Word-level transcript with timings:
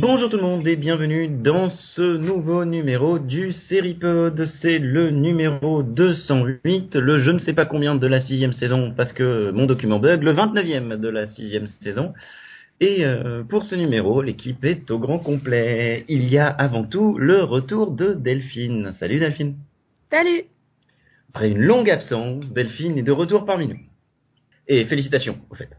Bonjour 0.00 0.30
tout 0.30 0.36
le 0.36 0.42
monde 0.42 0.66
et 0.66 0.76
bienvenue 0.76 1.28
dans 1.28 1.70
ce 1.94 2.16
nouveau 2.18 2.64
numéro 2.64 3.18
du 3.18 3.52
Seripod. 3.52 4.46
C'est 4.60 4.78
le 4.78 5.07
numéro 5.60 5.82
208, 5.82 6.94
le 6.96 7.18
je 7.18 7.30
ne 7.30 7.38
sais 7.38 7.52
pas 7.52 7.66
combien 7.66 7.94
de 7.94 8.06
la 8.06 8.20
sixième 8.20 8.52
saison 8.52 8.92
parce 8.96 9.12
que 9.12 9.50
mon 9.50 9.66
document 9.66 9.98
bug, 9.98 10.22
le 10.22 10.32
29e 10.32 10.96
de 10.98 11.08
la 11.08 11.26
sixième 11.26 11.66
saison. 11.82 12.14
Et 12.80 13.04
euh, 13.04 13.42
pour 13.42 13.64
ce 13.64 13.74
numéro, 13.74 14.22
l'équipe 14.22 14.64
est 14.64 14.90
au 14.90 14.98
grand 14.98 15.18
complet. 15.18 16.04
Il 16.08 16.28
y 16.28 16.38
a 16.38 16.48
avant 16.48 16.84
tout 16.84 17.18
le 17.18 17.42
retour 17.42 17.90
de 17.90 18.12
Delphine. 18.12 18.92
Salut 19.00 19.18
Delphine. 19.18 19.56
Salut 20.10 20.44
Après 21.34 21.50
une 21.50 21.58
longue 21.58 21.90
absence, 21.90 22.52
Delphine 22.52 22.96
est 22.98 23.02
de 23.02 23.12
retour 23.12 23.44
parmi 23.44 23.66
nous. 23.66 23.80
Et 24.68 24.84
félicitations, 24.84 25.38
au 25.50 25.54
fait. 25.56 25.70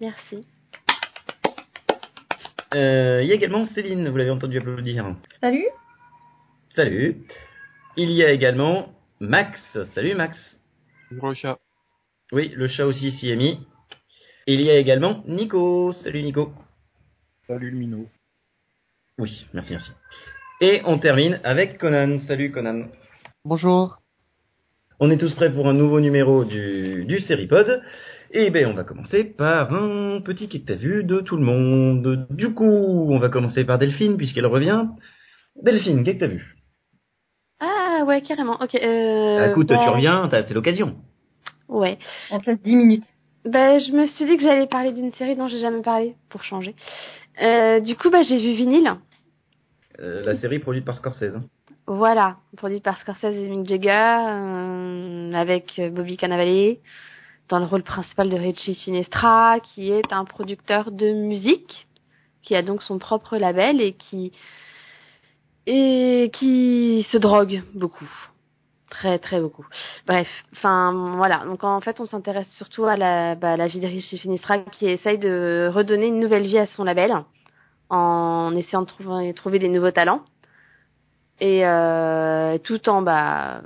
Merci. 0.00 0.46
Euh, 2.74 3.20
il 3.22 3.28
y 3.28 3.30
a 3.30 3.34
également 3.34 3.66
Céline, 3.66 4.08
vous 4.08 4.16
l'avez 4.16 4.30
entendu 4.30 4.58
applaudir. 4.58 5.14
Salut 5.40 5.66
Salut. 6.74 7.24
Il 7.96 8.10
y 8.10 8.24
a 8.24 8.32
également 8.32 8.88
Max. 9.20 9.60
Salut 9.94 10.16
Max. 10.16 10.36
Bonjour 11.12 11.28
le 11.28 11.34
chat. 11.34 11.58
Oui, 12.32 12.52
le 12.56 12.66
chat 12.66 12.86
aussi 12.86 13.12
s'y 13.12 13.30
est 13.30 13.36
mis. 13.36 13.60
Il 14.48 14.60
y 14.62 14.70
a 14.70 14.78
également 14.78 15.22
Nico. 15.28 15.92
Salut 15.92 16.24
Nico. 16.24 16.52
Salut 17.46 17.70
le 17.70 17.76
minot. 17.76 18.06
Oui, 19.18 19.46
merci, 19.52 19.74
merci. 19.74 19.92
Et 20.60 20.82
on 20.86 20.98
termine 20.98 21.40
avec 21.44 21.78
Conan. 21.78 22.18
Salut 22.26 22.50
Conan. 22.50 22.88
Bonjour. 23.44 23.98
On 24.98 25.08
est 25.10 25.18
tous 25.18 25.32
prêts 25.36 25.52
pour 25.52 25.68
un 25.68 25.74
nouveau 25.74 26.00
numéro 26.00 26.44
du, 26.44 27.04
du 27.04 27.20
Seripod. 27.20 27.80
Et 28.32 28.50
ben 28.50 28.66
on 28.66 28.74
va 28.74 28.82
commencer 28.82 29.22
par 29.22 29.72
un 29.72 30.20
petit 30.20 30.48
qui 30.48 30.62
que 30.62 30.66
t'as 30.66 30.74
vu 30.74 31.04
de 31.04 31.20
tout 31.20 31.36
le 31.36 31.44
monde. 31.44 32.26
Du 32.30 32.54
coup, 32.54 32.64
on 32.64 33.18
va 33.20 33.28
commencer 33.28 33.64
par 33.64 33.78
Delphine 33.78 34.16
puisqu'elle 34.16 34.46
revient. 34.46 34.86
Delphine, 35.62 36.02
qu'est-ce 36.02 36.16
que 36.16 36.20
t'as 36.20 36.26
vu? 36.26 36.56
Ah 38.04 38.08
ouais, 38.08 38.20
carrément. 38.20 38.58
Ok. 38.60 38.74
Euh, 38.74 39.50
Écoute, 39.50 39.68
bah, 39.68 39.80
tu 39.82 39.88
reviens, 39.88 40.28
t'as- 40.30 40.44
c'est 40.44 40.52
l'occasion. 40.54 40.94
Ouais. 41.68 41.98
On 42.30 42.38
te 42.38 42.50
laisse 42.50 42.60
10 42.62 42.76
minutes. 42.76 43.04
Bah, 43.46 43.78
je 43.78 43.92
me 43.92 44.06
suis 44.06 44.26
dit 44.26 44.36
que 44.36 44.42
j'allais 44.42 44.66
parler 44.66 44.92
d'une 44.92 45.12
série 45.12 45.36
dont 45.36 45.48
j'ai 45.48 45.60
jamais 45.60 45.80
parlé, 45.82 46.14
pour 46.28 46.44
changer. 46.44 46.74
Euh, 47.42 47.80
du 47.80 47.96
coup, 47.96 48.10
bah, 48.10 48.22
j'ai 48.22 48.38
vu 48.38 48.52
Vinyl. 48.52 48.94
Euh, 50.00 50.22
la 50.24 50.34
série 50.34 50.58
produite 50.58 50.84
par 50.84 50.96
Scorsese. 50.96 51.38
Voilà, 51.86 52.36
produite 52.56 52.82
par 52.82 52.98
Scorsese 53.00 53.24
et 53.36 53.48
Mick 53.48 53.68
Jagger, 53.68 54.16
euh, 54.28 55.32
avec 55.34 55.80
Bobby 55.92 56.16
Cannavale, 56.16 56.76
dans 57.48 57.58
le 57.58 57.64
rôle 57.66 57.82
principal 57.82 58.28
de 58.30 58.36
Richie 58.36 58.74
Finestra, 58.74 59.60
qui 59.60 59.90
est 59.92 60.12
un 60.12 60.24
producteur 60.24 60.90
de 60.90 61.12
musique, 61.12 61.86
qui 62.42 62.54
a 62.54 62.62
donc 62.62 62.82
son 62.82 62.98
propre 62.98 63.36
label 63.36 63.80
et 63.80 63.92
qui 63.92 64.32
et 65.66 66.30
qui 66.32 67.06
se 67.10 67.16
drogue 67.16 67.62
beaucoup, 67.74 68.08
très 68.90 69.18
très 69.18 69.40
beaucoup. 69.40 69.66
Bref, 70.06 70.28
enfin 70.52 71.14
voilà. 71.16 71.44
Donc 71.46 71.64
en 71.64 71.80
fait, 71.80 72.00
on 72.00 72.06
s'intéresse 72.06 72.48
surtout 72.56 72.84
à 72.84 72.96
la, 72.96 73.34
bah, 73.34 73.56
la 73.56 73.66
vie 73.66 73.80
de 73.80 73.86
Richie 73.86 74.18
Finestra, 74.18 74.58
qui 74.58 74.86
essaye 74.86 75.18
de 75.18 75.70
redonner 75.72 76.06
une 76.06 76.20
nouvelle 76.20 76.44
vie 76.44 76.58
à 76.58 76.66
son 76.66 76.84
label 76.84 77.14
en 77.90 78.54
essayant 78.56 78.82
de 78.82 78.86
trouver, 78.86 79.34
trouver 79.34 79.58
des 79.58 79.68
nouveaux 79.68 79.90
talents 79.90 80.22
et 81.40 81.66
euh, 81.66 82.58
tout 82.58 82.88
en 82.88 83.02
bah 83.02 83.62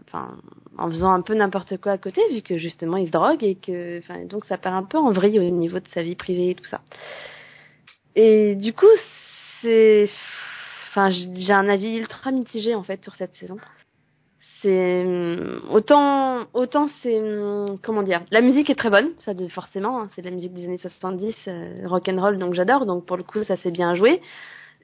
en 0.78 0.88
faisant 0.88 1.12
un 1.12 1.20
peu 1.20 1.34
n'importe 1.34 1.76
quoi 1.78 1.92
à 1.92 1.98
côté 1.98 2.22
vu 2.32 2.41
que 2.42 2.56
justement 2.56 2.97
il 2.97 3.08
se 3.08 3.12
drogue 3.12 3.44
et 3.44 3.56
que 3.56 4.00
donc 4.26 4.44
ça 4.47 4.56
part 4.56 4.75
un 4.75 4.84
peu 4.84 4.97
en 4.97 5.10
vrille 5.10 5.38
au 5.38 5.50
niveau 5.50 5.78
de 5.78 5.88
sa 5.92 6.03
vie 6.03 6.14
privée 6.14 6.50
et 6.50 6.54
tout 6.54 6.64
ça 6.64 6.81
et 8.14 8.54
du 8.54 8.72
coup 8.72 8.87
c'est 9.60 10.08
enfin 10.91 11.10
j'ai 11.10 11.53
un 11.53 11.69
avis 11.69 11.97
ultra 11.97 12.31
mitigé 12.31 12.75
en 12.75 12.82
fait 12.82 13.03
sur 13.03 13.15
cette 13.16 13.34
saison 13.37 13.56
c'est 14.62 15.04
hum, 15.04 15.62
autant 15.71 16.47
autant 16.53 16.88
c'est 17.03 17.19
hum, 17.21 17.78
comment 17.82 18.03
dire 18.03 18.22
la 18.31 18.41
musique 18.41 18.71
est 18.71 18.75
très 18.75 18.91
bonne 18.91 19.10
ça 19.25 19.32
forcément 19.50 20.00
hein, 20.00 20.10
c'est 20.15 20.22
de 20.22 20.28
la 20.28 20.34
musique 20.34 20.54
des 20.54 20.65
années 20.65 20.78
70 20.78 21.34
euh, 21.47 21.82
rock 21.87 22.09
and 22.09 22.21
roll 22.21 22.38
donc 22.38 22.54
j'adore 22.54 22.87
donc 22.87 23.06
pour 23.06 23.16
le 23.16 23.22
coup 23.22 23.43
ça 23.44 23.56
s'est 23.56 23.71
bien 23.71 23.94
joué 23.94 24.21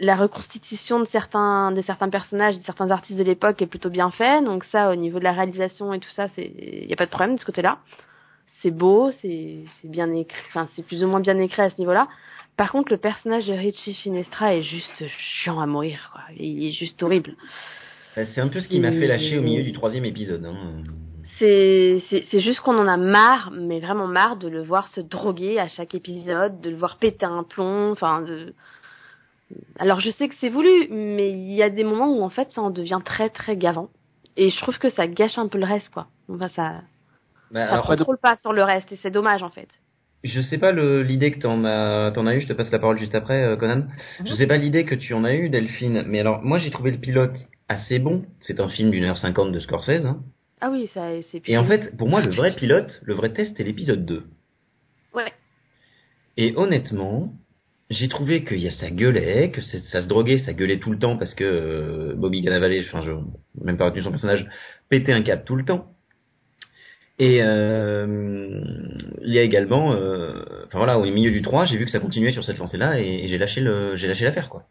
la 0.01 0.17
reconstitution 0.17 1.01
de 1.01 1.07
certains 1.07 1.71
de 1.73 1.83
certains 1.83 2.09
personnages, 2.09 2.59
de 2.59 2.65
certains 2.65 2.91
artistes 2.91 3.19
de 3.19 3.25
l'époque 3.25 3.63
est 3.63 3.67
plutôt 3.67 3.91
bien 3.91 4.11
fait. 4.11 4.43
Donc 4.43 4.65
ça, 4.65 4.91
au 4.91 4.97
niveau 4.97 5.19
de 5.19 5.25
la 5.25 5.33
réalisation 5.33 5.93
et 5.93 6.01
tout 6.01 6.11
ça, 6.11 6.27
c'est 6.35 6.53
y 6.57 6.93
a 6.93 6.97
pas 6.97 7.07
de 7.07 7.11
problème 7.11 7.37
de 7.37 7.41
ce 7.41 7.47
côté-là. 7.47 7.79
C'est 8.63 8.71
beau, 8.71 9.13
c'est 9.23 9.65
c'est 9.81 9.89
bien 9.89 10.13
écrit, 10.13 10.43
enfin 10.49 10.69
c'est 10.75 10.85
plus 10.85 11.05
ou 11.05 11.07
moins 11.07 11.21
bien 11.21 11.39
écrit 11.39 11.63
à 11.63 11.71
ce 11.71 11.79
niveau-là. 11.79 12.09
Par 12.57 12.71
contre, 12.71 12.93
le 12.93 12.99
personnage 12.99 13.47
de 13.47 13.53
Richie 13.53 13.95
Finestra 13.95 14.55
est 14.55 14.63
juste 14.63 15.05
chiant 15.09 15.61
à 15.61 15.67
mourir, 15.67 16.11
quoi. 16.13 16.23
Il 16.37 16.67
est 16.67 16.73
juste 16.73 17.03
horrible. 17.03 17.35
C'est 18.15 18.39
un 18.41 18.49
peu 18.49 18.61
ce 18.61 18.69
qui 18.69 18.79
m'a 18.79 18.93
fait 18.93 19.09
lâcher 19.09 19.39
au 19.39 19.43
milieu 19.43 19.65
du 19.65 19.73
troisième 19.73 20.05
épisode. 20.05 20.45
Hein. 20.45 20.85
C'est 21.39 22.41
juste 22.41 22.61
qu'on 22.61 22.79
en 22.79 22.87
a 22.87 22.97
marre, 22.97 23.51
mais 23.51 23.81
vraiment 23.81 24.07
marre 24.07 24.37
de 24.37 24.47
le 24.47 24.63
voir 24.63 24.87
se 24.95 25.01
droguer 25.01 25.59
à 25.59 25.69
chaque 25.69 25.97
épisode, 25.97 26.61
de 26.61 26.71
le 26.71 26.77
voir 26.77 26.99
péter 26.99 27.27
un 27.27 27.43
plomb, 27.43 27.91
enfin 27.91 28.23
de 28.23 28.55
alors 29.79 30.01
je 30.01 30.11
sais 30.11 30.29
que 30.29 30.35
c'est 30.41 30.49
voulu, 30.49 30.89
mais 30.91 31.31
il 31.31 31.53
y 31.53 31.63
a 31.63 31.71
des 31.71 31.85
moments 31.85 32.17
où 32.17 32.23
en 32.23 32.31
fait 32.31 32.51
ça 32.55 32.63
en 32.63 32.71
devient 32.71 33.01
très 33.05 33.31
très 33.31 33.57
gavant. 33.57 33.89
Et 34.37 34.51
je 34.51 34.59
trouve 34.61 34.79
que 34.79 34.91
ça 34.91 35.07
gâche 35.07 35.39
un 35.39 35.49
peu 35.49 35.59
le 35.59 35.65
reste, 35.65 35.89
quoi. 35.91 36.09
Enfin, 36.29 36.49
ça, 36.57 36.73
Bah, 37.51 37.67
ça 37.67 37.73
alors, 37.75 37.87
contrôle 37.87 38.19
pas 38.19 38.37
sur 38.39 38.53
le 38.53 38.65
reste, 38.65 38.91
et 38.91 38.97
c'est 38.97 39.11
dommage 39.11 39.43
en 39.43 39.51
fait. 39.51 39.69
Je 40.25 40.41
sais 40.41 40.59
pas 40.59 40.73
le- 40.73 41.03
l'idée 41.03 41.31
que 41.33 41.39
t'en 41.39 41.65
as, 41.65 42.11
t'en 42.15 42.27
as 42.27 42.35
eu, 42.35 42.41
je 42.41 42.47
te 42.49 42.53
passe 42.53 42.71
la 42.71 42.79
parole 42.79 42.99
juste 42.99 43.15
après, 43.15 43.43
euh, 43.45 43.57
Conan. 43.57 43.85
Je 44.25 44.35
sais 44.35 44.47
pas 44.47 44.57
l'idée 44.57 44.85
que 44.85 44.95
tu 44.95 45.15
en 45.15 45.23
as 45.25 45.35
eu, 45.35 45.49
Delphine, 45.51 46.03
mais 46.07 46.19
alors 46.21 46.43
moi 46.43 46.59
j'ai 46.59 46.71
trouvé 46.71 46.91
le 46.91 46.99
pilote 46.99 47.37
assez 47.69 47.99
bon. 47.99 48.25
C'est 48.41 48.59
un 48.61 48.69
film 48.69 48.91
d'une 48.91 49.05
heure 49.05 49.17
cinquante 49.19 49.53
de 49.53 49.61
Scorsese. 49.61 50.05
Hein. 50.07 50.23
Ah 50.61 50.71
oui, 50.71 50.89
ça 50.95 51.09
c'est. 51.31 51.47
Et 51.49 51.57
en 51.59 51.67
fait, 51.67 51.97
pour 51.97 52.09
moi, 52.09 52.23
le 52.23 52.31
vrai 52.31 52.55
pilote, 52.57 53.01
le 53.05 53.15
vrai 53.15 53.33
test, 53.33 53.53
c'est 53.57 53.65
l'épisode 53.65 54.05
2. 54.07 54.25
Ouais. 55.15 55.33
Et 56.37 56.55
honnêtement, 56.57 57.33
j'ai 57.91 58.09
trouvé 58.09 58.45
qu'il 58.45 58.59
y 58.61 58.69
a 58.69 58.71
ça 58.73 58.91
gueulait, 58.91 59.51
que 59.51 59.61
c'est- 59.61 59.83
ça 59.85 60.03
se 60.03 60.07
droguait, 60.07 60.39
ça 60.39 60.53
gueulait 60.53 60.79
tout 60.79 60.91
le 60.91 60.99
temps 60.99 61.17
parce 61.19 61.35
que 61.35 61.45
euh, 61.45 62.15
Bobby 62.17 62.43
Cannavale, 62.43 62.75
enfin, 62.81 63.03
je 63.03 63.13
même 63.63 63.77
pas 63.77 63.87
retenu 63.87 64.03
son 64.03 64.11
personnage, 64.11 64.47
pétait 64.89 65.13
un 65.13 65.23
câble 65.23 65.45
tout 65.45 65.57
le 65.57 65.65
temps. 65.65 65.94
Et 67.19 67.41
euh, 67.43 68.61
il 69.23 69.33
y 69.33 69.39
a 69.39 69.43
également, 69.43 69.93
euh, 69.93 70.43
enfin 70.67 70.79
voilà, 70.79 70.99
au 70.99 71.05
milieu 71.05 71.31
du 71.31 71.43
3, 71.43 71.67
j'ai 71.67 71.77
vu 71.77 71.85
que 71.85 71.93
ça 71.93 72.01
continuait 72.01 72.33
sur 72.33 72.45
cette 72.45 72.59
lancée-là 72.59 72.99
et, 72.99 73.29
j'ai 73.29 73.39
lâché 73.39 73.61
le, 73.61 73.95
j'ai 73.97 74.09
lâché 74.09 74.25
l'affaire 74.25 74.49
quoi. 74.49 74.65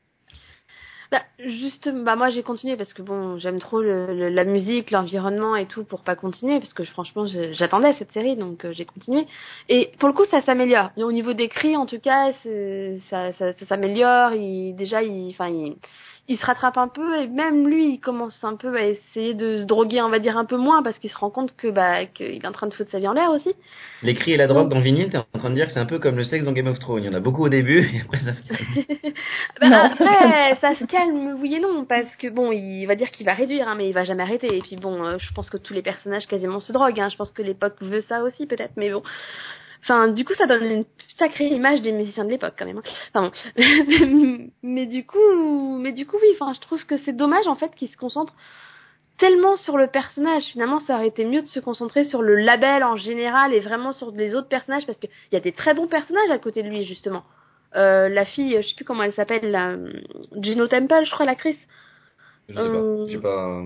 Bah, 1.10 1.22
juste, 1.40 1.90
bah 2.04 2.16
moi 2.16 2.32
j'ai 2.32 2.42
continué 2.42 2.76
parce 2.76 2.92
que 2.92 3.04
bon, 3.04 3.38
j'aime 3.38 3.60
trop 3.60 3.82
la 3.82 4.44
musique, 4.44 4.90
l'environnement 4.92 5.56
et 5.56 5.68
tout 5.68 5.84
pour 5.84 6.02
pas 6.02 6.16
continuer 6.16 6.60
parce 6.60 6.74
que 6.74 6.84
franchement 6.86 7.28
j'attendais 7.52 7.94
cette 7.94 8.12
série 8.12 8.36
donc 8.36 8.66
euh, 8.66 8.74
j'ai 8.74 8.86
continué. 8.86 9.26
Et 9.70 9.92
pour 10.00 10.10
le 10.10 10.16
coup 10.16 10.26
ça 10.32 10.42
s'améliore. 10.42 10.90
Au 10.98 11.12
niveau 11.12 11.34
des 11.34 11.48
cris 11.50 11.78
en 11.78 11.86
tout 11.86 12.00
cas, 12.00 12.34
ça, 13.10 13.32
s'améliore. 13.70 14.32
Déjà 14.76 15.04
il, 15.04 15.34
il 16.30 16.38
se 16.38 16.46
rattrape 16.46 16.78
un 16.78 16.88
peu 16.88 17.20
et 17.20 17.28
même 17.28 17.68
lui 17.68 17.96
il 17.96 18.00
commence 18.00 18.38
un 18.44 18.56
peu 18.56 18.74
à 18.78 18.84
essayer 18.86 19.34
de 19.34 19.58
se 19.60 19.66
droguer 19.66 20.02
on 20.02 20.08
va 20.10 20.20
dire 20.20 20.38
un 20.38 20.46
peu 20.46 20.56
moins 20.56 20.82
parce 20.82 20.98
qu'il 21.00 21.10
se 21.10 21.18
rend 21.18 21.30
compte 21.30 21.54
que 21.58 21.68
bah 21.70 22.06
qu'il 22.06 22.36
est 22.36 22.48
en 22.48 22.54
train 22.54 22.68
de 22.68 22.74
foutre 22.74 22.92
sa 22.92 23.00
vie 23.00 23.08
en 23.10 23.14
l'air 23.14 23.30
aussi. 23.30 23.54
Les 24.04 24.14
cris 24.16 24.32
et 24.32 24.38
la 24.38 24.48
drogue 24.48 24.70
dans 24.70 24.78
le 24.78 24.84
vinyle, 24.84 25.10
t'es 25.10 25.18
en 25.18 25.26
train 25.38 25.50
de 25.50 25.56
dire 25.56 25.68
que 25.68 25.74
c'est 25.74 25.80
un 25.80 25.86
peu 25.86 26.00
comme 26.00 26.16
le 26.16 26.24
sexe 26.24 26.46
dans 26.46 26.54
Game 26.54 26.68
of 26.68 26.80
Thrones. 26.80 27.04
Il 27.04 27.08
y 27.08 27.10
en 27.10 27.14
a 27.14 27.20
beaucoup 27.20 27.44
au 27.44 27.50
début 27.50 27.80
et 27.94 28.02
après 28.02 28.20
ça 28.20 28.34
se 28.36 28.42
calme. 28.48 29.14
Bah, 29.62 29.70
Non. 29.70 29.78
après, 29.78 30.56
ça 30.62 30.76
se 30.76 30.86
calme, 30.86 31.38
oui 31.40 31.56
et 31.56 31.60
non, 31.60 31.86
parce 31.86 32.14
que 32.18 32.28
bon, 32.28 32.52
il 32.52 32.86
va 32.86 32.96
dire 32.96 33.12
qu'il 33.12 33.26
va 33.26 33.34
réduire, 33.34 33.68
hein, 33.68 33.76
mais 33.78 33.88
il 33.88 33.94
va 33.94 34.04
jamais 34.04 34.24
arrêter. 34.24 34.58
Et 34.58 34.62
puis 34.62 34.76
bon, 34.76 35.04
euh, 35.04 35.18
je 35.20 35.32
pense 35.34 35.50
que 35.50 35.58
tous 35.58 35.74
les 35.74 35.82
personnages 35.84 36.26
quasiment 36.28 36.60
se 36.60 36.72
droguent. 36.74 37.00
Hein. 37.00 37.10
Je 37.10 37.16
pense 37.18 37.32
que 37.32 37.42
l'époque 37.44 37.76
veut 37.82 38.02
ça 38.02 38.24
aussi, 38.24 38.48
peut-être, 38.48 38.74
mais 38.78 38.92
bon. 38.92 39.04
Enfin, 39.84 40.08
du 40.08 40.24
coup, 40.24 40.34
ça 40.36 40.48
donne 40.48 40.64
une 40.64 40.86
sacrée 41.20 41.48
image 41.48 41.82
des 41.82 41.92
musiciens 41.92 42.24
de 42.24 42.30
l'époque, 42.30 42.54
quand 42.58 42.66
même. 42.66 42.82
Enfin 43.14 43.32
bon. 43.56 44.50
mais 44.64 44.86
du 44.86 45.06
coup, 45.06 45.78
mais 45.80 45.92
du 45.92 46.06
coup, 46.06 46.18
oui. 46.22 46.30
Enfin, 46.40 46.54
je 46.54 46.62
trouve 46.62 46.86
que 46.86 46.98
c'est 47.00 47.14
dommage 47.14 47.48
en 47.48 47.56
fait 47.56 47.76
qu'ils 47.76 47.90
se 47.90 47.98
concentrent 47.98 48.34
tellement 49.18 49.58
sur 49.58 49.78
le 49.78 49.88
personnage. 49.88 50.44
Finalement, 50.46 50.80
ça 50.82 50.96
aurait 50.96 51.08
été 51.08 51.26
mieux 51.26 51.42
de 51.42 51.48
se 51.48 51.60
concentrer 51.60 52.06
sur 52.06 52.22
le 52.22 52.36
label 52.36 52.84
en 52.84 52.96
général 52.96 53.54
et 53.54 53.60
vraiment 53.60 53.92
sur 53.92 54.12
les 54.12 54.36
autres 54.36 54.48
personnages, 54.48 54.86
parce 54.86 54.98
qu'il 54.98 55.10
y 55.32 55.36
a 55.36 55.42
des 55.42 55.52
très 55.52 55.74
bons 55.74 55.88
personnages 55.88 56.32
à 56.32 56.40
côté 56.40 56.64
de 56.64 56.70
lui, 56.70 56.86
justement. 56.86 57.24
Euh, 57.76 58.08
la 58.08 58.26
fille, 58.26 58.58
je 58.62 58.68
sais 58.68 58.76
plus 58.76 58.86
comment 58.86 59.04
elle 59.04 59.14
s'appelle, 59.14 59.52
la, 59.52 59.76
Juno 60.42 60.68
Temple, 60.68 61.04
je 61.06 61.12
crois, 61.12 61.26
l'actrice. 61.26 61.60
Je 62.50 62.56
sais 62.56 62.60
pas. 62.60 62.70
Euh, 62.70 63.20
pas. 63.20 63.64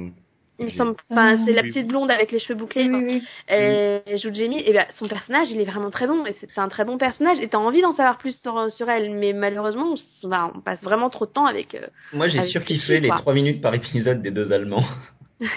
Il 0.60 0.66
me 0.66 0.72
semble, 0.72 0.96
enfin, 1.12 1.38
c'est 1.46 1.54
la 1.54 1.62
petite 1.64 1.88
blonde 1.88 2.10
avec 2.10 2.32
les 2.32 2.40
cheveux 2.40 2.56
bouclés. 2.58 2.84
Oui, 2.84 2.90
enfin, 2.96 3.04
oui, 3.06 3.14
oui. 3.22 3.28
Elle 3.48 4.02
elle 4.08 4.18
joue 4.20 4.34
Jamie, 4.34 4.62
et 4.66 4.74
ben 4.74 4.86
son 4.96 5.08
personnage, 5.08 5.50
il 5.52 5.62
est 5.62 5.66
vraiment 5.66 5.92
très 5.92 6.08
bon, 6.08 6.26
et 6.26 6.34
c'est 6.40 6.58
un 6.60 6.68
très 6.70 6.84
bon 6.84 6.98
personnage, 6.98 7.38
et 7.40 7.48
t'as 7.48 7.58
envie 7.60 7.82
d'en 7.82 7.94
savoir 7.94 8.18
plus 8.18 8.40
sur, 8.42 8.72
sur 8.72 8.90
elle, 8.90 9.12
mais 9.12 9.34
malheureusement, 9.34 9.94
on, 10.24 10.28
bah, 10.28 10.52
passe 10.66 10.82
vraiment 10.82 11.10
trop 11.12 11.26
de 11.28 11.32
temps 11.32 11.46
avec. 11.46 11.76
euh, 11.76 11.86
Moi, 12.14 12.28
j'ai 12.28 12.46
surkiffé 12.48 13.00
les. 13.00 13.10
3 13.10 13.34
minutes 13.34 13.62
par 13.62 13.74
épisode 13.76 14.22
des 14.22 14.32
deux 14.32 14.52
Allemands. 14.52 14.84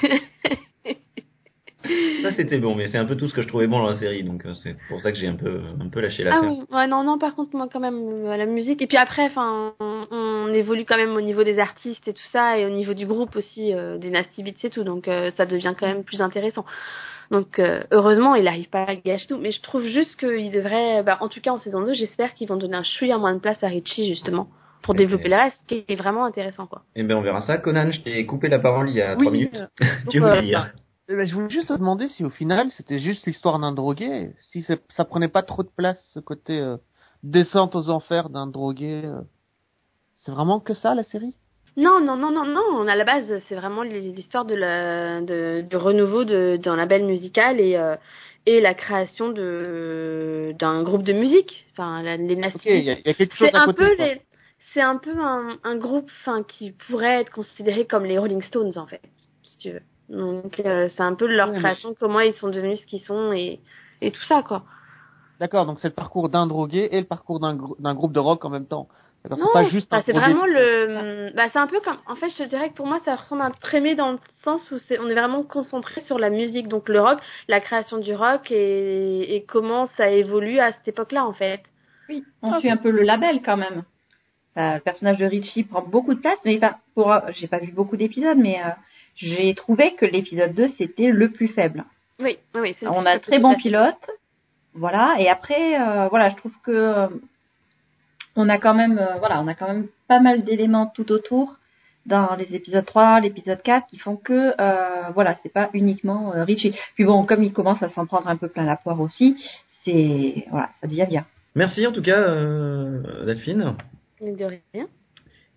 Ça, 2.22 2.30
c'était 2.36 2.58
bon, 2.58 2.74
mais 2.74 2.88
c'est 2.88 2.98
un 2.98 3.06
peu 3.06 3.16
tout 3.16 3.26
ce 3.26 3.32
que 3.32 3.40
je 3.40 3.48
trouvais 3.48 3.66
bon 3.66 3.78
dans 3.78 3.88
la 3.88 3.98
série, 3.98 4.22
donc 4.22 4.44
euh, 4.44 4.52
c'est 4.62 4.76
pour 4.90 5.00
ça 5.00 5.10
que 5.12 5.18
j'ai 5.18 5.26
un 5.26 5.34
peu, 5.34 5.60
un 5.80 5.88
peu 5.88 6.00
lâché 6.00 6.22
Ah 6.26 6.34
l'affaire. 6.34 6.50
oui, 6.50 6.60
ouais, 6.70 6.86
non, 6.86 7.02
non, 7.04 7.18
par 7.18 7.34
contre, 7.34 7.56
moi, 7.56 7.68
quand 7.72 7.80
même, 7.80 7.98
euh, 8.26 8.36
la 8.36 8.44
musique, 8.44 8.82
et 8.82 8.86
puis 8.86 8.98
après, 8.98 9.24
enfin, 9.24 9.72
on, 9.80 10.39
on 10.46 10.52
évolue 10.52 10.84
quand 10.84 10.96
même 10.96 11.14
au 11.16 11.20
niveau 11.20 11.44
des 11.44 11.58
artistes 11.58 12.06
et 12.08 12.12
tout 12.12 12.26
ça, 12.32 12.58
et 12.58 12.66
au 12.66 12.70
niveau 12.70 12.94
du 12.94 13.06
groupe 13.06 13.36
aussi, 13.36 13.72
euh, 13.74 13.98
des 13.98 14.10
Nasty 14.10 14.42
Beats 14.42 14.64
et 14.64 14.70
tout, 14.70 14.84
donc 14.84 15.08
euh, 15.08 15.30
ça 15.36 15.46
devient 15.46 15.74
quand 15.78 15.86
même 15.86 16.04
plus 16.04 16.20
intéressant. 16.20 16.64
Donc, 17.30 17.58
euh, 17.60 17.84
heureusement, 17.92 18.34
il 18.34 18.48
arrive 18.48 18.68
pas 18.70 18.82
à 18.84 18.96
gâcher 18.96 19.26
tout, 19.28 19.38
mais 19.38 19.52
je 19.52 19.62
trouve 19.62 19.84
juste 19.84 20.16
qu'il 20.18 20.50
devrait, 20.50 21.02
bah, 21.04 21.18
en 21.20 21.28
tout 21.28 21.40
cas 21.40 21.52
en 21.52 21.60
saison 21.60 21.82
2, 21.82 21.94
j'espère 21.94 22.34
qu'ils 22.34 22.48
vont 22.48 22.56
donner 22.56 22.76
un 22.76 22.82
chouïa 22.82 23.18
moins 23.18 23.34
de 23.34 23.38
place 23.38 23.62
à 23.62 23.68
Richie, 23.68 24.08
justement, 24.08 24.48
pour 24.82 24.94
Ok. 24.94 24.98
développer 24.98 25.28
le 25.28 25.36
reste, 25.36 25.60
qui 25.68 25.84
est 25.86 25.94
vraiment 25.96 26.24
intéressant, 26.24 26.66
quoi. 26.66 26.82
Eh 26.96 27.04
ben, 27.04 27.16
on 27.16 27.20
verra 27.20 27.42
ça. 27.42 27.58
Conan, 27.58 27.92
je 27.92 28.00
t'ai 28.00 28.26
coupé 28.26 28.48
la 28.48 28.58
parole 28.58 28.90
il 28.90 28.96
y 28.96 29.02
a 29.02 29.14
3 29.14 29.30
minutes. 29.30 29.54
euh, 29.54 29.86
tu 30.10 30.20
euh, 30.22 30.40
dire 30.42 30.72
eh 31.12 31.16
ben, 31.16 31.26
je 31.26 31.34
voulais 31.34 31.50
juste 31.50 31.68
te 31.68 31.72
demander 31.72 32.06
si 32.06 32.24
au 32.24 32.30
final 32.30 32.70
c'était 32.70 33.00
juste 33.00 33.26
l'histoire 33.26 33.58
d'un 33.58 33.72
drogué, 33.72 34.30
si 34.52 34.64
ça 34.90 35.04
prenait 35.04 35.26
pas 35.26 35.42
trop 35.42 35.64
de 35.64 35.68
place 35.76 36.00
ce 36.14 36.20
côté 36.20 36.56
euh, 36.60 36.76
descente 37.24 37.74
aux 37.74 37.90
enfers 37.90 38.30
d'un 38.30 38.46
drogué. 38.46 39.02
euh. 39.04 39.20
C'est 40.24 40.32
vraiment 40.32 40.60
que 40.60 40.74
ça 40.74 40.94
la 40.94 41.02
série? 41.02 41.34
Non, 41.76 42.00
non, 42.00 42.16
non, 42.16 42.30
non, 42.30 42.44
non. 42.44 42.86
À 42.88 42.96
la 42.96 43.04
base, 43.04 43.40
c'est 43.48 43.54
vraiment 43.54 43.82
l'histoire 43.82 44.44
de 44.44 44.54
la, 44.54 45.20
de, 45.20 45.62
du 45.62 45.76
renouveau 45.76 46.24
d'un 46.24 46.76
label 46.76 47.04
musical 47.04 47.60
et, 47.60 47.76
euh, 47.76 47.96
et 48.46 48.60
la 48.60 48.74
création 48.74 49.30
d'un 49.30 50.82
groupe 50.82 51.02
de 51.04 51.12
musique. 51.12 51.66
Enfin, 51.72 52.02
la- 52.02 52.16
les 52.16 52.36
Nasty 52.36 52.68
y, 52.68 52.72
a- 52.72 52.76
il 52.98 53.06
y 53.06 53.10
a 53.10 53.14
quelque 53.14 53.34
chose 53.34 53.48
C'est 53.50 53.54
à 53.56 53.62
un 53.62 53.66
côté. 53.66 53.84
peu 53.84 53.96
quoi. 53.96 54.04
les, 54.06 54.20
c'est 54.74 54.82
un 54.82 54.96
peu 54.98 55.18
un, 55.18 55.56
un 55.64 55.76
groupe, 55.76 56.10
enfin, 56.20 56.42
qui 56.42 56.72
pourrait 56.72 57.20
être 57.22 57.30
considéré 57.30 57.86
comme 57.86 58.04
les 58.04 58.18
Rolling 58.18 58.42
Stones, 58.42 58.72
en 58.76 58.86
fait, 58.86 59.00
si 59.44 59.58
tu 59.58 59.70
veux. 59.72 59.82
Donc, 60.10 60.60
euh, 60.60 60.88
c'est 60.96 61.02
un 61.02 61.14
peu 61.14 61.26
leur 61.26 61.52
création, 61.52 61.94
comment 61.98 62.20
ils 62.20 62.34
sont 62.34 62.48
devenus 62.48 62.80
ce 62.80 62.86
qu'ils 62.86 63.02
sont 63.02 63.32
et, 63.32 63.60
et 64.00 64.10
tout 64.10 64.22
ça, 64.24 64.42
quoi. 64.42 64.64
D'accord, 65.38 65.64
donc 65.66 65.78
c'est 65.80 65.88
le 65.88 65.94
parcours 65.94 66.28
d'un 66.28 66.46
drogué 66.46 66.88
et 66.92 67.00
le 67.00 67.06
parcours 67.06 67.40
d'un 67.40 67.54
grou- 67.54 67.76
d'un 67.78 67.94
groupe 67.94 68.12
de 68.12 68.18
rock 68.18 68.44
en 68.44 68.50
même 68.50 68.66
temps. 68.66 68.88
Non, 69.28 69.36
c'est 69.36 69.52
pas 69.52 69.68
juste 69.68 69.90
bah, 69.90 70.02
c'est 70.04 70.12
drogué 70.12 70.32
vraiment 70.32 70.46
le, 70.46 71.30
bah, 71.36 71.48
c'est 71.52 71.58
un 71.58 71.66
peu 71.66 71.80
comme, 71.80 71.98
en 72.06 72.14
fait, 72.16 72.30
je 72.30 72.36
te 72.38 72.42
dirais 72.44 72.70
que 72.70 72.74
pour 72.74 72.86
moi, 72.86 73.00
ça 73.04 73.16
ressemble 73.16 73.42
à 73.42 73.46
un 73.46 73.50
trémé 73.50 73.94
dans 73.94 74.12
le 74.12 74.18
sens 74.44 74.70
où 74.70 74.78
c'est, 74.78 74.98
on 74.98 75.08
est 75.08 75.14
vraiment 75.14 75.42
concentré 75.42 76.00
sur 76.02 76.18
la 76.18 76.30
musique, 76.30 76.68
donc 76.68 76.88
le 76.88 77.00
rock, 77.00 77.18
la 77.46 77.60
création 77.60 77.98
du 77.98 78.14
rock 78.14 78.50
et, 78.50 79.36
et 79.36 79.44
comment 79.44 79.86
ça 79.88 80.10
évolue 80.10 80.58
à 80.58 80.72
cette 80.72 80.88
époque-là, 80.88 81.26
en 81.26 81.34
fait. 81.34 81.60
Oui, 82.08 82.24
on 82.42 82.58
suit 82.60 82.70
un 82.70 82.76
peu 82.78 82.90
le 82.90 83.02
label 83.02 83.40
quand 83.42 83.56
même. 83.58 83.82
Euh, 84.56 84.74
le 84.74 84.80
personnage 84.80 85.18
de 85.18 85.26
Richie 85.26 85.64
prend 85.64 85.82
beaucoup 85.82 86.14
de 86.14 86.20
place, 86.20 86.38
mais 86.44 86.56
enfin, 86.56 86.76
pour, 86.94 87.12
euh, 87.12 87.20
j'ai 87.34 87.46
pas 87.46 87.58
vu 87.58 87.70
beaucoup 87.72 87.96
d'épisodes, 87.96 88.38
mais 88.38 88.58
euh, 88.60 88.70
j'ai 89.16 89.54
trouvé 89.54 89.94
que 89.94 90.06
l'épisode 90.06 90.54
2 90.54 90.70
c'était 90.78 91.10
le 91.10 91.30
plus 91.30 91.48
faible. 91.48 91.84
Oui, 92.18 92.38
oui, 92.54 92.74
c'est- 92.80 92.86
On 92.88 93.06
a 93.06 93.10
un 93.10 93.14
c'est 93.14 93.20
très 93.20 93.38
bon 93.38 93.54
pilote, 93.54 93.94
voilà. 94.74 95.14
Et 95.20 95.28
après, 95.28 95.80
euh, 95.80 96.08
voilà, 96.08 96.30
je 96.30 96.36
trouve 96.36 96.52
que 96.64 96.70
euh, 96.72 97.06
on 98.40 98.48
a 98.48 98.58
quand 98.58 98.74
même, 98.74 98.98
euh, 98.98 99.18
voilà, 99.18 99.40
on 99.40 99.48
a 99.48 99.54
quand 99.54 99.68
même 99.68 99.86
pas 100.08 100.20
mal 100.20 100.44
d'éléments 100.44 100.86
tout 100.86 101.12
autour 101.12 101.58
dans 102.06 102.34
les 102.36 102.54
épisodes 102.54 102.84
3, 102.84 103.20
l'épisode 103.20 103.62
4 103.62 103.86
qui 103.88 103.98
font 103.98 104.16
que, 104.16 104.54
euh, 104.60 105.10
voilà, 105.14 105.36
c'est 105.42 105.52
pas 105.52 105.70
uniquement 105.74 106.34
euh, 106.34 106.44
Richie. 106.44 106.74
Puis 106.94 107.04
bon, 107.04 107.24
comme 107.24 107.42
il 107.44 107.52
commence 107.52 107.82
à 107.82 107.88
s'en 107.90 108.06
prendre 108.06 108.28
un 108.28 108.36
peu 108.36 108.48
plein 108.48 108.64
la 108.64 108.76
poire 108.76 109.00
aussi, 109.00 109.36
c'est, 109.84 110.46
voilà, 110.50 110.70
ça 110.80 110.86
devient 110.86 111.06
bien. 111.08 111.26
Merci 111.54 111.86
en 111.86 111.92
tout 111.92 112.02
cas, 112.02 112.18
euh, 112.18 113.24
Delphine. 113.26 113.74
De 114.20 114.44
rien. 114.44 114.86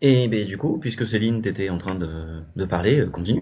Et 0.01 0.27
ben, 0.27 0.45
du 0.45 0.57
coup, 0.57 0.77
puisque 0.79 1.07
Céline 1.07 1.41
t'étais 1.41 1.69
en 1.69 1.77
train 1.77 1.95
de, 1.95 2.41
de 2.55 2.65
parler, 2.65 3.05
continue. 3.11 3.41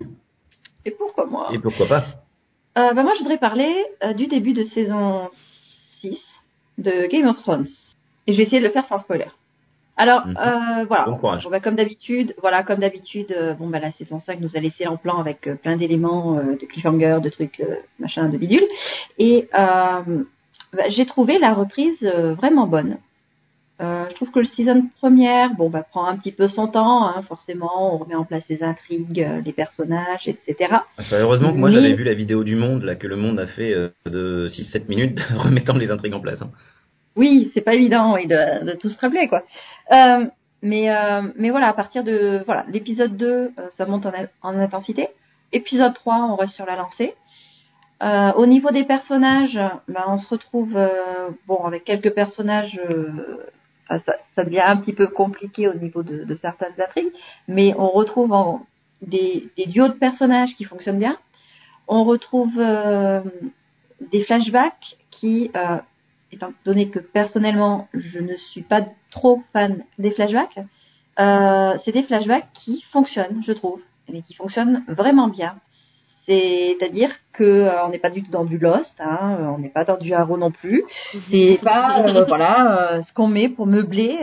Et 0.86 0.92
pourquoi 0.92 1.26
moi? 1.26 1.50
Et 1.54 1.60
pourquoi 1.60 1.88
pas? 1.88 2.06
Euh, 2.78 2.94
bah, 2.94 3.04
moi, 3.04 3.14
je 3.18 3.24
voudrais 3.24 3.38
parler 3.38 3.74
euh, 4.04 4.14
du 4.14 4.28
début 4.28 4.54
de 4.54 4.64
saison 4.66 5.30
6 6.02 6.18
de 6.78 7.08
Game 7.08 7.28
of 7.28 7.38
Thrones. 7.38 7.68
Et 8.28 8.34
je 8.34 8.38
vais 8.38 8.44
essayer 8.44 8.60
de 8.62 8.66
le 8.68 8.72
faire 8.72 8.86
sans 8.88 9.00
spoiler. 9.00 9.26
Alors, 9.98 10.26
Mhm. 10.26 10.38
euh, 10.38 10.86
voilà. 10.88 11.06
Bon 11.06 11.16
courage. 11.18 11.44
Bon, 11.44 11.50
bah, 11.50 11.60
comme 11.60 11.76
d'habitude, 11.76 12.34
voilà, 12.42 12.64
comme 12.64 12.80
d'habitude, 12.80 13.32
euh, 13.32 13.54
bon, 13.54 13.68
bah, 13.68 13.80
la 13.80 13.92
saison 13.94 14.22
5 14.26 14.40
nous 14.40 14.56
a 14.56 14.60
laissé 14.60 14.88
en 14.88 14.98
plan 14.98 15.20
avec 15.20 15.48
euh, 15.48 15.56
plein 15.56 15.76
d'éléments, 15.78 16.36
de 16.36 16.66
cliffhanger, 16.66 17.18
de 17.22 17.30
trucs, 17.30 17.62
machin, 18.00 18.30
de 18.30 18.38
bidule. 18.38 18.64
Et 19.20 19.48
bah, 19.54 20.04
j'ai 20.90 21.06
trouvé 21.06 21.38
la 21.40 21.54
reprise 21.54 22.02
vraiment 22.02 22.68
bonne. 22.68 22.98
Je 23.80 24.14
trouve 24.14 24.30
que 24.32 24.40
le 24.40 24.46
season 24.46 24.84
première, 25.00 25.56
bon, 25.56 25.70
bah, 25.72 25.82
prend 25.84 26.06
un 26.06 26.16
petit 26.16 26.32
peu 26.32 26.48
son 26.48 26.68
temps, 26.68 27.08
hein, 27.08 27.24
forcément, 27.28 27.96
on 27.96 27.98
remet 27.98 28.14
en 28.16 28.26
place 28.26 28.44
les 28.48 28.62
intrigues, 28.64 29.28
les 29.44 29.54
personnages, 29.54 30.28
etc. 30.28 30.76
Enfin, 31.00 31.18
heureusement 31.18 31.52
que 31.52 31.58
moi 31.58 31.70
Mais- 31.70 31.76
j'avais 31.76 31.94
vu 31.94 32.04
la 32.04 32.14
vidéo 32.14 32.44
du 32.44 32.56
Monde, 32.56 32.84
là, 32.84 32.96
que 32.96 33.08
le 33.08 33.16
Monde 33.16 33.40
a 33.40 33.48
fait 33.48 33.74
de 34.06 34.48
6-7 34.50 34.88
minutes, 34.88 35.20
remettant 35.36 35.76
les 35.78 35.90
intrigues 35.92 36.14
en 36.14 36.20
place. 36.22 36.42
hein. 36.44 36.52
Oui, 37.16 37.52
c'est 37.54 37.62
pas 37.62 37.74
évident 37.76 38.14
oui, 38.14 38.28
de, 38.28 38.66
de 38.66 38.74
tout 38.74 38.90
se 38.90 39.00
rappeler 39.00 39.28
quoi. 39.28 39.44
Euh, 39.92 40.26
mais 40.62 40.90
euh, 40.96 41.22
mais 41.36 41.50
voilà, 41.50 41.68
à 41.70 41.74
partir 41.74 42.04
de 42.04 42.42
voilà, 42.46 42.66
l'épisode 42.70 43.18
2, 43.18 43.26
euh, 43.28 43.52
ça 43.78 43.86
monte 43.86 44.06
en, 44.06 44.12
en 44.44 44.58
intensité. 44.60 45.10
Épisode 45.52 45.94
3, 45.94 46.16
on 46.32 46.36
reste 46.36 46.54
sur 46.54 46.66
la 46.66 46.76
lancée. 46.78 47.16
Euh, 48.04 48.32
au 48.34 48.46
niveau 48.46 48.72
des 48.72 48.84
personnages, 48.86 49.60
ben, 49.88 50.04
on 50.08 50.18
se 50.20 50.28
retrouve 50.30 50.76
euh, 50.76 51.30
bon 51.48 51.64
avec 51.66 51.84
quelques 51.84 52.12
personnages. 52.14 52.80
euh, 52.90 53.08
enfin, 53.90 54.02
ça, 54.06 54.14
ça 54.36 54.44
devient 54.46 54.62
un 54.62 54.78
petit 54.78 54.94
peu 54.94 55.08
compliqué 55.08 55.68
au 55.68 55.74
niveau 55.74 56.02
de, 56.04 56.24
de 56.24 56.36
certaines 56.36 56.74
intrigues, 56.82 57.12
mais 57.48 57.76
on 57.78 57.90
retrouve 57.90 58.32
en- 58.32 58.66
des, 59.02 59.50
des 59.58 59.66
duos 59.66 59.88
de 59.90 59.94
personnages 59.94 60.56
qui 60.56 60.64
fonctionnent 60.64 61.00
bien. 61.00 61.18
On 61.88 62.04
retrouve 62.06 62.54
des 64.12 64.24
flashbacks 64.24 64.96
qui 65.10 65.52
étant 66.32 66.54
donné 66.66 66.90
que 66.90 67.00
personnellement 67.00 67.88
je 67.94 68.20
ne 68.20 68.36
suis 68.52 68.62
pas 68.62 68.82
trop 69.10 69.44
fan 69.54 69.84
des 70.00 70.12
flashbacks, 70.12 70.60
euh, 71.20 71.78
c'est 71.84 71.92
des 71.92 72.04
flashbacks 72.04 72.48
qui 72.54 72.84
fonctionnent, 72.92 73.42
je 73.46 73.54
trouve, 73.54 73.82
mais 74.10 74.22
qui 74.22 74.34
fonctionnent 74.34 74.84
vraiment 74.88 75.28
bien. 75.28 75.56
C'est-à-dire 76.28 77.10
que 77.34 77.44
euh, 77.44 77.86
on 77.86 77.90
n'est 77.90 78.00
pas 78.00 78.12
du 78.12 78.24
tout 78.24 78.32
dans 78.32 78.46
du 78.46 78.58
Lost, 78.58 78.94
hein, 79.00 79.38
on 79.56 79.58
n'est 79.58 79.70
pas 79.70 79.84
dans 79.84 79.98
du 79.98 80.14
Arrow 80.14 80.38
non 80.38 80.52
plus. 80.52 80.84
C'est 81.30 81.60
pas 81.62 82.06
euh, 82.06 82.26
voilà 82.28 82.94
euh, 82.94 83.04
ce 83.04 83.14
qu'on 83.14 83.28
met 83.28 83.50
pour 83.50 83.66
meubler. 83.66 84.20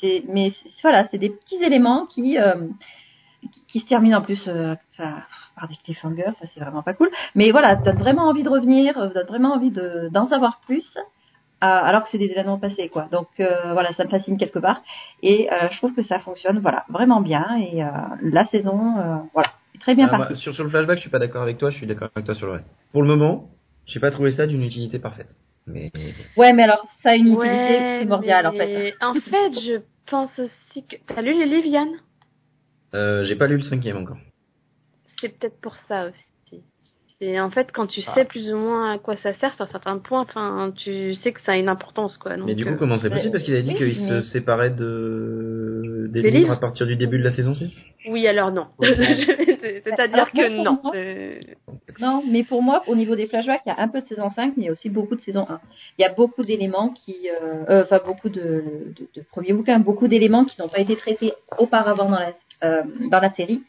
c'est, 0.00 0.24
mais 0.28 0.52
voilà, 0.82 1.06
c'est 1.10 1.18
des 1.18 1.30
petits 1.30 1.62
éléments 1.62 2.06
qui 2.06 2.36
qui, 3.68 3.80
se 3.80 3.86
terminent 3.86 4.18
en 4.18 4.22
plus 4.22 4.42
euh, 4.48 4.74
par 4.96 5.68
des 5.68 5.76
cliffhangers, 5.84 6.32
ça 6.40 6.46
c'est 6.52 6.60
vraiment 6.60 6.82
pas 6.82 6.94
cool. 6.94 7.10
Mais 7.34 7.50
voilà, 7.50 7.76
donne 7.76 7.98
vraiment 7.98 8.28
envie 8.28 8.42
de 8.42 8.48
revenir, 8.48 8.94
donne 8.94 9.26
vraiment 9.26 9.54
envie 9.54 9.70
de 9.70 10.08
d'en 10.10 10.28
savoir 10.28 10.60
plus. 10.66 10.86
Euh, 11.64 11.66
alors 11.66 12.04
que 12.04 12.08
c'est 12.12 12.18
des 12.18 12.30
événements 12.30 12.58
passés 12.58 12.88
quoi. 12.88 13.08
Donc 13.10 13.28
euh, 13.40 13.72
voilà, 13.72 13.92
ça 13.94 14.04
me 14.04 14.08
fascine 14.10 14.36
quelque 14.36 14.58
part 14.58 14.82
et 15.22 15.48
euh, 15.52 15.68
je 15.70 15.76
trouve 15.78 15.94
que 15.94 16.02
ça 16.04 16.18
fonctionne 16.18 16.58
voilà 16.60 16.84
vraiment 16.88 17.20
bien 17.20 17.46
et 17.60 17.82
euh, 17.82 17.88
la 18.22 18.44
saison 18.46 18.98
euh, 18.98 19.16
voilà 19.34 19.50
est 19.74 19.78
très 19.80 19.94
bien 19.94 20.06
Ah, 20.06 20.16
partie. 20.18 20.32
moi, 20.34 20.40
sur, 20.40 20.54
sur 20.54 20.64
le 20.64 20.70
flashback, 20.70 20.96
je 20.96 21.00
suis 21.02 21.10
pas 21.10 21.18
d'accord 21.18 21.42
avec 21.42 21.58
toi, 21.58 21.70
je 21.70 21.76
suis 21.76 21.86
d'accord 21.86 22.08
avec 22.14 22.26
toi 22.26 22.34
sur 22.34 22.46
le 22.46 22.52
reste. 22.54 22.70
Pour 22.92 23.02
le 23.02 23.08
moment, 23.08 23.48
j'ai 23.86 24.00
pas 24.00 24.10
trouvé 24.10 24.30
ça 24.32 24.46
d'une 24.46 24.62
utilité 24.62 24.98
parfaite. 24.98 25.34
Mais 25.66 25.90
Ouais, 26.36 26.52
mais 26.52 26.62
alors 26.64 26.86
ça 27.02 27.10
a 27.10 27.14
une 27.14 27.26
utilité 27.32 27.38
Ouais, 27.38 27.96
primordiale 28.00 28.46
en 28.46 28.52
fait. 28.52 28.94
En 29.00 29.14
fait, 29.14 29.52
je 29.60 29.80
pense 30.10 30.38
aussi 30.38 30.86
que. 30.86 30.96
T'as 31.06 31.22
lu 31.22 31.32
les 31.34 31.46
livres, 31.46 31.66
Yann 31.66 31.88
euh, 32.94 33.24
j'ai 33.24 33.34
pas 33.36 33.46
lu 33.48 33.56
le 33.56 33.62
cinquième 33.62 33.96
encore. 33.96 34.16
C'est 35.20 35.36
peut-être 35.38 35.60
pour 35.60 35.74
ça 35.88 36.06
aussi. 36.06 36.24
Et 37.22 37.40
en 37.40 37.48
fait, 37.48 37.68
quand 37.72 37.86
tu 37.86 38.02
Ah. 38.06 38.12
sais 38.14 38.24
plus 38.26 38.52
ou 38.52 38.58
moins 38.58 38.92
à 38.92 38.98
quoi 38.98 39.16
ça 39.16 39.32
sert, 39.34 39.54
à 39.58 39.62
un 39.64 39.66
certain 39.68 39.96
point, 39.98 40.20
enfin, 40.20 40.70
tu 40.76 41.14
sais 41.14 41.32
que 41.32 41.40
ça 41.40 41.52
a 41.52 41.56
une 41.56 41.70
importance, 41.70 42.18
quoi. 42.18 42.36
Donc, 42.36 42.46
mais 42.46 42.54
du 42.54 42.66
coup, 42.66 42.72
euh, 42.72 42.76
comment 42.78 42.98
c'est 42.98 43.08
possible? 43.08 43.32
Parce 43.32 43.42
qu'il 43.44 43.56
a 43.56 43.62
dit 43.62 43.70
oui, 43.70 43.76
qu'il 43.94 44.02
mais- 44.02 44.20
se 44.20 44.22
séparait 44.32 44.68
de... 44.68 46.08
des, 46.10 46.20
Des 46.20 46.30
livres, 46.30 46.38
livres 46.40 46.52
à 46.52 46.60
partir 46.60 46.86
du 46.86 46.94
début 46.96 47.18
de 47.18 47.24
la 47.24 47.30
saison 47.30 47.54
6 47.54 47.72
Oui, 48.10 48.26
alors 48.26 48.52
non. 48.52 48.66
Ouais, 48.78 48.94
C'est-à-dire 49.84 50.30
que 50.30 50.56
moi, 50.56 50.64
non. 50.64 50.78
moi- 50.82 50.92
Euh, 50.94 51.32
Non, 52.00 52.22
mais 52.30 52.44
pour 52.44 52.62
moi, 52.62 52.82
au 52.86 52.94
niveau 52.94 53.16
des 53.16 53.26
flashbacks, 53.28 53.62
il 53.64 53.70
y 53.70 53.72
a 53.72 53.80
un 53.80 53.88
peu 53.88 54.02
de 54.02 54.06
saison 54.08 54.30
5, 54.36 54.52
mais 54.58 54.64
il 54.64 54.66
y 54.66 54.68
a 54.68 54.72
aussi 54.72 54.90
beaucoup 54.90 55.16
de 55.16 55.22
saison 55.22 55.46
1. 55.48 55.58
Il 55.98 56.02
y 56.02 56.04
a 56.04 56.12
beaucoup 56.12 56.44
d'éléments 56.44 56.90
qui, 56.90 57.16
euh, 57.30 57.64
euh, 57.70 57.82
enfin 57.84 58.00
beaucoup 58.04 58.28
de, 58.28 58.42
de, 58.94 59.08
de 59.16 59.22
premiers 59.32 59.54
bouquins, 59.54 59.78
beaucoup 59.78 60.06
d'éléments 60.06 60.44
qui 60.44 60.60
n'ont 60.60 60.68
pas 60.68 60.80
été 60.80 60.96
traités 60.96 61.32
auparavant 61.56 62.10
dans 62.10 62.18
la, 62.18 62.32
euh, 62.64 62.82
dans 63.10 63.20
la 63.20 63.30
série 63.30 63.62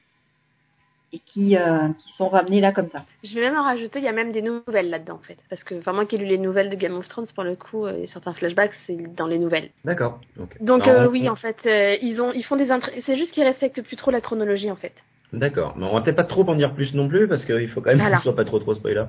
et 1.14 1.20
qui, 1.20 1.56
euh, 1.58 1.88
qui 2.00 2.12
sont 2.18 2.28
ramenés 2.28 2.60
là 2.60 2.72
comme 2.74 2.90
ça. 2.90 3.06
Je 3.24 3.34
vais 3.34 3.42
même 3.42 3.56
en 3.58 3.64
rajouter, 3.64 4.00
il 4.00 4.06
y 4.06 4.10
a 4.10 4.12
même 4.14 4.32
des 4.34 4.42
nouvelles 4.42 4.90
là-dedans, 4.90 5.16
en 5.16 5.26
fait. 5.26 5.38
Parce 5.50 5.64
que, 5.64 5.76
enfin, 5.76 5.94
moi 5.94 6.06
qui 6.06 6.16
ai 6.16 6.18
lu 6.18 6.26
les 6.26 6.38
nouvelles 6.38 6.70
de 6.70 6.76
Game 6.76 6.96
of 6.98 7.08
Thrones, 7.08 7.28
pour 7.34 7.44
le 7.46 7.56
coup, 7.56 7.86
euh, 7.86 8.06
certains 8.12 8.34
flashbacks, 8.34 8.74
c'est 8.86 8.98
dans 9.16 9.28
les 9.28 9.40
nouvelles. 9.40 9.70
D'accord. 9.86 10.20
Donc, 10.36 10.62
Donc, 10.62 10.84
Alors, 10.84 11.04
euh, 11.04 11.08
on- 11.08 11.12
oui, 11.12 11.30
en 11.30 11.36
fait, 11.38 11.58
euh, 11.66 11.96
ils 12.02 12.20
ont, 12.22 12.34
ils 12.34 12.44
font 12.44 12.58
des 12.58 12.72
intrigues. 12.72 13.02
C'est 13.06 13.18
juste 13.18 13.32
qu'ils 13.32 13.44
respectent 13.46 13.82
plus 13.82 13.96
trop 13.96 14.12
la 14.12 14.20
chronologie, 14.22 14.70
en 14.70 14.76
fait. 14.76 14.94
D'accord. 15.34 15.76
Mais 15.78 15.86
on 15.86 15.94
va 15.94 16.02
peut-être 16.02 16.16
pas 16.18 16.24
trop 16.26 16.44
en 16.50 16.56
dire 16.56 16.74
plus 16.74 16.94
non 16.94 17.08
plus 17.08 17.28
parce 17.28 17.46
qu'il 17.46 17.70
faut 17.70 17.82
quand 17.82 17.90
même 17.92 18.00
Voilà. 18.00 18.18
qu'on 18.18 18.24
soit 18.24 18.36
pas 18.36 18.46
trop 18.46 18.60
trop 18.60 18.74
spoiler. 18.74 19.04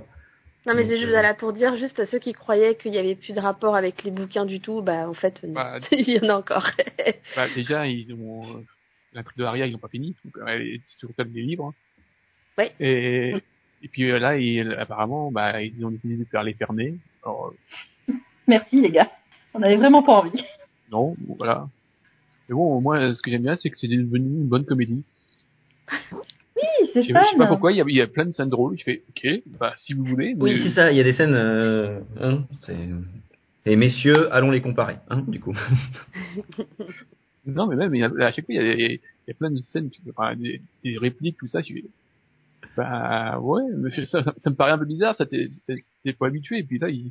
Non, 0.67 0.75
mais 0.75 0.87
c'est 0.87 0.99
juste 0.99 1.11
voilà, 1.11 1.33
pour 1.35 1.52
dire 1.52 1.76
juste 1.76 1.99
à 1.99 2.07
ceux 2.07 2.19
qui 2.19 2.33
croyaient 2.33 2.75
qu'il 2.75 2.93
y 2.93 2.99
avait 2.99 3.14
plus 3.14 3.33
de 3.33 3.40
rapport 3.40 3.75
avec 3.75 4.02
les 4.05 4.11
bouquins 4.11 4.45
du 4.45 4.61
tout, 4.61 4.83
bah 4.83 5.09
en 5.09 5.14
fait. 5.14 5.40
Bah, 5.45 5.78
il 5.93 6.09
y 6.11 6.21
en 6.21 6.28
a 6.28 6.35
encore. 6.38 6.69
Bah, 7.37 7.47
déjà, 7.55 7.87
ils 7.87 8.12
ont 8.12 8.43
euh, 8.43 8.61
l'intrigue 9.14 9.38
de 9.38 9.45
Arya, 9.45 9.67
ils 9.67 9.73
n'ont 9.73 9.78
pas 9.78 9.88
fini, 9.88 10.14
donc 10.25 10.37
euh, 10.37 10.45
elle 10.49 10.62
est 10.62 10.83
sur 10.99 11.09
celle 11.17 11.33
des 11.33 11.40
livres. 11.40 11.73
Ouais. 12.58 12.72
Et, 12.80 13.34
et 13.82 13.88
puis 13.88 14.10
euh, 14.10 14.18
là, 14.18 14.34
apparemment, 14.80 15.30
bah, 15.30 15.62
ils 15.62 15.84
ont 15.86 15.90
décidé 15.90 16.16
de 16.16 16.24
faire 16.24 16.42
les 16.42 16.54
fermer. 16.54 16.94
Alors, 17.22 17.52
euh, 18.08 18.12
Merci 18.46 18.80
les 18.80 18.90
gars. 18.90 19.10
On 19.54 19.62
avait 19.62 19.76
vraiment 19.76 20.02
pas 20.02 20.14
envie. 20.20 20.44
non, 20.90 21.16
voilà. 21.38 21.68
Mais 22.48 22.54
bon, 22.54 22.80
moi, 22.80 23.14
ce 23.14 23.22
que 23.22 23.30
j'aime 23.30 23.42
bien, 23.42 23.56
c'est 23.56 23.70
que 23.70 23.78
c'est 23.78 23.88
devenu 23.88 24.18
une 24.26 24.48
bonne 24.48 24.64
comédie. 24.64 25.02
Oui, 26.56 26.90
c'est 26.92 27.02
fun. 27.12 27.22
je 27.24 27.30
sais 27.32 27.36
pas 27.38 27.46
pourquoi, 27.46 27.72
il 27.72 27.76
y 27.76 27.80
a, 27.80 27.84
il 27.86 27.94
y 27.96 28.00
a 28.00 28.06
plein 28.06 28.24
de 28.24 28.32
scènes 28.32 28.48
drôles. 28.48 28.76
Je 28.78 28.84
fais, 28.84 29.02
ok, 29.10 29.42
bah, 29.60 29.74
si 29.76 29.92
vous 29.94 30.04
voulez. 30.04 30.34
Oui, 30.38 30.58
c'est 30.64 30.72
ça. 30.74 30.90
Il 30.90 30.96
y 30.96 31.00
a 31.00 31.04
des 31.04 31.12
scènes. 31.12 31.34
Euh, 31.34 32.00
hein, 32.20 32.44
c'est- 32.66 32.74
et 33.66 33.76
messieurs, 33.76 34.32
allons 34.34 34.50
les 34.50 34.62
comparer, 34.62 34.96
hein, 35.10 35.22
du 35.28 35.40
coup. 35.40 35.54
Non, 37.46 37.66
mais 37.66 37.76
même, 37.76 37.94
il 37.94 38.00
y 38.00 38.04
a- 38.04 38.26
à 38.26 38.30
chaque 38.32 38.44
fois, 38.44 38.54
il 38.54 38.56
y 38.56 38.58
a, 38.60 38.74
il 38.74 39.00
y 39.26 39.30
a 39.30 39.34
plein 39.34 39.50
de 39.50 39.62
scènes, 39.72 39.88
tu- 39.90 40.00
enfin, 40.10 40.34
des, 40.36 40.60
des 40.84 40.98
répliques, 40.98 41.38
tout 41.38 41.46
ça, 41.48 41.62
je 41.62 41.72
fais, 41.72 41.84
bah, 42.78 43.40
ouais, 43.40 43.62
mais 43.76 43.90
ça, 44.06 44.23
ça 44.23 44.50
me 44.50 44.54
paraît 44.54 44.70
un 44.70 44.78
peu 44.78 44.85
bizarre, 44.85 45.16
ça 45.16 45.26
t'es, 45.26 45.49
pas 46.16 46.28
habitué, 46.28 46.58
et 46.58 46.62
puis 46.62 46.78
là, 46.78 46.88
il, 46.88 47.11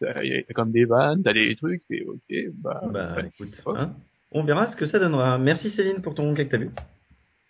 t'as 0.00 0.54
comme 0.54 0.72
des 0.72 0.84
vannes, 0.84 1.22
t'as 1.22 1.32
des 1.32 1.54
trucs, 1.54 1.84
et 1.88 2.04
ok, 2.04 2.52
bah, 2.54 2.82
Bah, 2.90 3.14
ouais. 3.16 3.28
écoute, 3.28 3.62
hein, 3.66 3.94
on 4.32 4.42
verra 4.42 4.66
ce 4.72 4.76
que 4.76 4.86
ça 4.86 4.98
donnera. 4.98 5.38
Merci 5.38 5.70
Céline 5.70 6.02
pour 6.02 6.16
ton 6.16 6.34
cas 6.34 6.44
que 6.44 6.50
t'as 6.50 6.58
vu. 6.58 6.70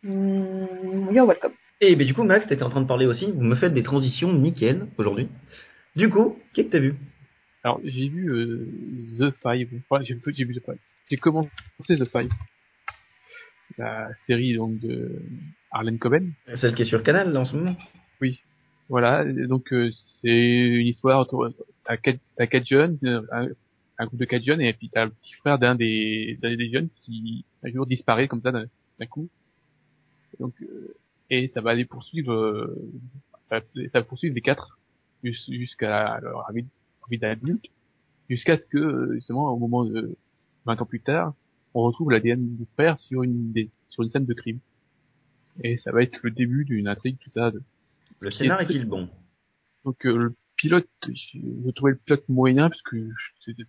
Mm, 0.02 1.14
you're 1.14 1.26
welcome. 1.26 1.52
Et 1.80 1.96
ben, 1.96 2.06
du 2.06 2.12
coup, 2.12 2.22
Max, 2.22 2.46
t'étais 2.46 2.62
en 2.64 2.68
train 2.70 2.82
de 2.82 2.86
parler 2.86 3.06
aussi. 3.06 3.30
Vous 3.30 3.42
me 3.42 3.54
faites 3.56 3.72
des 3.72 3.82
transitions 3.82 4.32
nickel 4.34 4.86
aujourd'hui. 4.98 5.28
Du 5.96 6.10
coup, 6.10 6.36
qu'est-ce 6.52 6.66
que 6.66 6.72
t'as 6.72 6.78
vu 6.80 6.94
Alors, 7.64 7.80
j'ai 7.82 8.08
vu 8.08 8.28
euh, 8.30 8.66
The 9.18 9.34
Five, 9.42 9.68
enfin, 9.88 10.02
j'ai 10.04 10.18
j'ai 10.34 10.44
vu 10.44 10.54
The 10.54 10.64
Five. 10.64 10.78
J'ai 11.10 11.16
commencé 11.16 11.48
The 11.88 12.04
Five, 12.04 12.28
la 13.78 14.08
série 14.26 14.54
donc 14.54 14.78
de 14.80 15.22
Harlan 15.70 15.96
Coben. 15.98 16.32
Celle 16.56 16.74
qui 16.74 16.82
est 16.82 16.86
sur 16.86 17.02
Canal 17.02 17.32
là, 17.32 17.40
en 17.40 17.44
ce 17.44 17.56
moment. 17.56 17.76
Voilà, 18.88 19.24
et 19.24 19.46
donc 19.46 19.72
euh, 19.72 19.90
c'est 20.20 20.28
une 20.80 20.86
histoire 20.86 21.20
autour 21.20 21.48
t'as 21.84 21.96
quatre 21.96 22.20
t'as 22.36 22.46
quatre 22.46 22.66
jeunes, 22.66 22.98
euh, 23.04 23.22
un, 23.32 23.48
un 23.98 24.06
groupe 24.06 24.18
de 24.20 24.24
quatre 24.26 24.44
jeunes 24.44 24.60
et 24.60 24.72
puis 24.74 24.90
t'as 24.92 25.06
le 25.06 25.10
petit 25.12 25.32
frère 25.34 25.58
d'un 25.58 25.74
des 25.74 26.38
des 26.42 26.70
jeunes 26.70 26.88
qui 27.00 27.44
un 27.62 27.70
jour 27.70 27.86
disparaît 27.86 28.28
comme 28.28 28.42
ça 28.42 28.52
d'un 28.52 28.66
coup. 29.08 29.28
Donc 30.40 30.54
euh, 30.62 30.94
et 31.30 31.48
ça 31.48 31.60
va 31.60 31.70
aller 31.70 31.84
poursuivre 31.84 32.32
euh, 32.32 32.76
ça, 33.48 33.60
va- 33.60 33.88
ça 33.90 34.00
va 34.00 34.04
poursuivre 34.04 34.34
les 34.34 34.40
quatre 34.40 34.78
jus- 35.24 35.34
jusqu'à 35.48 36.18
leur 36.20 36.50
vie, 36.52 36.66
d'adulte 37.18 37.64
jusqu'à 38.28 38.56
ce 38.58 38.66
que 38.66 38.78
euh, 38.78 39.14
justement 39.14 39.52
au 39.52 39.58
moment 39.58 39.84
de 39.84 40.16
20 40.66 40.80
ans 40.80 40.86
plus 40.86 41.00
tard, 41.00 41.34
on 41.74 41.82
retrouve 41.82 42.10
l'ADN 42.10 42.56
du 42.56 42.66
frère 42.74 42.98
sur 42.98 43.22
une 43.22 43.52
des, 43.52 43.70
sur 43.88 44.02
une 44.02 44.10
scène 44.10 44.26
de 44.26 44.34
crime. 44.34 44.58
Et 45.62 45.76
ça 45.78 45.92
va 45.92 46.02
être 46.02 46.18
le 46.22 46.30
début 46.30 46.64
d'une 46.64 46.88
intrigue 46.88 47.18
tout 47.20 47.30
ça. 47.30 47.50
De 47.50 47.62
Le 48.20 48.30
scénar 48.30 48.60
est- 48.60 48.64
est-il 48.64 48.84
bon? 48.86 49.08
Donc 49.84 50.06
euh, 50.06 50.16
le 50.16 50.34
pilote, 50.56 50.88
je, 51.08 51.70
trouvais 51.70 51.92
le 51.92 51.98
pilote 51.98 52.28
moyen 52.28 52.68
parce 52.68 52.82
que 52.82 52.96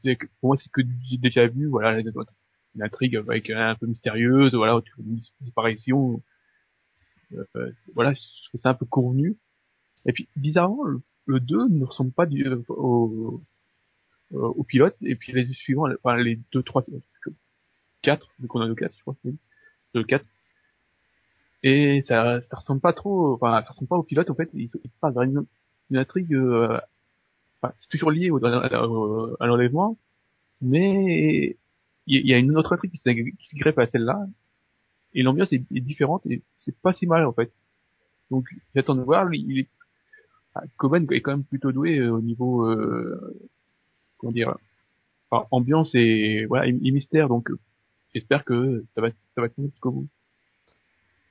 c'est 0.01 0.15
que- 0.15 0.27
pour 0.39 0.49
moi 0.49 0.57
c'est 0.57 0.71
que 0.71 0.81
j'ai 1.05 1.17
déjà 1.17 1.47
vu, 1.47 1.65
voilà, 1.67 1.99
une 1.99 2.81
intrigue 2.83 3.15
avec 3.15 3.49
euh, 3.49 3.57
un 3.71 3.75
peu 3.75 3.87
mystérieuse, 3.87 4.53
voilà, 4.53 4.79
une 4.99 5.19
disparition, 5.41 6.21
euh, 7.33 7.43
euh, 7.55 7.71
c'est- 7.85 7.91
voilà, 7.95 8.13
je 8.13 8.47
trouve 8.49 8.61
ça 8.61 8.69
un 8.69 8.73
peu 8.75 8.85
convenu. 8.85 9.35
Et 10.05 10.13
puis 10.13 10.27
bizarrement, 10.35 10.83
le, 10.83 11.01
le 11.25 11.39
2 11.39 11.67
ne 11.69 11.83
ressemble 11.85 12.11
pas 12.11 12.25
du, 12.25 12.45
euh, 12.45 12.61
au, 12.69 13.41
au, 14.31 14.37
au 14.39 14.63
pilote, 14.63 14.95
et 15.01 15.15
puis 15.15 15.31
les 15.33 15.45
suivants, 15.53 15.87
enfin 16.03 16.17
les 16.17 16.39
deux, 16.51 16.63
trois, 16.63 16.83
quatre, 18.03 18.29
vu 18.39 18.47
qu'on 18.47 18.61
a 18.61 18.67
le 18.67 18.75
4, 18.75 18.95
je 18.95 19.01
crois, 19.01 19.15
le 19.95 20.03
4. 20.03 20.23
Et 21.63 22.03
ça, 22.07 22.41
ça 22.49 22.57
ressemble 22.57 22.81
pas 22.81 22.93
trop, 22.93 23.33
enfin, 23.33 23.61
ça 23.63 23.69
ressemble 23.71 23.87
pas 23.87 23.97
au 23.97 24.03
pilote, 24.03 24.29
en 24.29 24.35
fait, 24.35 24.49
il, 24.53 24.69
il 24.83 24.89
passe 25.01 25.13
vers 25.13 25.23
une, 25.23 25.45
une 25.89 25.97
intrigue, 25.97 26.33
euh, 26.33 26.77
enfin, 27.61 27.73
c'est 27.79 27.87
toujours 27.87 28.11
lié 28.11 28.29
au, 28.29 28.43
à, 28.45 28.65
à 29.39 29.47
l'enlèvement, 29.47 29.97
mais 30.61 31.57
il 32.05 32.27
y, 32.27 32.33
a 32.33 32.37
une 32.37 32.57
autre 32.57 32.73
intrigue 32.73 32.91
qui 32.91 32.97
se, 32.97 33.57
greffe 33.57 33.77
à 33.77 33.87
celle-là, 33.87 34.27
et 35.13 35.23
l'ambiance 35.23 35.53
est, 35.53 35.63
est 35.73 35.79
différente, 35.79 36.25
et 36.25 36.41
c'est 36.59 36.75
pas 36.77 36.93
si 36.93 37.07
mal, 37.07 37.25
en 37.25 37.33
fait. 37.33 37.51
Donc, 38.29 38.47
j'attends 38.75 38.95
de 38.95 39.01
voir, 39.01 39.33
il 39.33 39.59
est, 39.59 39.69
ah, 40.55 40.63
Coben 40.77 41.07
est 41.11 41.21
quand 41.21 41.31
même 41.31 41.45
plutôt 41.45 41.71
doué 41.71 41.99
euh, 41.99 42.11
au 42.11 42.21
niveau, 42.21 42.65
euh, 42.65 43.39
comment 44.17 44.33
dire, 44.33 44.57
enfin, 45.29 45.47
ambiance 45.51 45.91
et, 45.95 46.45
voilà, 46.45 46.67
et, 46.67 46.71
et 46.71 46.91
mystère, 46.91 47.29
donc, 47.29 47.49
j'espère 48.13 48.43
que 48.45 48.83
ça 48.95 49.01
va, 49.01 49.09
ça 49.09 49.41
va 49.41 49.49
tenir 49.49 49.69
jusqu'au 49.71 49.91
bout. 49.91 50.07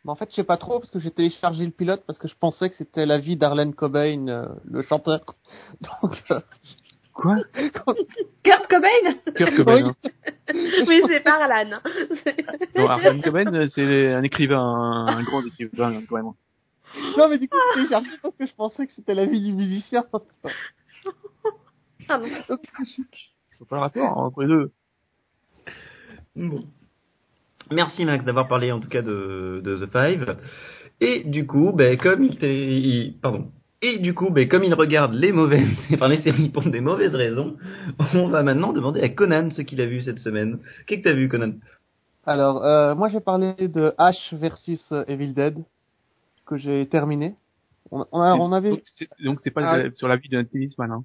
Mais 0.04 0.10
en 0.10 0.16
fait, 0.16 0.28
je 0.30 0.34
sais 0.36 0.44
pas 0.44 0.56
trop 0.56 0.80
parce 0.80 0.90
que 0.90 0.98
j'ai 0.98 1.12
téléchargé 1.12 1.64
le 1.64 1.70
pilote 1.70 2.02
parce 2.06 2.18
que 2.18 2.26
je 2.26 2.34
pensais 2.34 2.68
que 2.70 2.76
c'était 2.76 3.06
la 3.06 3.18
vie 3.18 3.36
d'Arlen 3.36 3.72
Cobain, 3.72 4.26
euh, 4.28 4.48
le 4.64 4.82
chanteur. 4.82 5.20
Donc, 6.02 6.22
euh, 6.30 6.40
Quoi? 7.12 7.36
quand- 7.74 7.94
Kurt 8.42 8.66
Cobain? 8.68 9.14
Kurt 9.36 9.54
Cobain, 9.56 9.74
Oui. 9.74 9.82
hein. 9.82 9.94
oui, 10.88 11.02
c'est 11.06 11.20
par 11.20 11.40
Alan. 11.42 11.78
Non, 12.76 12.88
Arlan 12.88 13.20
Coben, 13.20 13.54
euh, 13.54 13.68
c'est 13.74 14.12
un 14.12 14.22
écrivain, 14.22 15.06
un 15.06 15.22
grand 15.22 15.44
écrivain, 15.46 16.00
vraiment. 16.10 16.34
non, 17.18 17.28
mais 17.28 17.38
du 17.38 17.48
coup, 17.48 17.56
j'ai 17.74 17.82
téléchargé 17.82 18.08
parce 18.22 18.34
que 18.34 18.46
je 18.46 18.54
pensais 18.54 18.86
que 18.86 18.92
c'était 18.94 19.14
la 19.14 19.26
vie 19.26 19.40
du 19.42 19.52
musicien. 19.52 20.04
Ah 22.08 22.18
Je 22.20 23.58
vois 23.58 23.66
pas 23.68 23.76
le 23.76 23.80
rapport 23.82 24.18
entre 24.18 24.42
les 24.42 24.48
deux. 24.48 24.72
Bon. 26.36 26.64
Merci 27.70 28.04
Max 28.04 28.24
d'avoir 28.24 28.48
parlé 28.48 28.72
en 28.72 28.80
tout 28.80 28.88
cas 28.88 29.02
de, 29.02 29.60
de 29.64 29.76
The 29.86 29.90
Five. 29.90 30.36
Et 31.00 31.24
du 31.24 31.46
coup, 31.46 31.72
ben, 31.72 31.96
comme 31.96 32.24
il, 32.24 32.38
t'est- 32.38 32.80
il- 32.80 33.14
pardon. 33.20 33.50
Et 33.80 33.98
du 33.98 34.14
coup, 34.14 34.30
ben, 34.30 34.48
comme 34.48 34.62
il 34.64 34.74
regarde 34.74 35.14
les 35.14 35.32
mauvaises, 35.32 35.68
enfin 35.92 36.08
les 36.08 36.22
séries 36.22 36.48
pour 36.50 36.62
des 36.64 36.80
mauvaises 36.80 37.14
raisons, 37.14 37.56
on 38.14 38.28
va 38.28 38.42
maintenant 38.42 38.72
demander 38.72 39.00
à 39.00 39.08
Conan 39.08 39.50
ce 39.50 39.62
qu'il 39.62 39.80
a 39.80 39.86
vu 39.86 40.02
cette 40.02 40.18
semaine. 40.20 40.58
Qu'est-ce 40.86 41.00
que 41.00 41.04
t'as 41.04 41.12
vu, 41.14 41.28
Conan? 41.28 41.52
Alors, 42.24 42.64
euh, 42.64 42.94
moi, 42.94 43.08
j'ai 43.08 43.20
parlé 43.20 43.54
de 43.58 43.92
Ash 43.98 44.32
versus 44.34 44.80
euh, 44.92 45.04
Evil 45.08 45.32
Dead 45.34 45.56
que 46.46 46.56
j'ai 46.56 46.86
terminé. 46.86 47.34
On, 47.90 48.04
on, 48.12 48.20
alors, 48.20 48.40
on 48.40 48.52
avait 48.52 48.70
Donc, 48.70 48.80
c'est- 48.96 49.08
Donc 49.24 49.40
c'est 49.42 49.50
pas 49.50 49.62
Ah. 49.64 49.90
sur 49.94 50.06
la 50.08 50.16
vie 50.16 50.28
d'un 50.28 50.44
tennisman, 50.44 50.90
hein. 50.90 51.04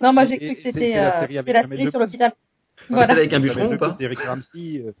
Non, 0.00 0.12
moi 0.12 0.26
j'ai 0.26 0.38
cru 0.38 0.54
que 0.54 0.62
c'était 0.62 0.92
la 0.94 1.16
euh, 1.16 1.20
série 1.22 1.38
avec 1.38 1.48
c'était 1.56 1.68
la 1.68 1.76
série 1.76 1.90
sur 1.90 1.98
l'hôpital. 1.98 2.32
Voilà. 2.90 3.12
avec 3.12 3.32
un 3.32 3.40
bûcheron 3.40 3.72
ou 3.74 3.78
pas 3.78 3.96
Eric 4.00 4.18
Ramsey, 4.20 4.82
euh, 4.84 4.92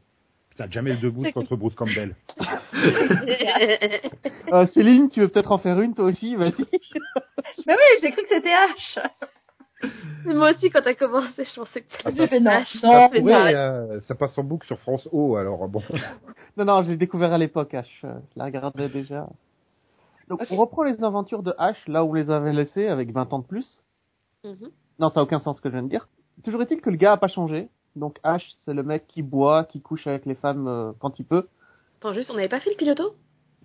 putain, 0.50 0.66
Jamel 0.70 1.00
Debbouze 1.00 1.32
contre 1.32 1.56
Bruce 1.56 1.74
Campbell. 1.74 2.14
euh, 4.52 4.66
Céline, 4.68 5.08
tu 5.10 5.20
veux 5.20 5.28
peut-être 5.28 5.52
en 5.52 5.58
faire 5.58 5.80
une 5.80 5.94
toi 5.94 6.06
aussi? 6.06 6.36
Vas-y. 6.36 6.52
Mais 7.66 7.74
oui, 7.74 7.98
j'ai 8.00 8.10
cru 8.12 8.22
que 8.22 8.28
c'était 8.28 8.50
H. 8.50 9.02
Moi 10.26 10.50
aussi, 10.52 10.68
quand 10.70 10.82
t'as 10.82 10.94
commencé, 10.94 11.44
je 11.44 11.54
pensais 11.58 11.80
que 11.80 11.86
J'ai 12.04 12.10
c'était 12.12 12.26
fait 12.28 12.40
non. 12.40 12.50
H. 12.50 12.80
Non, 12.82 13.08
pareil. 13.08 13.54
euh, 13.54 14.00
ça 14.02 14.14
passe 14.14 14.36
en 14.36 14.44
boucle 14.44 14.66
sur 14.66 14.78
France 14.80 15.08
O, 15.12 15.36
alors 15.36 15.66
bon. 15.68 15.82
Non, 16.56 16.64
non, 16.66 16.82
j'ai 16.82 16.96
découvert 16.96 17.32
à 17.32 17.38
l'époque 17.38 17.72
Ash. 17.74 18.02
euh, 18.04 18.12
Je 18.34 18.38
la 18.38 18.44
regardais 18.44 18.88
déjà. 18.88 19.26
Donc, 20.28 20.42
on 20.50 20.56
reprend 20.56 20.82
les 20.84 21.02
aventures 21.02 21.42
de 21.42 21.54
Ash 21.58 21.78
là 21.88 22.04
où 22.04 22.10
on 22.10 22.14
les 22.14 22.30
avait 22.30 22.52
laissées 22.52 22.86
avec 22.88 23.10
20 23.10 23.32
ans 23.32 23.38
de 23.40 23.46
plus. 23.46 23.82
Mhm. 24.44 24.70
Non, 24.98 25.08
ça 25.08 25.20
a 25.20 25.22
aucun 25.22 25.40
sens 25.40 25.56
ce 25.56 25.62
que 25.62 25.70
je 25.70 25.74
viens 25.74 25.82
de 25.82 25.88
dire. 25.88 26.08
Toujours 26.44 26.60
est-il 26.62 26.80
que 26.80 26.90
le 26.90 26.96
gars 26.96 27.12
a 27.12 27.16
pas 27.16 27.28
changé. 27.28 27.68
Donc 28.00 28.18
Ash, 28.24 28.48
c'est 28.64 28.74
le 28.74 28.82
mec 28.82 29.06
qui 29.06 29.22
boit, 29.22 29.64
qui 29.64 29.80
couche 29.80 30.06
avec 30.06 30.26
les 30.26 30.34
femmes 30.34 30.66
euh, 30.66 30.92
quand 30.98 31.18
il 31.20 31.24
peut. 31.24 31.46
Attends, 32.00 32.14
juste, 32.14 32.30
on 32.30 32.34
n'avait 32.34 32.48
pas 32.48 32.60
fait 32.60 32.70
le 32.70 32.76
piloto? 32.76 33.14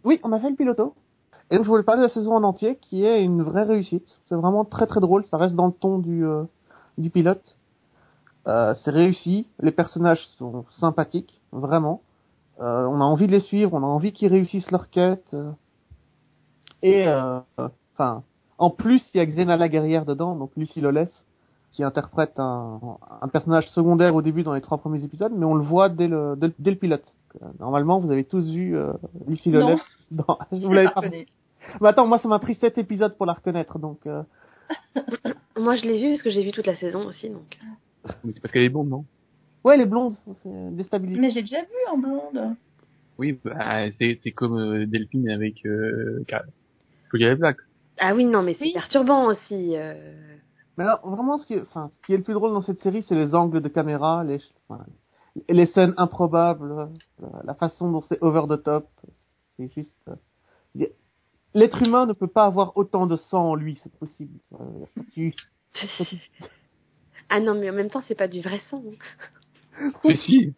Oui, 0.04 0.20
on 0.24 0.32
a 0.34 0.40
fait 0.40 0.50
le 0.50 0.56
piloto. 0.56 0.94
Et 1.50 1.56
donc 1.56 1.66
je 1.66 1.70
voulais 1.70 1.84
parler 1.84 2.02
de 2.02 2.08
la 2.08 2.14
saison 2.14 2.36
en 2.36 2.44
entier, 2.44 2.76
qui 2.76 3.06
est 3.06 3.24
une 3.24 3.42
vraie 3.42 3.64
réussite. 3.64 4.08
C'est 4.28 4.36
vraiment 4.36 4.66
très 4.66 4.88
très 4.88 5.00
drôle, 5.00 5.26
ça 5.32 5.38
reste 5.38 5.56
dans 5.56 5.68
le 5.68 5.72
ton 5.72 6.00
du, 6.00 6.26
euh, 6.26 6.44
du 6.98 7.10
pilote. 7.10 7.56
Euh, 8.48 8.74
c'est 8.84 8.92
réussi, 8.92 9.48
les 9.60 9.72
personnages 9.72 10.24
sont 10.38 10.66
sympathiques, 10.80 11.42
vraiment. 11.52 12.02
Euh, 12.60 12.86
on 12.86 13.00
a 13.02 13.04
envie 13.04 13.28
de 13.28 13.32
les 13.32 13.40
suivre, 13.40 13.74
on 13.74 13.84
a 13.84 13.88
envie 13.88 14.12
qu'ils 14.12 14.32
réussissent 14.32 14.70
leur 14.70 14.90
quête. 14.90 15.36
Et 16.84 17.08
enfin, 17.58 18.24
en 18.58 18.70
plus 18.70 19.04
il 19.14 19.18
y 19.18 19.22
a 19.22 19.26
Xena 19.26 19.58
la 19.58 19.70
guerrière 19.70 20.06
dedans, 20.06 20.36
donc 20.36 20.52
Lucy 20.56 20.82
Lawless, 20.82 21.10
qui 21.76 21.84
interprète 21.84 22.34
un, 22.40 22.80
un 23.22 23.28
personnage 23.28 23.68
secondaire 23.70 24.16
au 24.16 24.22
début 24.22 24.44
dans 24.44 24.54
les 24.54 24.62
trois 24.62 24.78
premiers 24.78 25.04
épisodes, 25.04 25.34
mais 25.36 25.46
on 25.46 25.56
le 25.56 25.64
voit 25.64 25.90
dès 25.90 26.08
le, 26.08 26.36
dès, 26.38 26.48
le- 26.48 26.54
dès 26.58 26.72
le 26.72 26.78
pilote. 26.78 27.04
Euh, 27.42 27.48
Normalement, 27.60 28.00
vous 28.00 28.12
avez 28.12 28.24
tous 28.24 28.50
vu 28.50 28.78
euh, 28.78 28.94
Lucy 29.28 29.50
Non. 29.50 29.60
Lawless. 29.60 29.82
Dans... 30.12 30.38
Vous 30.52 30.72
l'avez 30.72 30.88
pas 30.88 31.02
reconnu. 31.02 31.26
mais 31.82 31.88
attends, 31.90 32.08
moi 32.08 32.20
ça 32.20 32.28
m'a 32.30 32.40
pris 32.40 32.56
sept 32.56 32.78
épisodes 32.78 33.16
pour 33.18 33.26
la 33.26 33.34
reconnaître, 33.34 33.78
donc 33.80 34.00
euh... 34.08 34.24
Moi, 35.58 35.76
je 35.76 35.84
l'ai 35.84 36.00
vu 36.02 36.10
parce 36.12 36.22
que 36.24 36.30
j'ai 36.32 36.44
vu 36.44 36.52
toute 36.52 36.66
la 36.68 36.76
saison 36.76 37.06
aussi, 37.08 37.30
donc. 37.30 37.58
Mais 38.24 38.32
c'est 38.34 38.40
parce 38.42 38.52
qu'elle 38.54 38.64
est 38.64 38.70
blonde, 38.70 38.90
non? 38.90 39.06
Ouais, 39.64 39.76
elle 39.76 39.82
est 39.82 39.86
blonde, 39.86 40.16
c'est 40.44 40.76
déstabilisant. 40.76 41.22
Mais 41.22 41.32
j'ai 41.32 41.42
déjà 41.42 41.62
vu 41.62 41.68
en 41.92 41.98
blonde. 41.98 42.56
Oui, 43.18 43.40
bah, 43.44 43.92
c'est 43.98 44.20
c'est 44.24 44.32
comme 44.32 44.58
euh, 44.58 44.86
Delphine 44.86 45.30
avec 45.30 45.66
euh, 45.66 46.24
Car- 46.28 46.44
Julia 47.12 47.36
Black. 47.36 47.58
Ah 48.00 48.14
oui, 48.14 48.26
non, 48.26 48.42
mais 48.44 48.54
c'est 48.56 48.66
Oui. 48.66 48.74
perturbant 48.74 49.26
aussi. 49.28 49.76
euh. 49.78 49.94
Mais 50.78 50.84
alors, 50.84 51.08
vraiment, 51.10 51.38
ce 51.38 51.46
qui 51.46 51.54
est, 51.54 51.62
enfin, 51.62 51.90
ce 51.92 52.00
qui 52.06 52.14
est 52.14 52.18
le 52.18 52.24
plus 52.24 52.34
drôle 52.34 52.52
dans 52.54 52.62
cette 52.62 52.82
série, 52.82 53.04
c'est 53.04 53.16
les 53.16 53.34
angles 53.34 53.62
de 53.62 53.70
caméra, 53.70 54.24
les, 54.24 54.40
enfin, 54.68 54.84
les 55.50 55.66
scènes 55.68 55.94
improbables, 55.98 56.90
la 57.44 57.54
façon 57.56 57.92
dont 57.92 58.02
c'est 58.10 58.22
over 58.22 58.44
the 58.50 58.62
top. 58.62 58.88
C'est 59.58 59.72
juste, 59.74 59.96
euh, 60.10 60.86
l'être 61.54 61.82
humain 61.82 62.06
ne 62.06 62.14
peut 62.14 62.28
pas 62.28 62.46
avoir 62.46 62.76
autant 62.78 63.06
de 63.08 63.16
sang 63.16 63.52
en 63.52 63.56
lui, 63.56 63.80
c'est 63.84 63.94
possible. 63.98 64.38
Euh, 64.60 64.86
tu- 65.14 65.34
Ah 67.30 67.40
non, 67.40 67.56
mais 67.56 67.70
en 67.70 67.74
même 67.74 67.90
temps, 67.90 68.04
c'est 68.08 68.16
pas 68.16 68.28
du 68.28 68.42
vrai 68.42 68.62
sang. 68.70 68.84
hein. 68.86 69.90
Si, 70.06 70.18
si. 70.18 70.54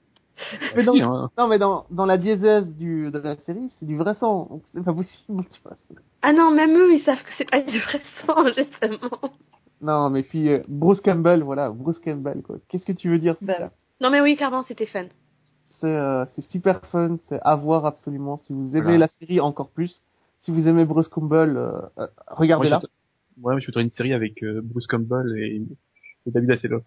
Mais 0.76 0.84
Si, 0.84 1.02
hein. 1.02 1.30
non, 1.38 1.48
mais 1.48 1.58
dans, 1.58 1.86
dans 1.90 2.06
la 2.06 2.18
diésèse 2.18 2.76
du, 2.76 3.10
de 3.10 3.18
la 3.20 3.36
série, 3.38 3.74
c'est 3.80 3.86
du 3.86 3.98
vrai 3.98 4.14
sang, 4.16 4.48
donc 4.50 4.64
c'est 4.74 4.84
pas 4.84 4.94
possible, 4.94 5.44
tu 5.52 5.62
vois. 5.64 5.76
Ah 6.22 6.34
non, 6.34 6.52
même 6.52 6.76
eux, 6.78 6.94
ils 6.94 7.04
savent 7.04 7.18
que 7.24 7.30
c'est 7.38 7.50
pas 7.50 7.62
du 7.62 7.80
vrai 7.80 8.02
sang, 8.26 8.46
justement. 8.56 9.32
Non, 9.82 10.10
mais 10.10 10.24
puis, 10.24 10.50
euh, 10.50 10.64
Bruce 10.68 11.02
Campbell, 11.02 11.44
voilà, 11.44 11.70
Bruce 11.70 12.00
Campbell, 12.00 12.42
quoi. 12.42 12.58
Qu'est-ce 12.70 12.86
que 12.86 12.92
tu 12.94 13.10
veux 13.10 13.20
dire 13.20 13.36
Bah, 13.42 13.54
ça 13.58 13.72
Non, 14.02 14.10
mais 14.10 14.22
oui, 14.22 14.36
clairement, 14.36 14.64
c'était 14.64 14.86
fun. 14.88 15.06
C'est 15.80 15.86
euh, 15.88 16.26
c'est 16.36 16.42
super 16.42 16.82
fun, 16.88 17.18
c'est 17.30 17.40
à 17.44 17.56
voir 17.56 17.86
absolument. 17.86 18.38
Si 18.48 18.54
vous 18.54 18.70
aimez 18.72 18.82
Voilà. 18.82 18.98
la 18.98 19.08
série 19.08 19.40
encore 19.40 19.70
plus, 19.70 20.02
si 20.42 20.50
vous 20.52 20.68
aimez 20.68 20.86
Bruce 20.86 21.08
Campbell, 21.08 21.56
euh, 21.56 21.72
euh, 22.00 22.08
regardez-la. 22.28 22.78
Moi, 22.80 22.82
je- 22.84 23.44
Ouais, 23.44 23.62
je 23.62 23.68
voudrais 23.68 23.84
une 23.84 23.92
série 23.92 24.14
avec 24.14 24.42
euh, 24.42 24.62
Bruce 24.64 24.88
Campbell 24.88 25.32
et, 25.38 25.62
et 26.26 26.32
David 26.32 26.50
Hasselhoff. 26.50 26.82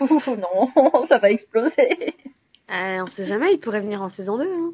Ouh, 0.00 0.08
non, 0.36 1.06
ça 1.08 1.16
va 1.18 1.30
exploser. 1.30 2.14
Euh, 2.70 3.02
on 3.02 3.06
sait 3.08 3.24
jamais, 3.24 3.54
il 3.54 3.58
pourrait 3.60 3.80
venir 3.80 4.02
en 4.02 4.10
saison 4.10 4.36
2. 4.36 4.44
Hein. 4.44 4.65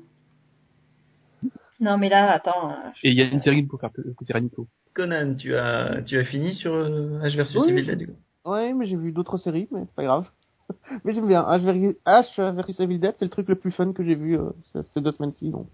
Non, 1.83 1.99
mais 1.99 2.09
là, 2.09 2.31
attends. 2.33 2.71
euh, 2.71 2.75
Et 3.03 3.11
il 3.11 3.19
y 3.19 3.23
a 3.23 3.25
une 3.27 3.41
série 3.43 3.62
pour 3.65 3.79
faire 3.81 3.91
plaisir 3.91 4.37
à 4.37 4.41
Nico. 4.41 4.67
Conan, 4.95 5.35
tu 5.35 5.55
as, 5.57 6.01
tu 6.07 6.17
as 6.19 6.25
fini 6.25 6.55
sur 6.55 6.73
euh, 6.73 7.21
H 7.23 7.37
versus 7.37 7.57
Oui. 7.61 7.71
Evil 7.73 7.85
Dead 7.87 7.99
du 7.99 8.07
coup 8.07 8.17
Ouais, 8.45 8.73
mais 8.73 8.87
j'ai 8.87 8.97
vu 8.97 9.12
d'autres 9.12 9.37
séries, 9.37 9.69
mais 9.71 9.81
c'est 9.81 9.95
pas 9.95 10.05
grave. 10.05 10.29
mais 11.05 11.12
j'aime 11.12 11.27
bien. 11.27 11.43
H 11.43 11.61
versus, 11.65 11.97
H 12.07 12.55
versus 12.55 12.81
Evil 12.81 12.99
Dead, 12.99 13.15
c'est 13.19 13.25
le 13.25 13.31
truc 13.31 13.49
le 13.49 13.57
plus 13.57 13.73
fun 13.73 13.93
que 13.93 14.03
j'ai 14.05 14.15
vu 14.15 14.39
euh, 14.39 14.51
ces- 14.95 15.01
deux 15.01 15.12
semaines-ci, 15.12 15.51
donc 15.51 15.69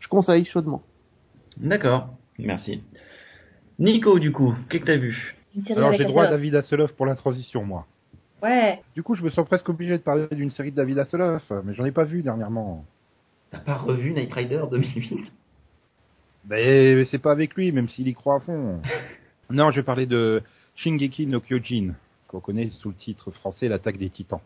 je 0.00 0.08
conseille 0.08 0.44
chaudement. 0.46 0.82
D'accord, 1.58 2.08
merci. 2.38 2.82
Nico, 3.78 4.18
du 4.18 4.32
coup, 4.32 4.54
qu'est-ce 4.68 4.82
que 4.82 4.86
t'as 4.86 4.96
vu? 4.96 5.36
Alors 5.76 5.92
j'ai 5.92 6.04
droit 6.04 6.24
à. 6.24 6.30
David 6.30 6.54
Hasselhoff 6.56 6.92
pour 6.94 7.06
la 7.06 7.14
transition, 7.16 7.64
moi. 7.64 7.86
Ouais. 8.42 8.80
Du 8.94 9.02
coup, 9.02 9.14
je 9.14 9.22
me 9.24 9.30
sens 9.30 9.46
presque 9.46 9.68
obligé 9.68 9.96
de 9.96 10.02
parler 10.02 10.26
d'une 10.32 10.50
série 10.50 10.70
de 10.72 10.76
David 10.76 10.98
Hasselhoff, 10.98 11.50
mais 11.64 11.74
j'en 11.74 11.84
ai 11.84 11.92
pas 11.92 12.04
vu 12.04 12.22
dernièrement. 12.22 12.84
T'as 13.54 13.60
pas 13.60 13.76
revu 13.76 14.12
Night 14.12 14.32
Rider 14.32 14.62
2008 14.70 15.32
Mais, 16.48 16.94
mais 16.96 17.04
c'est 17.06 17.18
pas 17.18 17.32
avec 17.32 17.54
lui, 17.54 17.72
même 17.72 17.88
s'il 17.88 18.08
y 18.08 18.14
croit 18.14 18.36
à 18.36 18.40
fond. 18.40 18.80
non, 19.50 19.70
je 19.70 19.76
vais 19.80 19.84
parler 19.84 20.06
de 20.06 20.42
Shingeki 20.76 21.26
no 21.26 21.40
Kyojin, 21.40 21.94
qu'on 22.28 22.40
connaît 22.40 22.68
sous 22.68 22.88
le 22.88 22.94
titre 22.94 23.30
français 23.30 23.68
L'attaque 23.68 23.98
des 23.98 24.10
titans. 24.10 24.40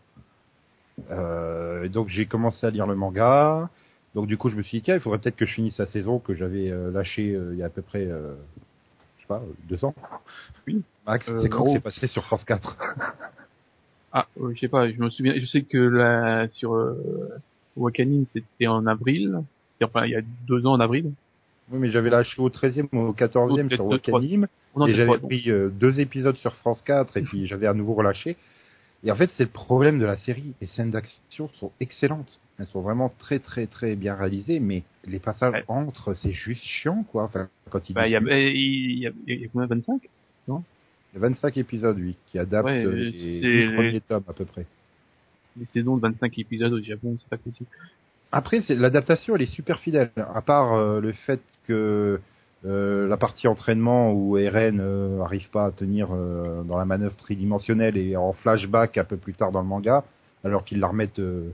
Euh, 1.11 1.87
donc 1.87 2.09
j'ai 2.09 2.25
commencé 2.25 2.65
à 2.67 2.69
lire 2.69 2.85
le 2.85 2.95
manga. 2.95 3.69
Donc 4.15 4.27
du 4.27 4.37
coup 4.37 4.49
je 4.49 4.55
me 4.55 4.63
suis 4.63 4.79
dit 4.79 4.83
tiens 4.83 4.95
il 4.95 5.01
faudrait 5.01 5.19
peut-être 5.19 5.37
que 5.37 5.45
je 5.45 5.53
finisse 5.53 5.77
la 5.77 5.85
saison 5.85 6.19
que 6.19 6.33
j'avais 6.33 6.69
euh, 6.69 6.91
lâchée 6.91 7.31
euh, 7.33 7.51
il 7.53 7.59
y 7.59 7.63
a 7.63 7.67
à 7.67 7.69
peu 7.69 7.81
près 7.81 8.05
euh, 8.05 8.33
je 9.17 9.21
sais 9.21 9.27
pas 9.27 9.37
euh, 9.37 9.53
deux 9.69 9.85
ans. 9.85 9.93
Oui. 10.67 10.81
Max, 11.07 11.27
Euh, 11.29 11.39
c'est 11.41 11.47
quand 11.49 11.63
que 11.65 11.71
c'est 11.71 11.79
passé 11.79 12.07
sur 12.07 12.25
France 12.25 12.43
4 12.43 12.77
Ah, 14.11 14.25
euh, 14.41 14.51
je 14.55 14.59
sais 14.59 14.67
pas, 14.67 14.91
je 14.91 14.99
me 14.99 15.09
souviens, 15.11 15.33
je 15.39 15.45
sais 15.45 15.61
que 15.61 15.77
là, 15.77 16.47
sur 16.49 16.73
euh, 16.73 17.29
Wakanim, 17.79 18.25
c'était 18.25 18.67
en 18.67 18.85
avril. 18.87 19.41
Enfin, 19.81 20.05
il 20.05 20.11
y 20.11 20.15
a 20.15 20.21
deux 20.47 20.65
ans 20.65 20.73
en 20.73 20.79
avril. 20.79 21.11
Oui 21.71 21.77
mais 21.79 21.91
j'avais 21.91 22.09
lâché 22.09 22.41
au 22.41 22.49
13e 22.49 22.87
ou 22.93 22.97
au 22.99 23.13
14e 23.13 23.67
peut-être 23.67 23.75
sur. 23.75 23.85
Wakanim. 23.85 24.47
Non, 24.75 24.87
et 24.87 24.93
j'avais 24.93 25.17
pris 25.17 25.49
euh, 25.49 25.69
deux 25.69 25.99
épisodes 25.99 26.35
sur 26.37 26.55
France 26.55 26.81
4 26.83 27.17
et 27.17 27.21
puis 27.21 27.47
j'avais 27.47 27.67
à 27.67 27.73
nouveau 27.73 27.93
relâché. 27.93 28.37
Et 29.03 29.11
en 29.11 29.15
fait, 29.15 29.29
c'est 29.37 29.43
le 29.43 29.49
problème 29.49 29.97
de 29.99 30.05
la 30.05 30.17
série. 30.17 30.53
Les 30.61 30.67
scènes 30.67 30.91
d'action 30.91 31.49
sont 31.53 31.71
excellentes. 31.79 32.39
Elles 32.59 32.67
sont 32.67 32.81
vraiment 32.81 33.13
très 33.17 33.39
très 33.39 33.67
très 33.67 33.95
bien 33.95 34.15
réalisées, 34.15 34.59
mais 34.59 34.83
les 35.05 35.19
passages 35.19 35.53
Ouais. 35.53 35.63
entre, 35.69 36.13
c'est 36.13 36.33
juste 36.33 36.63
chiant, 36.63 37.05
quoi. 37.09 37.23
Enfin, 37.23 37.47
quand 37.69 37.79
Bah, 37.93 38.07
il 38.07 38.11
y 38.11 38.15
a, 38.17 38.19
il 38.19 38.99
y 38.99 39.07
a, 39.07 39.11
il 39.27 39.41
y 39.41 39.45
a 39.45 39.47
combien, 39.47 39.67
25? 39.67 40.01
Il 40.49 40.53
y 41.13 41.17
a 41.17 41.19
25 41.19 41.57
épisodes, 41.57 41.97
oui, 41.97 42.17
qui 42.27 42.37
adaptent 42.37 42.65
Ouais, 42.65 42.85
les 42.85 43.39
huit 43.41 43.73
premiers 43.73 44.01
tomes 44.01 44.23
à 44.27 44.33
peu 44.33 44.45
près. 44.45 44.65
Les 45.57 45.65
saisons 45.65 45.97
de 45.97 46.01
25 46.01 46.37
épisodes 46.37 46.73
au 46.73 46.81
Japon, 46.81 47.15
c'est 47.17 47.27
pas 47.27 47.37
possible. 47.37 47.69
Après, 48.31 48.61
l'adaptation, 48.69 49.35
elle 49.35 49.41
est 49.41 49.53
super 49.53 49.79
fidèle. 49.79 50.11
À 50.17 50.41
part 50.41 50.73
euh, 50.73 51.01
le 51.01 51.13
fait 51.13 51.41
que 51.65 52.19
euh, 52.65 53.07
la 53.07 53.17
partie 53.17 53.47
entraînement 53.47 54.11
où 54.11 54.37
Eren 54.37 54.79
euh, 54.81 55.21
arrive 55.21 55.49
pas 55.49 55.65
à 55.65 55.71
tenir 55.71 56.09
euh, 56.11 56.61
dans 56.63 56.77
la 56.77 56.85
manœuvre 56.85 57.15
tridimensionnelle 57.15 57.97
et 57.97 58.17
en 58.17 58.33
flashback 58.33 58.97
un 58.97 59.05
peu 59.05 59.17
plus 59.17 59.33
tard 59.33 59.51
dans 59.51 59.61
le 59.61 59.67
manga, 59.67 60.03
alors 60.43 60.65
qu'ils 60.65 60.79
la 60.79 60.87
remettent 60.87 61.19
euh, 61.19 61.53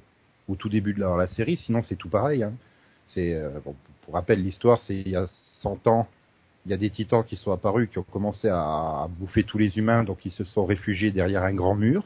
au 0.50 0.56
tout 0.56 0.70
début 0.70 0.94
de 0.94 1.02
la, 1.02 1.28
série. 1.28 1.58
Sinon, 1.58 1.84
c'est 1.84 1.96
tout 1.96 2.10
pareil. 2.10 2.44
Hein. 2.44 2.54
C'est 3.10 3.34
euh, 3.36 3.50
bon, 3.64 3.76
pour 4.04 4.16
rappel, 4.16 4.42
l'histoire, 4.42 4.80
c'est 4.82 4.96
il 4.96 5.10
y 5.10 5.16
a 5.16 5.28
100 5.62 5.88
ans. 5.88 6.08
Il 6.66 6.72
y 6.72 6.74
a 6.74 6.78
des 6.78 6.90
titans 6.90 7.24
qui 7.24 7.36
sont 7.36 7.52
apparus, 7.52 7.88
qui 7.90 8.00
ont 8.00 8.06
commencé 8.12 8.50
à 8.50 9.08
bouffer 9.20 9.44
tous 9.44 9.60
les 9.60 9.78
humains, 9.78 10.04
donc 10.04 10.26
ils 10.26 10.32
se 10.32 10.44
sont 10.44 10.66
réfugiés 10.66 11.12
derrière 11.12 11.44
un 11.44 11.54
grand 11.54 11.76
mur. 11.76 12.04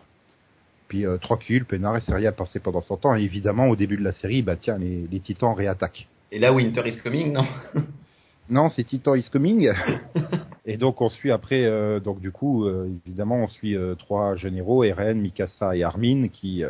Puis 0.90 1.06
euh, 1.06 1.18
tranquille, 1.18 1.64
peinard, 1.66 1.96
et 1.98 2.02
rien 2.14 2.32
passé 2.34 2.60
pendant 2.60 2.82
100 2.82 3.06
ans. 3.06 3.16
Et 3.16 3.22
évidemment, 3.22 3.68
au 3.68 3.76
début 3.78 3.96
de 3.96 4.04
la 4.04 4.12
série, 4.12 4.42
bah 4.42 4.58
tiens, 4.60 4.78
les, 4.78 5.08
les 5.10 5.20
titans 5.22 5.54
réattaquent. 5.54 6.08
Et 6.32 6.40
là, 6.40 6.52
Winter 6.52 6.82
is 6.86 6.98
coming, 6.98 7.32
non? 7.32 7.46
Non, 8.50 8.70
c'est 8.70 8.84
Titan 8.84 9.14
is 9.14 9.30
coming. 9.32 9.72
et 10.66 10.78
donc 10.78 11.02
on 11.02 11.10
suit 11.10 11.32
après, 11.32 11.66
euh, 11.66 12.00
donc 12.00 12.20
du 12.20 12.32
coup, 12.32 12.66
euh, 12.66 12.90
évidemment, 13.06 13.36
on 13.44 13.48
suit 13.48 13.76
euh, 13.76 13.94
trois 13.94 14.36
généraux, 14.36 14.84
Eren, 14.84 15.22
Mikasa 15.22 15.76
et 15.76 15.84
Armin, 15.84 16.28
qui 16.30 16.64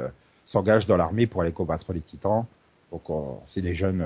s'engagent 0.45 0.87
dans 0.87 0.97
l'armée 0.97 1.25
pour 1.25 1.41
aller 1.41 1.53
combattre 1.53 1.93
les 1.93 2.01
titans. 2.01 2.43
Donc 2.91 3.09
on- 3.09 3.37
c'est 3.49 3.61
des 3.61 3.75
jeunes, 3.75 3.99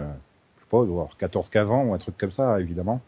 je 0.57 0.61
sais 0.61 0.67
pas, 0.69 0.83
ils 0.83 0.87
doivent 0.87 0.91
avoir 0.91 1.17
14-15 1.17 1.71
ans 1.71 1.85
ou 1.85 1.93
un 1.95 1.97
truc 1.97 2.15
comme 2.15 2.31
ça, 2.31 2.59
évidemment. 2.61 3.01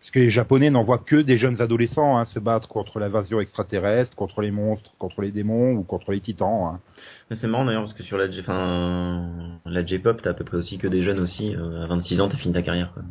Parce 0.00 0.10
que 0.12 0.18
les 0.20 0.30
Japonais 0.30 0.70
n'envoient 0.70 0.98
que 0.98 1.16
des 1.16 1.36
jeunes 1.36 1.60
adolescents 1.60 2.16
hein, 2.16 2.24
se 2.26 2.38
battre 2.38 2.68
contre 2.68 3.00
l'invasion 3.00 3.40
extraterrestre, 3.40 4.14
contre 4.14 4.40
les 4.40 4.52
monstres, 4.52 4.92
contre 4.98 5.20
les 5.20 5.32
démons 5.32 5.72
ou 5.72 5.82
contre 5.82 6.12
les 6.12 6.20
titans. 6.20 6.74
Hein. 6.74 6.80
Mais 7.28 7.36
C'est 7.36 7.48
marrant 7.48 7.64
d'ailleurs 7.64 7.82
parce 7.82 7.94
que 7.94 8.04
sur 8.04 8.16
la, 8.16 8.26
la 8.28 9.84
J-pop, 9.84 10.20
t'as 10.22 10.30
à 10.30 10.34
peu 10.34 10.44
près 10.44 10.58
aussi 10.58 10.78
que 10.78 10.86
des 10.86 11.02
jeunes 11.02 11.18
aussi. 11.18 11.54
euh, 11.56 11.82
à 11.82 11.86
26 11.88 12.20
ans, 12.20 12.28
t'as 12.28 12.36
fini 12.36 12.54
ta 12.54 12.62
carrière. 12.62 12.92
Quoi. 12.94 13.02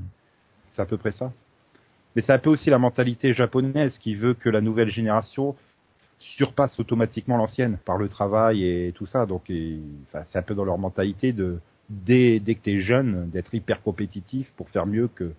C'est 0.74 0.82
à 0.82 0.86
peu 0.86 0.98
près 0.98 1.12
ça. 1.12 1.34
Mais 2.16 2.22
c'est 2.22 2.32
un 2.32 2.40
peu 2.40 2.50
aussi 2.50 2.70
la 2.70 2.80
mentalité 2.80 3.34
japonaise 3.34 3.98
qui 3.98 4.16
veut 4.16 4.34
que 4.34 4.48
la 4.50 4.62
nouvelle 4.62 4.90
génération 4.90 5.56
surpasse 6.20 6.80
automatiquement 6.80 7.36
l'ancienne 7.36 7.78
par 7.86 7.98
le 7.98 8.08
travail 8.08 8.64
et 8.64 8.94
tout 8.96 9.06
ça. 9.06 9.26
Donc, 9.26 9.50
et- 9.50 9.80
enfin, 10.08 10.24
c'est 10.30 10.38
un 10.38 10.44
peu 10.44 10.56
dans 10.56 10.64
leur 10.64 10.78
mentalité 10.78 11.34
de 11.34 11.60
dès, 11.90 12.40
dès 12.40 12.56
que 12.56 12.62
t'es 12.62 12.80
jeune 12.80 13.30
d'être 13.32 13.54
hyper 13.54 13.82
compétitif 13.82 14.50
pour 14.56 14.70
faire 14.70 14.86
mieux 14.86 15.10
que 15.14 15.34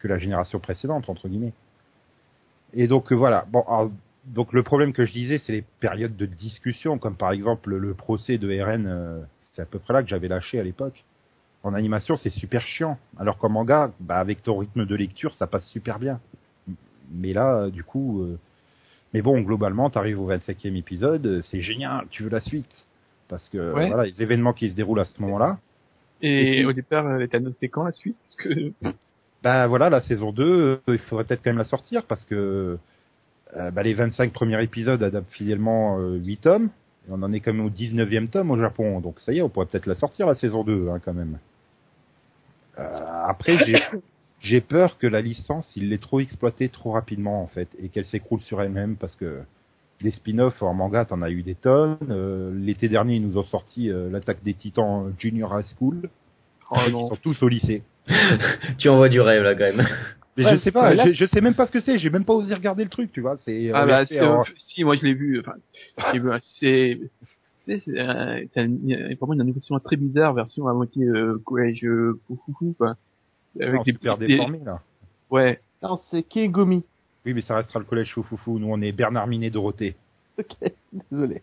que 0.00 0.08
la 0.08 0.18
génération 0.18 0.58
précédente 0.60 1.08
entre 1.08 1.28
guillemets. 1.28 1.52
Et 2.74 2.86
donc 2.88 3.12
euh, 3.12 3.16
voilà. 3.16 3.44
Bon, 3.50 3.62
alors, 3.68 3.90
donc 4.26 4.52
le 4.52 4.62
problème 4.62 4.92
que 4.92 5.04
je 5.04 5.12
disais, 5.12 5.38
c'est 5.44 5.52
les 5.52 5.64
périodes 5.80 6.16
de 6.16 6.26
discussion, 6.26 6.98
comme 6.98 7.16
par 7.16 7.32
exemple 7.32 7.74
le 7.74 7.94
procès 7.94 8.38
de 8.38 8.48
RN. 8.62 8.86
euh, 8.86 9.20
c'est 9.52 9.62
à 9.62 9.66
peu 9.66 9.78
près 9.80 9.92
là 9.94 10.02
que 10.02 10.08
j'avais 10.08 10.28
lâché 10.28 10.60
à 10.60 10.62
l'époque 10.62 11.04
en 11.62 11.74
animation, 11.74 12.16
c'est 12.16 12.30
super 12.30 12.62
chiant. 12.66 12.96
Alors 13.18 13.36
qu'en 13.36 13.48
manga, 13.50 13.92
bah, 14.00 14.18
avec 14.18 14.42
ton 14.42 14.56
rythme 14.58 14.86
de 14.86 14.94
lecture, 14.94 15.34
ça 15.34 15.46
passe 15.46 15.66
super 15.68 15.98
bien. 15.98 16.18
Mais 17.12 17.32
là, 17.34 17.54
euh, 17.64 17.70
du 17.70 17.82
coup, 17.84 18.22
euh, 18.22 18.38
mais 19.12 19.20
bon, 19.20 19.40
globalement, 19.40 19.90
t'arrives 19.90 20.20
au 20.20 20.26
25e 20.30 20.76
épisode, 20.76 21.42
c'est 21.50 21.60
génial, 21.60 22.06
tu 22.10 22.22
veux 22.22 22.30
la 22.30 22.40
suite. 22.40 22.86
Parce 23.28 23.48
que, 23.50 23.58
Ouais. 23.74 23.88
voilà, 23.88 24.04
les 24.06 24.22
événements 24.22 24.52
qui 24.54 24.70
se 24.70 24.74
déroulent 24.74 25.00
à 25.00 25.04
ce 25.04 25.20
moment-là, 25.20 25.58
Et 26.22 26.28
Et 26.28 26.56
puis- 26.60 26.66
au 26.66 26.72
départ, 26.72 27.10
elle 27.14 27.22
était 27.22 27.38
annoncée 27.38 27.68
quand 27.68 27.82
la 27.84 27.92
suite? 27.92 28.16
Parce 28.24 28.36
que 28.36 28.72
bah 29.42 29.66
voilà, 29.66 29.90
la 29.90 30.02
saison 30.02 30.32
2, 30.32 30.42
euh, 30.44 30.78
il 30.88 30.98
faudrait 30.98 31.24
peut-être 31.24 31.42
quand 31.42 31.50
même 31.50 31.58
la 31.58 31.64
sortir 31.64 32.04
parce 32.06 32.24
que 32.24 32.78
euh, 33.56 33.70
bah, 33.70 33.82
les 33.82 33.94
25 33.94 34.32
premiers 34.32 34.62
épisodes 34.62 35.02
adaptent 35.02 35.32
fidèlement 35.32 35.98
euh, 35.98 36.16
8 36.16 36.36
tomes. 36.38 36.70
Et 37.08 37.12
on 37.12 37.22
en 37.22 37.32
est 37.32 37.40
quand 37.40 37.52
même 37.52 37.64
au 37.64 37.70
19e 37.70 38.28
tome 38.28 38.50
au 38.50 38.58
Japon. 38.58 39.00
Donc 39.00 39.20
ça 39.20 39.32
y 39.32 39.38
est, 39.38 39.42
on 39.42 39.48
pourrait 39.48 39.66
peut-être 39.66 39.86
la 39.86 39.94
sortir 39.94 40.26
la 40.26 40.34
saison 40.34 40.64
2 40.64 40.88
hein, 40.90 41.00
quand 41.04 41.14
même. 41.14 41.38
Euh, 42.78 43.22
après, 43.26 43.58
j'ai 43.64 43.82
j'ai 44.40 44.60
peur 44.60 44.98
que 44.98 45.06
la 45.06 45.20
licence, 45.20 45.70
il 45.76 45.88
l'ait 45.88 45.98
trop 45.98 46.20
exploitée 46.20 46.68
trop 46.68 46.92
rapidement 46.92 47.42
en 47.42 47.46
fait 47.46 47.68
et 47.78 47.88
qu'elle 47.88 48.06
s'écroule 48.06 48.40
sur 48.40 48.60
elle-même 48.62 48.96
parce 48.96 49.16
que 49.16 49.40
des 50.02 50.12
spin-offs 50.12 50.62
en 50.62 50.72
manga, 50.72 51.04
t'en 51.04 51.20
as 51.20 51.30
eu 51.30 51.42
des 51.42 51.54
tonnes. 51.54 51.98
Euh, 52.08 52.52
L'été 52.54 52.88
dernier, 52.88 53.16
ils 53.16 53.26
nous 53.26 53.38
ont 53.38 53.44
sorti 53.44 53.90
euh, 53.90 54.08
l'attaque 54.10 54.42
des 54.42 54.54
Titans 54.54 55.12
Junior 55.18 55.58
High 55.58 55.66
School. 55.76 56.08
oh 56.70 56.76
ils 56.86 56.92
sont 56.92 57.18
tous 57.22 57.42
au 57.42 57.48
lycée. 57.48 57.82
tu 58.78 58.88
envoies 58.88 59.08
du 59.08 59.20
rêve 59.20 59.42
là 59.42 59.54
quand 59.54 59.74
même. 59.76 59.86
Mais 60.36 60.44
Ouais, 60.44 60.56
je 60.56 60.62
sais 60.62 60.70
pas, 60.70 60.94
là- 60.94 61.06
je, 61.06 61.12
je 61.12 61.24
sais 61.26 61.40
même 61.40 61.54
pas 61.54 61.66
ce 61.66 61.72
que 61.72 61.80
c'est, 61.80 61.98
j'ai 61.98 62.08
même 62.08 62.24
pas 62.24 62.32
osé 62.34 62.54
regarder 62.54 62.84
le 62.84 62.88
truc, 62.90 63.10
tu 63.12 63.20
vois. 63.20 63.36
C'est 63.38 63.70
ah 63.74 63.84
bah 63.84 64.06
si 64.06 64.84
moi 64.84 64.94
je 64.96 65.02
l'ai 65.02 65.14
vu. 65.14 65.40
Enfin, 65.40 65.54
hein, 65.98 66.38
c'est 66.58 66.98
c'est 67.66 67.98
a 67.98 68.36
vraiment 68.56 69.32
une 69.34 69.40
animation 69.40 69.78
très 69.80 69.96
bizarre, 69.96 70.32
version 70.34 70.66
à 70.68 70.72
moitié 70.72 71.04
euh, 71.04 71.40
collège 71.44 71.84
euh, 71.84 72.18
fou 72.28 72.74
quoi. 72.78 72.96
Avec 73.60 73.74
Non, 73.74 73.82
des 73.82 73.92
super 73.92 74.16
des- 74.18 74.26
déformé 74.28 74.60
là. 74.64 74.80
Ouais. 75.30 75.60
Non, 75.82 76.00
c'est 76.10 76.22
Kiegomi. 76.22 76.84
Oui, 77.26 77.34
mais 77.34 77.42
ça 77.42 77.56
restera 77.56 77.78
le 77.80 77.84
collège 77.84 78.12
Foufoufou. 78.14 78.58
Nous, 78.58 78.68
on 78.70 78.80
est 78.80 78.92
Bernard 78.92 79.26
Minet 79.26 79.50
Dorothée. 79.50 79.94
Ok, 80.38 80.56
désolé. 81.10 81.42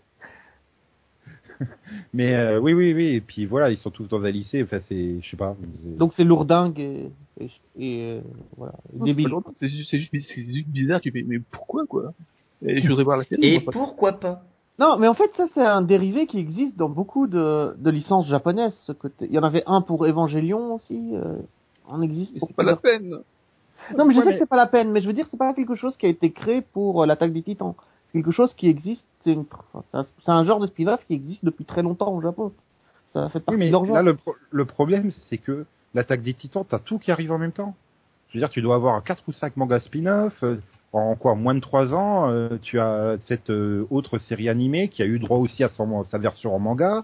Mais 2.13 2.35
euh, 2.35 2.59
oui, 2.59 2.73
oui, 2.73 2.93
oui. 2.93 3.07
Et 3.15 3.21
puis 3.21 3.45
voilà, 3.45 3.69
ils 3.71 3.77
sont 3.77 3.89
tous 3.91 4.07
dans 4.07 4.23
un 4.25 4.31
lycée. 4.31 4.63
Enfin, 4.63 4.79
c'est, 4.87 5.19
je 5.21 5.29
sais 5.29 5.37
pas. 5.37 5.55
Donc 5.97 6.13
c'est 6.15 6.23
lourdingue 6.23 6.79
et, 6.79 7.11
et, 7.39 7.49
et, 7.77 8.01
euh, 8.03 8.21
voilà, 8.57 8.73
Non, 8.93 9.05
c'est 9.55 9.67
juste, 9.67 9.89
c'est 9.89 9.99
juste, 9.99 10.11
c'est 10.13 10.43
juste 10.43 10.67
bizarre. 10.67 11.01
Tu 11.01 11.11
fais, 11.11 11.23
mais 11.27 11.39
pourquoi 11.51 11.85
quoi? 11.85 12.13
Et 12.65 12.81
je 12.81 12.87
voudrais 12.87 13.03
voir 13.03 13.17
la 13.17 13.23
série. 13.25 13.45
Et 13.55 13.59
pas- 13.59 13.71
pourquoi 13.71 14.13
pas? 14.13 14.43
Non, 14.79 14.97
mais 14.99 15.07
en 15.07 15.15
fait, 15.15 15.31
ça 15.35 15.47
c'est 15.53 15.65
un 15.65 15.81
dérivé 15.81 16.27
qui 16.27 16.37
existe 16.39 16.77
dans 16.77 16.89
beaucoup 16.89 17.25
de, 17.27 17.75
de 17.79 17.89
licences 17.89 18.27
japonaises. 18.27 18.75
Ce 18.85 18.91
côté, 18.91 19.25
il 19.27 19.33
y 19.33 19.39
en 19.39 19.43
avait 19.43 19.63
un 19.65 19.81
pour 19.81 20.05
Evangelion 20.05 20.75
aussi. 20.75 21.11
Euh, 21.15 21.37
on 21.89 22.01
existe. 22.01 22.33
Mais 22.33 22.39
C'est 22.47 22.55
pas 22.55 22.63
la 22.63 22.75
peine. 22.75 23.15
Non, 23.97 24.05
mais 24.05 24.13
je 24.13 24.19
sais 24.19 24.25
mais- 24.25 24.31
que 24.33 24.37
c'est 24.39 24.49
pas 24.49 24.55
la 24.57 24.67
peine, 24.67 24.91
mais 24.91 25.01
je 25.01 25.07
veux 25.07 25.13
dire, 25.13 25.27
c'est 25.31 25.37
pas 25.37 25.53
quelque 25.53 25.75
chose 25.75 25.95
qui 25.97 26.05
a 26.05 26.09
été 26.09 26.31
créé 26.31 26.61
pour 26.61 27.01
euh, 27.03 27.05
l'attaque 27.05 27.31
des 27.33 27.41
Titans. 27.43 27.73
C'est 28.17 28.23
quelque 28.23 28.33
chose 28.33 28.53
qui 28.55 28.67
existe. 28.67 29.05
C'est 29.21 29.31
une, 29.33 29.45
enfin, 29.73 30.03
c'est 30.23 30.31
un, 30.31 30.43
genre 30.43 30.59
de 30.59 30.65
spin-off 30.67 31.05
qui 31.05 31.13
existe 31.13 31.45
depuis 31.45 31.65
très 31.65 31.83
longtemps 31.83 32.11
au 32.11 32.19
Japon. 32.21 32.51
Ça 33.13 33.29
fait 33.29 33.37
Oui, 33.39 33.43
partie 33.45 33.59
mais 33.59 33.67
de 33.67 33.71
leur 33.71 33.85
genre. 33.85 33.95
là, 33.95 34.01
le, 34.01 34.15
pro- 34.15 34.35
le 34.49 34.65
problème, 34.65 35.11
c'est 35.29 35.37
que 35.37 35.65
l'attaque 35.93 36.23
des 36.23 36.33
titans, 36.33 36.65
t'as 36.67 36.79
tout 36.79 36.97
qui 36.97 37.11
arrive 37.11 37.31
en 37.31 37.37
même 37.37 37.51
temps. 37.51 37.75
Je 38.29 38.33
veux 38.37 38.41
dire, 38.41 38.49
tu 38.49 38.61
dois 38.63 38.75
avoir 38.75 39.03
quatre 39.03 39.21
ou 39.27 39.31
cinq 39.33 39.55
mangas 39.55 39.81
spin-off. 39.81 40.43
euh, 40.43 40.57
en 40.93 41.15
quoi, 41.15 41.35
moins 41.35 41.53
de 41.53 41.59
trois 41.59 41.93
ans, 41.93 42.29
euh, 42.31 42.57
tu 42.61 42.79
as 42.79 43.17
cette 43.25 43.51
euh, 43.51 43.85
autre 43.91 44.17
série 44.17 44.49
animée 44.49 44.87
qui 44.87 45.03
a 45.03 45.05
eu 45.05 45.19
droit 45.19 45.37
aussi 45.37 45.63
à 45.63 45.69
son, 45.69 46.03
sa 46.05 46.17
version 46.17 46.55
en 46.55 46.59
manga, 46.59 47.03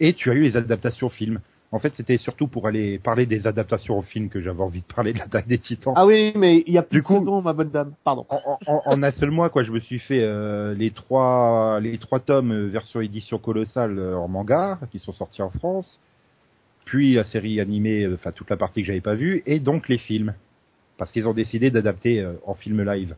et 0.00 0.14
tu 0.14 0.30
as 0.30 0.34
eu 0.34 0.42
les 0.42 0.56
adaptations 0.56 1.08
films. 1.08 1.40
En 1.70 1.78
fait, 1.78 1.92
c'était 1.96 2.16
surtout 2.16 2.46
pour 2.48 2.66
aller 2.66 2.98
parler 2.98 3.26
des 3.26 3.46
adaptations 3.46 3.98
au 3.98 4.02
film 4.02 4.30
que 4.30 4.40
j'avais 4.40 4.62
envie 4.62 4.80
de 4.80 4.86
parler 4.86 5.12
de 5.12 5.18
l'attaque 5.18 5.46
des 5.46 5.58
titans. 5.58 5.92
Ah 5.96 6.06
oui, 6.06 6.32
mais 6.34 6.64
il 6.66 6.72
y 6.72 6.78
a 6.78 6.82
plus 6.82 7.00
Du 7.00 7.02
de 7.02 7.42
ma 7.42 7.52
bonne 7.52 7.68
dame. 7.70 7.92
Pardon. 8.04 8.24
en, 8.30 8.58
en- 8.66 8.82
en 8.86 9.02
un 9.02 9.10
seul 9.12 9.30
mois, 9.30 9.50
quoi, 9.50 9.64
je 9.64 9.70
me 9.72 9.78
suis 9.78 9.98
fait 9.98 10.22
euh, 10.22 10.72
les 10.74 10.90
trois 10.92 11.78
les 11.80 11.98
trois 11.98 12.20
tomes 12.20 12.52
euh, 12.52 12.66
version 12.68 13.02
édition 13.02 13.38
colossale 13.38 13.98
euh, 13.98 14.16
en 14.16 14.28
manga 14.28 14.78
qui 14.90 14.98
sont 14.98 15.12
sortis 15.12 15.42
en 15.42 15.50
France, 15.50 16.00
puis 16.86 17.12
la 17.14 17.24
série 17.24 17.60
animée, 17.60 18.08
enfin 18.14 18.32
toute 18.32 18.48
la 18.48 18.56
partie 18.56 18.80
que 18.80 18.86
j'avais 18.86 19.02
pas 19.02 19.14
vue, 19.14 19.42
et 19.44 19.60
donc 19.60 19.90
les 19.90 19.98
films, 19.98 20.32
parce 20.96 21.12
qu'ils 21.12 21.28
ont 21.28 21.34
décidé 21.34 21.70
d'adapter 21.70 22.20
euh, 22.20 22.32
en 22.46 22.54
film 22.54 22.82
live. 22.82 23.14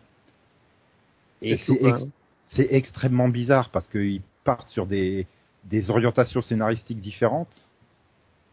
Et 1.41 1.57
C'est 1.59 1.73
ex- 1.85 2.07
c'est 2.55 2.69
extrêmement 2.73 3.29
bizarre 3.29 3.71
parce 3.71 3.87
qu'ils 3.87 4.23
partent 4.43 4.69
sur 4.69 4.87
des 4.87 5.27
des 5.65 5.89
orientations 5.91 6.43
scénaristiques 6.43 7.01
différentes. 7.01 7.69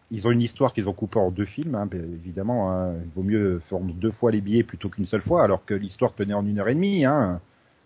Ils 0.10 0.26
ont 0.26 0.32
une 0.32 0.42
histoire 0.42 0.72
qu'ils 0.74 0.88
ont 0.88 0.94
coupée 0.94 1.20
en 1.20 1.32
deux 1.32 1.46
films, 1.46 1.76
hein, 1.76 1.90
évidemment. 1.94 2.72
hein. 2.72 2.94
Il 3.04 3.12
vaut 3.16 3.24
mieux 3.24 3.60
faire 3.68 3.80
deux 3.80 4.12
fois 4.12 4.32
les 4.32 4.40
billets 4.42 4.64
plutôt 4.64 4.90
qu'une 4.90 5.06
seule 5.06 5.22
fois, 5.22 5.44
alors 5.44 5.66
que 5.66 5.74
l'histoire 5.74 6.14
tenait 6.14 6.34
en 6.34 6.46
une 6.46 6.60
heure 6.60 6.70
et 6.70 6.76
demie. 6.76 7.04
Hein. 7.04 7.42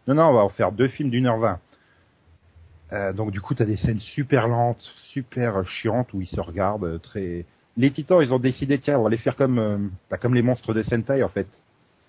Non, 0.07 0.13
non, 0.15 0.23
on 0.25 0.34
va 0.34 0.41
en 0.41 0.49
faire 0.49 0.71
deux 0.71 0.88
films 0.88 1.10
d'une 1.10 1.25
heure 1.25 1.39
vingt. 1.39 1.60
Euh, 2.93 3.13
donc 3.13 3.31
du 3.31 3.41
coup, 3.41 3.55
tu 3.55 3.63
as 3.63 3.65
des 3.65 3.77
scènes 3.77 3.99
super 3.99 4.47
lentes, 4.47 4.81
super 5.13 5.65
chiantes 5.65 6.13
où 6.13 6.21
ils 6.21 6.27
se 6.27 6.39
regardent. 6.39 6.84
euh, 6.84 6.97
Très. 6.99 7.45
Les 7.77 7.89
Titans, 7.89 8.21
ils 8.21 8.34
ont 8.34 8.39
décidé, 8.39 8.79
tiens, 8.79 8.99
on 8.99 9.03
va 9.03 9.10
les 9.10 9.17
faire 9.17 9.36
comme 9.36 9.57
euh, 9.57 9.77
bah, 10.10 10.17
comme 10.17 10.36
les 10.36 10.41
monstres 10.41 10.73
de 10.73 10.84
Sentai 10.84 11.23
en 11.23 11.29
fait. 11.29 11.47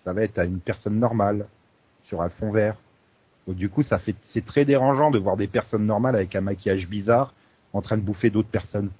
Ça 0.04 0.12
va 0.12 0.22
être 0.24 0.38
à 0.38 0.44
une 0.44 0.58
personne 0.58 0.98
normale 0.98 1.46
sur 2.08 2.20
un 2.20 2.28
fond 2.28 2.50
vert. 2.50 2.76
Donc 3.46 3.56
du 3.56 3.68
coup, 3.68 3.82
ça 3.82 3.98
fait, 3.98 4.16
c'est 4.32 4.44
très 4.44 4.64
dérangeant 4.64 5.10
de 5.10 5.18
voir 5.18 5.36
des 5.36 5.46
personnes 5.46 5.86
normales 5.86 6.16
avec 6.16 6.34
un 6.34 6.40
maquillage 6.40 6.88
bizarre 6.88 7.32
en 7.72 7.80
train 7.80 7.96
de 7.96 8.02
bouffer 8.02 8.30
d'autres 8.30 8.50
personnes. 8.50 8.90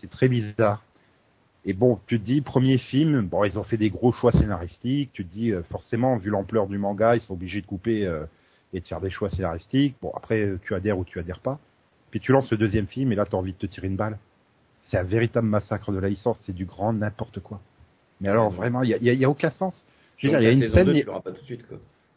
C'est 0.00 0.10
très 0.10 0.28
bizarre. 0.28 0.82
Et 1.64 1.74
bon, 1.74 1.98
tu 2.08 2.18
te 2.18 2.24
dis, 2.24 2.40
premier 2.40 2.76
film, 2.78 3.22
bon, 3.22 3.44
ils 3.44 3.56
ont 3.58 3.62
fait 3.62 3.76
des 3.76 3.88
gros 3.90 4.10
choix 4.12 4.32
scénaristiques. 4.32 5.10
Tu 5.12 5.24
te 5.24 5.32
dis, 5.32 5.52
euh, 5.52 5.62
forcément, 5.64 6.16
vu 6.16 6.28
l'ampleur 6.30 6.66
du 6.66 6.76
manga, 6.76 7.14
ils 7.14 7.20
sont 7.20 7.34
obligés 7.34 7.60
de 7.60 7.66
couper 7.66 8.04
euh, 8.04 8.24
et 8.72 8.80
de 8.80 8.86
faire 8.86 9.00
des 9.00 9.10
choix 9.10 9.30
scénaristiques. 9.30 9.94
Bon, 10.02 10.10
après, 10.16 10.40
euh, 10.44 10.58
tu 10.64 10.74
adhères 10.74 10.98
ou 10.98 11.04
tu 11.04 11.20
adhères 11.20 11.38
pas. 11.38 11.60
Puis 12.10 12.18
tu 12.20 12.32
lances 12.32 12.50
le 12.50 12.56
deuxième 12.56 12.88
film 12.88 13.12
et 13.12 13.14
là, 13.14 13.24
tu 13.26 13.36
as 13.36 13.38
envie 13.38 13.52
de 13.52 13.58
te 13.58 13.66
tirer 13.66 13.86
une 13.86 13.96
balle. 13.96 14.18
C'est 14.88 14.98
un 14.98 15.04
véritable 15.04 15.46
massacre 15.46 15.92
de 15.92 15.98
la 15.98 16.08
licence. 16.08 16.40
C'est 16.44 16.54
du 16.54 16.64
grand 16.64 16.92
n'importe 16.92 17.38
quoi. 17.40 17.60
Mais 18.20 18.28
alors, 18.28 18.50
vraiment, 18.50 18.82
il 18.82 18.90
y 18.90 18.94
a, 18.94 18.98
y 18.98 19.10
a- 19.10 19.14
y 19.14 19.24
a 19.24 19.30
aucun 19.30 19.50
sens. 19.50 19.86
Je 20.18 20.26
veux 20.26 20.32
Donc, 20.32 20.40
dire, 20.40 20.50
il 20.50 20.58
y 20.58 20.62
a 20.62 20.66
une 20.66 20.72
scène, 20.74 20.86
2, 20.86 20.92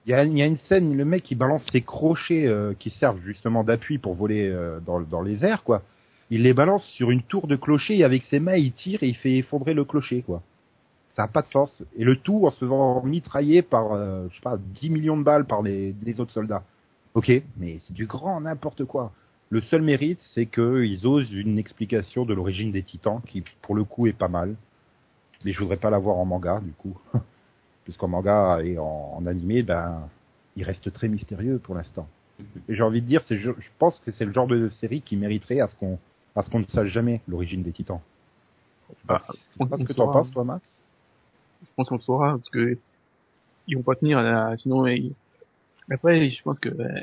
il 0.07 0.11
y 0.11 0.13
a- 0.13 0.23
y 0.25 0.41
une 0.41 0.57
scène, 0.57 0.97
le 0.97 1.05
mec 1.05 1.23
qui 1.23 1.35
balance 1.35 1.63
ses 1.71 1.81
crochets 1.81 2.47
euh, 2.47 2.73
qui 2.77 2.89
servent 2.89 3.21
justement 3.23 3.63
d'appui 3.63 3.99
pour 3.99 4.15
voler 4.15 4.53
dans, 4.85 4.99
dans 5.01 5.21
les 5.21 5.45
airs, 5.45 5.63
quoi. 5.63 5.83
Il 6.31 6.43
les 6.43 6.53
balance 6.53 6.83
sur 6.95 7.11
une 7.11 7.21
tour 7.21 7.47
de 7.47 7.55
clocher 7.55 7.97
et 7.97 8.03
avec 8.03 8.23
ses 8.23 8.39
mains 8.39 8.55
il 8.55 8.73
tire 8.73 9.03
et 9.03 9.07
il 9.07 9.15
fait 9.15 9.37
effondrer 9.37 9.73
le 9.73 9.85
clocher, 9.85 10.23
quoi. 10.23 10.41
Ça 11.13 11.23
n'a 11.23 11.27
pas 11.27 11.43
de 11.43 11.47
sens. 11.47 11.83
Et 11.95 12.03
le 12.03 12.17
tout 12.17 12.45
en 12.45 12.51
se 12.51 12.59
faisant 12.59 13.03
mitrailler 13.03 13.61
par, 13.61 13.93
euh, 13.93 14.27
je 14.29 14.35
sais 14.35 14.41
pas, 14.41 14.57
10 14.57 14.89
millions 14.89 15.17
de 15.17 15.23
balles 15.23 15.45
par 15.45 15.61
les, 15.61 15.95
les 16.01 16.19
autres 16.19 16.33
soldats. 16.33 16.63
Ok, 17.13 17.31
mais 17.57 17.79
c'est 17.81 17.93
du 17.93 18.05
grand 18.05 18.41
n'importe 18.41 18.83
quoi. 18.83 19.13
Le 19.49 19.61
seul 19.61 19.81
mérite, 19.83 20.19
c'est 20.33 20.47
qu'ils 20.47 21.07
osent 21.07 21.31
une 21.31 21.57
explication 21.57 22.25
de 22.25 22.33
l'origine 22.33 22.71
des 22.71 22.83
titans, 22.83 23.21
qui 23.25 23.43
pour 23.61 23.75
le 23.75 23.83
coup 23.83 24.07
est 24.07 24.17
pas 24.17 24.27
mal. 24.27 24.55
Mais 25.45 25.53
je 25.53 25.59
voudrais 25.59 25.77
pas 25.77 25.89
l'avoir 25.89 26.17
en 26.17 26.25
manga, 26.25 26.59
du 26.59 26.73
coup. 26.73 26.97
Puisqu'en 27.85 28.07
manga 28.07 28.59
et 28.63 28.77
en, 28.79 29.13
en 29.15 29.25
animé, 29.27 29.61
ben, 29.61 30.09
il 30.55 30.63
reste 30.63 30.91
très 30.91 31.07
mystérieux 31.07 31.59
pour 31.59 31.75
l'instant. 31.75 32.07
Et 32.67 32.75
j'ai 32.75 32.83
envie 32.83 33.01
de 33.01 33.07
dire, 33.07 33.21
je 33.29 33.51
pense 33.77 33.99
que 33.99 34.11
c'est 34.11 34.25
le 34.25 34.33
genre 34.33 34.47
de 34.47 34.67
série 34.69 35.01
qui 35.01 35.15
mériterait 35.15 35.61
à 35.61 35.67
ce 35.67 35.75
qu'on, 35.75 35.99
à 36.35 36.41
ce 36.41 36.49
qu'on 36.49 36.59
ne 36.59 36.65
sache 36.65 36.89
jamais 36.89 37.21
l'origine 37.27 37.63
des 37.63 37.71
titans. 37.71 38.01
Je 38.89 38.93
sais 38.95 39.07
pas, 39.07 39.21
Ah, 39.27 39.31
je 39.33 39.63
sais 39.63 39.69
pas 39.69 39.77
ce 39.77 39.83
que 39.83 39.93
t'en 39.93 40.11
penses, 40.11 40.31
toi, 40.31 40.43
Max. 40.43 40.79
Je 41.63 41.67
pense 41.75 41.89
qu'on 41.89 41.95
le 41.95 42.01
saura 42.01 42.31
parce 42.37 42.49
que 42.49 42.77
ils 43.67 43.75
vont 43.75 43.83
pas 43.83 43.95
tenir 43.95 44.21
là, 44.21 44.55
sinon 44.57 44.85
ils- 44.85 45.13
après 45.89 46.29
je 46.29 46.41
pense 46.43 46.59
que 46.59 46.69
euh, 46.69 46.99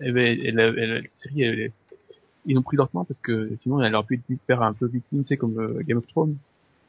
elle, 0.00 0.12
va- 0.12 0.20
elle, 0.22 0.58
elle- 0.58 0.78
elle- 0.78 1.02
la 1.02 1.08
série 1.22 1.42
elle- 1.42 1.72
ils 2.44 2.58
ont 2.58 2.62
pris 2.62 2.76
leur 2.76 2.88
temps 2.88 3.04
parce 3.04 3.20
que 3.20 3.52
sinon 3.60 3.80
elle 3.82 3.94
aurait 3.94 4.04
pu 4.06 4.20
faire 4.46 4.62
un 4.62 4.72
peu 4.72 4.86
victime 4.86 5.22
tu 5.22 5.28
sais 5.28 5.36
comme 5.36 5.56
euh, 5.58 5.82
Game 5.84 5.98
of 5.98 6.06
Thrones 6.08 6.36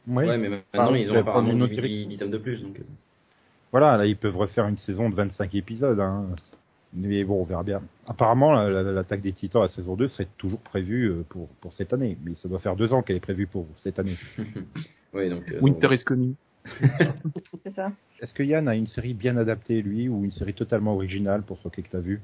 Ouais. 0.07 0.25
Ouais, 0.25 0.37
mais 0.37 0.47
maintenant, 0.49 0.63
Ah, 0.93 0.97
ils 0.97 1.11
ont 1.11 1.19
apparemment 1.19 1.31
prendre 1.49 1.49
une 1.51 1.61
autre 1.63 1.73
10, 1.73 1.81
direction. 1.81 2.09
10 2.09 2.17
tomes 2.17 2.31
de 2.31 2.37
plus, 2.37 2.61
donc. 2.61 2.79
euh. 2.79 2.83
Voilà, 3.73 3.97
là, 3.97 4.05
ils 4.05 4.15
peuvent 4.15 4.37
refaire 4.37 4.65
une 4.65 4.77
saison 4.77 5.09
de 5.09 5.15
25 5.15 5.53
épisodes. 5.55 5.99
Hein. 5.99 6.27
Mais 6.93 7.23
bon, 7.23 7.41
on 7.41 7.43
verra 7.43 7.63
bien. 7.63 7.81
Apparemment, 8.07 8.53
la- 8.53 8.69
la- 8.69 8.91
l'attaque 8.91 9.21
des 9.21 9.33
titans, 9.33 9.61
la 9.61 9.67
saison 9.69 9.95
2, 9.95 10.07
serait 10.07 10.27
toujours 10.37 10.59
prévue 10.61 11.09
euh, 11.09 11.25
pour, 11.29 11.47
pour 11.61 11.73
cette 11.73 11.93
année. 11.93 12.17
Mais 12.23 12.35
ça 12.35 12.47
doit 12.47 12.59
faire 12.59 12.75
deux 12.75 12.93
ans 12.93 13.01
qu'elle 13.01 13.17
est 13.17 13.21
prévue 13.21 13.47
pour 13.47 13.67
cette 13.77 13.99
année. 13.99 14.15
Oui, 15.13 15.29
donc. 15.29 15.49
euh, 15.51 15.59
Winter 15.61 15.93
is 15.93 16.03
coming 16.03 16.35
C'est 17.63 17.73
ça. 17.75 17.91
Est-ce 18.21 18.33
que 18.33 18.43
Yann 18.43 18.67
a 18.67 18.75
une 18.75 18.87
série 18.87 19.13
bien 19.13 19.37
adaptée, 19.37 19.81
lui, 19.81 20.09
ou 20.09 20.23
une 20.25 20.31
série 20.31 20.53
totalement 20.53 20.93
originale 20.95 21.43
pour 21.43 21.57
ce 21.63 21.69
que 21.69 21.81
t'as 21.81 21.99
vu? 21.99 22.21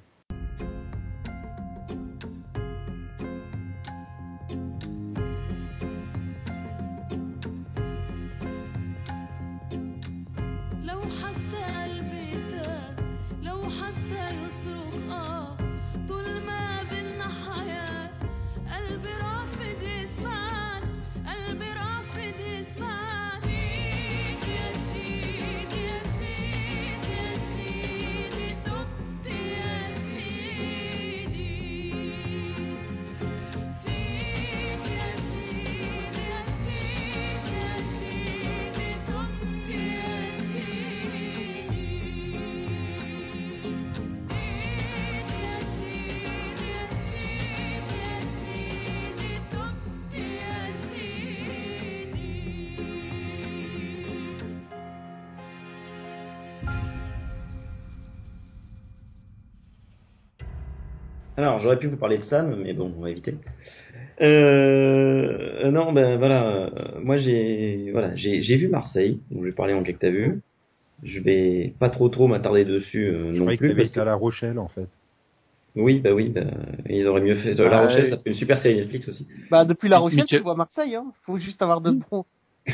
Pu 61.83 61.89
vous 61.89 61.97
parler 61.97 62.17
de 62.17 62.23
Sam, 62.23 62.55
mais 62.63 62.73
bon, 62.73 62.93
on 62.97 63.01
va 63.01 63.09
éviter. 63.09 63.35
Euh, 64.21 65.69
non, 65.71 65.91
ben 65.91 66.17
voilà, 66.17 66.69
moi 67.01 67.17
j'ai 67.17 67.89
voilà, 67.91 68.15
j'ai 68.15 68.41
j'ai 68.41 68.55
vu 68.57 68.67
Marseille, 68.69 69.19
donc 69.31 69.41
je 69.41 69.47
vais 69.47 69.51
parler 69.53 69.73
en 69.73 69.83
que 69.83 69.91
t'as 69.91 70.09
vu. 70.09 70.41
Je 71.03 71.19
vais 71.19 71.73
pas 71.79 71.89
trop 71.89 72.07
trop 72.07 72.27
m'attarder 72.27 72.63
dessus 72.63 73.07
euh, 73.07 73.33
Je 73.33 73.37
non 73.39 73.41
croyais 73.41 73.57
que 73.57 73.63
plus 73.63 73.69
t'avais 73.69 73.81
parce 73.81 73.89
été 73.89 73.95
que 73.95 74.01
à 74.01 74.05
La 74.05 74.13
Rochelle, 74.15 74.57
en 74.59 74.69
fait. 74.69 74.87
Oui, 75.75 75.99
bah 75.99 76.13
oui, 76.13 76.29
bah, 76.29 76.41
ils 76.87 77.05
auraient 77.07 77.19
mieux 77.21 77.35
fait. 77.35 77.55
La 77.55 77.63
Ouais. 77.65 77.87
Rochelle, 77.87 78.09
ça 78.09 78.17
fait 78.17 78.29
une 78.29 78.35
super 78.35 78.61
série 78.61 78.75
Netflix 78.75 79.09
aussi. 79.09 79.27
Bah, 79.51 79.65
depuis 79.65 79.89
La 79.89 79.97
Rochelle, 79.97 80.21
Michel- 80.21 80.39
tu 80.39 80.43
vois 80.43 80.55
Marseille, 80.55 80.95
hein. 80.95 81.07
Faut 81.25 81.37
juste 81.39 81.61
avoir 81.61 81.81
de 81.81 81.91
bons. 81.91 82.25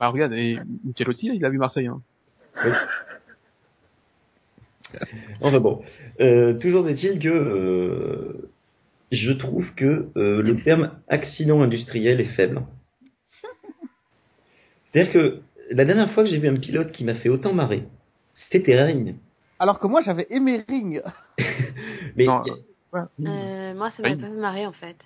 Bah, 0.00 0.08
regarde, 0.08 0.32
et 0.32 0.56
Michel 0.84 1.08
aussi, 1.10 1.30
il 1.32 1.44
a 1.44 1.48
vu 1.50 1.58
Marseille, 1.58 1.86
hein. 1.86 2.00
Enfin 5.40 5.60
bon, 5.60 5.82
euh, 6.20 6.54
toujours 6.54 6.88
est-il 6.88 7.18
que 7.18 7.28
euh, 7.28 8.50
je 9.10 9.32
trouve 9.32 9.72
que 9.74 10.06
euh, 10.16 10.42
le 10.42 10.56
terme 10.62 10.92
accident 11.08 11.62
industriel 11.62 12.20
est 12.20 12.34
faible. 12.36 12.62
C'est-à-dire 14.92 15.12
que 15.12 15.40
la 15.70 15.84
dernière 15.84 16.10
fois 16.12 16.24
que 16.24 16.30
j'ai 16.30 16.38
vu 16.38 16.48
un 16.48 16.56
pilote 16.56 16.92
qui 16.92 17.04
m'a 17.04 17.14
fait 17.14 17.28
autant 17.28 17.52
marrer, 17.54 17.84
c'était 18.50 18.80
Ring. 18.82 19.16
Alors 19.58 19.78
que 19.80 19.86
moi, 19.86 20.02
j'avais 20.04 20.26
aimé 20.30 20.64
Ring. 20.68 21.02
Mais 22.16 22.24
Non, 22.26 22.42
y 22.44 22.50
a- 22.50 22.54
Ouais. 22.94 23.00
Euh, 23.26 23.74
moi, 23.74 23.90
ça 23.96 24.02
m'a 24.02 24.10
pas 24.16 24.16
fait 24.26 24.28
marrer 24.28 24.66
en 24.66 24.72
fait. 24.72 24.96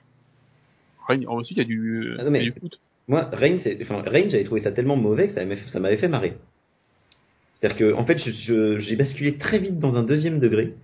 Rennes, 1.06 1.24
aussi, 1.28 1.54
il 1.54 1.58
y 1.58 1.60
a 1.60 1.64
du, 1.64 2.16
Ah 2.18 2.24
non, 2.24 2.32
mais- 2.32 2.40
il 2.40 2.46
y 2.46 2.48
a 2.48 2.50
du 2.50 2.58
foot. 2.58 2.80
moi, 3.06 3.30
Rain, 3.32 3.58
c'est, 3.62 3.78
enfin, 3.80 4.02
Rain, 4.04 4.28
j'avais 4.28 4.42
trouvé 4.42 4.60
ça 4.60 4.72
tellement 4.72 4.96
mauvais 4.96 5.28
que 5.28 5.34
ça 5.34 5.44
m'avait, 5.44 5.60
ça 5.68 5.78
m'avait 5.78 5.98
fait 5.98 6.08
marrer. 6.08 6.36
C'est-à-dire 7.60 7.78
que, 7.78 7.94
en 7.94 8.04
fait, 8.04 8.18
j'ai 8.18 8.96
basculé 8.96 9.36
très 9.38 9.58
vite 9.58 9.78
dans 9.78 9.96
un 9.96 10.02
deuxième 10.02 10.38
degré. 10.40 10.74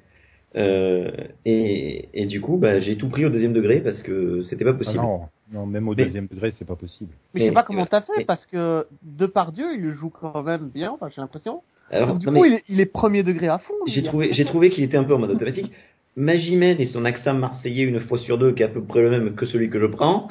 Euh, 0.54 1.10
et, 1.46 2.08
et 2.12 2.26
du 2.26 2.40
coup, 2.40 2.56
bah, 2.58 2.78
j'ai 2.80 2.96
tout 2.96 3.08
pris 3.08 3.24
au 3.24 3.30
deuxième 3.30 3.52
degré 3.54 3.80
parce 3.80 4.02
que 4.02 4.42
c'était 4.42 4.64
pas 4.64 4.72
Ah 4.72 4.78
possible. 4.78 4.98
non, 5.02 5.20
non, 5.52 5.64
même 5.66 5.88
au 5.88 5.94
Mais- 5.94 6.04
deuxième 6.04 6.26
degré, 6.26 6.50
c'est 6.52 6.66
pas 6.66 6.76
possible. 6.76 7.10
Mais 7.32 7.40
je 7.40 7.44
sais 7.44 7.50
Mais- 7.50 7.54
pas 7.54 7.62
comment 7.62 7.86
t'as 7.86 8.02
fait, 8.02 8.12
mais- 8.18 8.24
parce 8.24 8.44
que 8.46 8.86
Depardieu, 9.02 9.64
il 9.74 9.80
le 9.80 9.92
joue 9.94 10.10
quand 10.10 10.42
même 10.42 10.68
bien, 10.68 10.90
enfin, 10.92 11.08
j'ai 11.14 11.22
l'impression. 11.22 11.62
Alors, 11.90 12.08
Donc, 12.08 12.18
du 12.18 12.26
non, 12.26 12.32
coup, 12.34 12.42
mais 12.42 12.48
il 12.48 12.54
est, 12.54 12.64
il 12.68 12.80
est 12.80 12.86
premier 12.86 13.22
degré 13.22 13.48
à 13.48 13.58
fond. 13.58 13.72
j'ai 13.86 14.00
il 14.00 14.04
trouvé, 14.04 14.32
j'ai 14.32 14.44
trouvé 14.44 14.68
qu'il 14.70 14.84
était 14.84 14.96
un 14.98 15.04
peu 15.04 15.14
en 15.14 15.18
mode 15.18 15.30
automatique. 15.30 15.72
Magimel 16.16 16.78
et 16.82 16.86
son 16.86 17.06
accent 17.06 17.32
marseillais 17.32 17.84
une 17.84 18.00
fois 18.00 18.18
sur 18.18 18.36
deux, 18.36 18.52
qui 18.52 18.62
est 18.62 18.66
à 18.66 18.68
peu 18.68 18.82
près 18.82 19.00
le 19.00 19.10
même 19.10 19.34
que 19.34 19.46
celui 19.46 19.70
que 19.70 19.80
je 19.80 19.86
prends. 19.86 20.28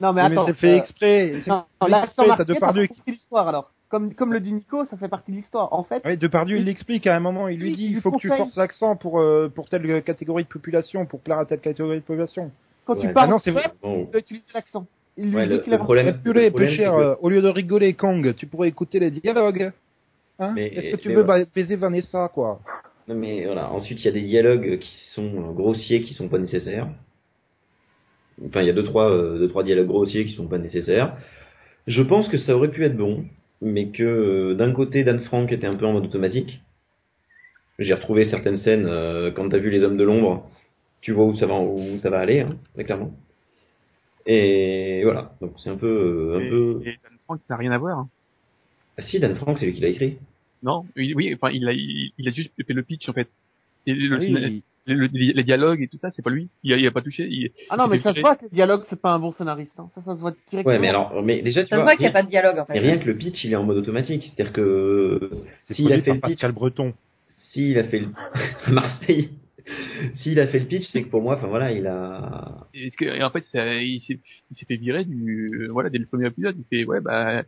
Non, 0.00 0.12
mais 0.12 0.20
attends. 0.20 0.46
c'est 0.46 0.52
fait 0.54 0.74
euh, 0.74 0.76
exprès. 0.78 1.40
c'est 1.44 1.50
Non, 1.50 1.64
fait 1.82 1.90
l'accent 1.90 2.02
exprès, 2.04 2.14
t'as 2.16 2.26
marseillais, 2.26 2.36
ça 2.36 2.44
Depardieu 2.54 2.82
fait 2.82 2.88
qui- 2.88 2.94
partie 2.96 3.10
de 3.10 3.14
l'histoire, 3.16 3.48
alors. 3.48 3.70
Comme, 3.88 4.14
comme 4.14 4.32
le 4.34 4.40
dit 4.40 4.52
Nico, 4.52 4.84
ça 4.84 4.98
fait 4.98 5.08
partie 5.08 5.30
de 5.32 5.36
l'histoire. 5.36 5.72
En 5.72 5.82
fait, 5.82 6.02
Oui, 6.04 6.18
Depardieu, 6.18 6.58
il 6.58 6.64
l'explique 6.66 7.06
à 7.06 7.16
un 7.16 7.20
moment, 7.20 7.48
il 7.48 7.58
lui 7.58 7.74
dit, 7.74 7.86
il 7.86 8.00
faut 8.02 8.10
que 8.12 8.18
tu 8.18 8.28
forces 8.28 8.54
l'accent 8.56 8.96
pour, 8.96 9.18
euh, 9.20 9.50
pour 9.54 9.68
telle 9.70 10.02
catégorie 10.02 10.44
de 10.44 10.48
population, 10.48 11.06
pour 11.06 11.20
plaire 11.20 11.38
à 11.38 11.46
telle 11.46 11.60
catégorie 11.60 11.96
de 12.00 12.04
population. 12.04 12.50
quand 12.84 12.94
Ouais. 12.96 13.06
tu 13.08 13.12
parles, 13.14 13.28
Ah 13.28 13.32
non, 13.32 13.38
c'est 13.38 13.50
vrai. 13.50 13.70
Bon, 13.82 14.04
tu 14.06 14.10
dois 14.12 14.20
utiliser 14.20 14.46
l'accent. 14.54 14.86
Il 15.16 15.30
lui 15.30 15.36
Ouais, 15.36 15.46
dit 15.46 15.54
le- 15.54 15.58
qu'il 15.60 15.72
le 15.72 15.76
a 15.78 15.82
problème- 15.82 16.20
purée, 16.22 16.44
le 16.44 16.50
problème, 16.50 16.70
peu 16.70 16.74
cher, 16.76 16.92
que- 16.94 17.00
euh, 17.00 17.14
au 17.20 17.28
lieu 17.28 17.42
de 17.42 17.48
rigoler 17.48 17.92
Kong, 17.94 18.34
tu 18.36 18.46
pourrais 18.46 18.68
écouter 18.68 18.98
les 18.98 19.10
dialogues. 19.10 19.72
Hein 20.38 20.54
Est-ce 20.56 20.90
que 20.92 20.96
tu 20.96 21.08
veux 21.08 21.22
voilà. 21.22 21.44
baiser 21.54 21.76
Vanessa, 21.76 22.30
quoi? 22.32 22.60
Non 23.08 23.14
mais 23.14 23.44
voilà, 23.46 23.70
ensuite 23.72 24.00
il 24.00 24.04
y 24.04 24.08
a 24.08 24.12
des 24.12 24.22
dialogues 24.22 24.78
qui 24.78 24.98
sont 25.14 25.22
euh, 25.50 25.52
grossiers, 25.52 26.00
qui 26.02 26.12
sont 26.14 26.28
pas 26.28 26.38
nécessaires. 26.38 26.88
Enfin, 28.46 28.60
il 28.62 28.66
y 28.66 28.70
a 28.70 28.74
deux 28.74 28.84
trois, 28.84 29.10
euh, 29.10 29.38
deux 29.38 29.48
trois 29.48 29.64
dialogues 29.64 29.88
grossiers 29.88 30.24
qui 30.24 30.32
sont 30.34 30.46
pas 30.46 30.58
nécessaires. 30.58 31.16
Je 31.86 32.02
pense 32.02 32.28
que 32.28 32.38
ça 32.38 32.54
aurait 32.56 32.70
pu 32.70 32.84
être 32.84 32.96
bon, 32.96 33.24
mais 33.60 33.88
que 33.88 34.02
euh, 34.02 34.54
d'un 34.54 34.72
côté 34.72 35.04
Dan 35.04 35.20
Frank 35.20 35.50
était 35.52 35.66
un 35.66 35.74
peu 35.76 35.86
en 35.86 35.92
mode 35.92 36.04
automatique. 36.06 36.60
J'ai 37.78 37.94
retrouvé 37.94 38.24
certaines 38.28 38.56
scènes 38.56 38.86
euh, 38.86 39.30
quand 39.30 39.48
t'as 39.48 39.58
vu 39.58 39.70
les 39.70 39.82
hommes 39.84 39.96
de 39.96 40.04
l'ombre, 40.04 40.50
tu 41.00 41.12
vois 41.12 41.24
où 41.26 41.36
ça 41.36 41.46
va, 41.46 41.60
où 41.60 41.98
ça 42.00 42.10
va 42.10 42.18
aller, 42.20 42.40
hein, 42.40 42.56
très 42.74 42.84
clairement. 42.84 43.12
Et 44.26 45.00
voilà, 45.04 45.32
donc 45.40 45.54
c'est 45.58 45.70
un 45.70 45.76
peu, 45.76 45.86
euh, 45.86 46.36
un 46.38 46.40
Et, 46.40 46.48
peu. 46.50 46.80
et 46.84 46.98
Dan 47.02 47.18
Frank, 47.24 47.40
ça 47.48 47.54
n'a 47.54 47.58
rien 47.58 47.72
à 47.72 47.78
voir. 47.78 47.98
hein. 47.98 48.08
Ah, 48.98 49.02
si 49.02 49.18
Dan 49.20 49.34
Frank, 49.36 49.58
c'est 49.58 49.66
lui 49.66 49.72
qui 49.74 49.80
l'a 49.80 49.88
écrit. 49.88 50.18
Non, 50.62 50.84
oui, 50.96 51.12
oui, 51.14 51.32
enfin, 51.34 51.50
il 51.52 51.66
a, 51.68 51.72
il, 51.72 52.12
il 52.18 52.28
a 52.28 52.32
juste 52.32 52.52
fait 52.66 52.72
le 52.72 52.82
pitch, 52.82 53.08
en 53.08 53.12
fait. 53.12 53.28
Et 53.86 53.92
le, 53.94 54.18
Oui, 54.18 54.64
le- 54.94 55.06
le- 55.06 55.32
les 55.34 55.44
dialogues 55.44 55.82
et 55.82 55.88
tout 55.88 55.98
ça, 55.98 56.10
c'est 56.12 56.22
pas 56.22 56.30
lui. 56.30 56.48
Il 56.62 56.72
a, 56.72 56.76
il 56.76 56.86
a 56.86 56.90
pas 56.90 57.02
touché. 57.02 57.26
Il, 57.30 57.50
Ah 57.70 57.76
non, 57.76 57.86
mais 57.88 57.98
ça 58.00 58.12
se 58.14 58.20
voit 58.20 58.36
que 58.36 58.44
le 58.44 58.50
dialogue, 58.50 58.82
c'est 58.88 59.00
pas 59.00 59.12
un 59.12 59.18
bon 59.18 59.32
scénariste. 59.32 59.78
hein. 59.78 59.88
Ça, 59.94 60.02
ça 60.02 60.14
se 60.16 60.20
voit 60.20 60.32
directement. 60.50 60.74
Ouais, 60.74 60.78
mais 60.80 60.88
alors, 60.88 61.22
mais 61.22 61.42
déjà 61.42 61.62
tu 61.62 61.68
Ça 61.68 61.76
se 61.76 61.80
vois. 61.80 61.84
voit 61.84 61.92
qu'il 61.96 62.02
n'y 62.02 62.06
a 62.06 62.10
rien- 62.10 62.20
pas 62.20 62.22
de 62.24 62.30
dialogue 62.30 62.58
en 62.58 62.66
mais 62.68 62.74
fait. 62.80 62.86
rien 62.86 62.98
que 62.98 63.06
le 63.06 63.16
pitch, 63.16 63.44
il 63.44 63.52
est 63.52 63.56
en 63.56 63.64
mode 63.64 63.76
automatique. 63.78 64.32
C'est-à-dire 64.34 64.52
que 64.52 65.30
s'il 65.70 65.92
a 65.92 66.00
fait 66.00 66.12
le 66.14 66.20
pitch, 66.20 66.22
Pascal 66.32 66.52
Breton. 66.52 66.94
s'il 67.52 67.78
a 67.78 67.84
fait 67.84 68.00
le 68.00 68.06
à 68.66 68.70
Marseille, 68.72 69.30
s'il 70.16 70.40
a 70.40 70.46
fait 70.46 70.60
le 70.60 70.66
pitch, 70.66 70.84
c'est 70.92 71.02
que 71.02 71.08
pour 71.08 71.22
moi, 71.22 71.36
enfin 71.36 71.46
voilà, 71.46 71.72
il 71.72 71.86
a. 71.86 72.66
et, 72.74 72.90
que- 72.90 73.04
et 73.04 73.22
en 73.22 73.30
fait, 73.30 73.44
ça, 73.52 73.74
il 73.74 74.00
s'est, 74.00 74.18
il 74.50 74.56
s'est 74.56 74.66
fait 74.66 74.76
virer 74.76 75.04
du, 75.04 75.50
euh, 75.62 75.68
voilà, 75.70 75.90
dès 75.90 75.98
le 75.98 76.06
premier 76.06 76.26
épisode. 76.28 76.56
Il 76.58 76.64
fait, 76.78 76.84
ouais, 76.86 77.00
bah, 77.00 77.42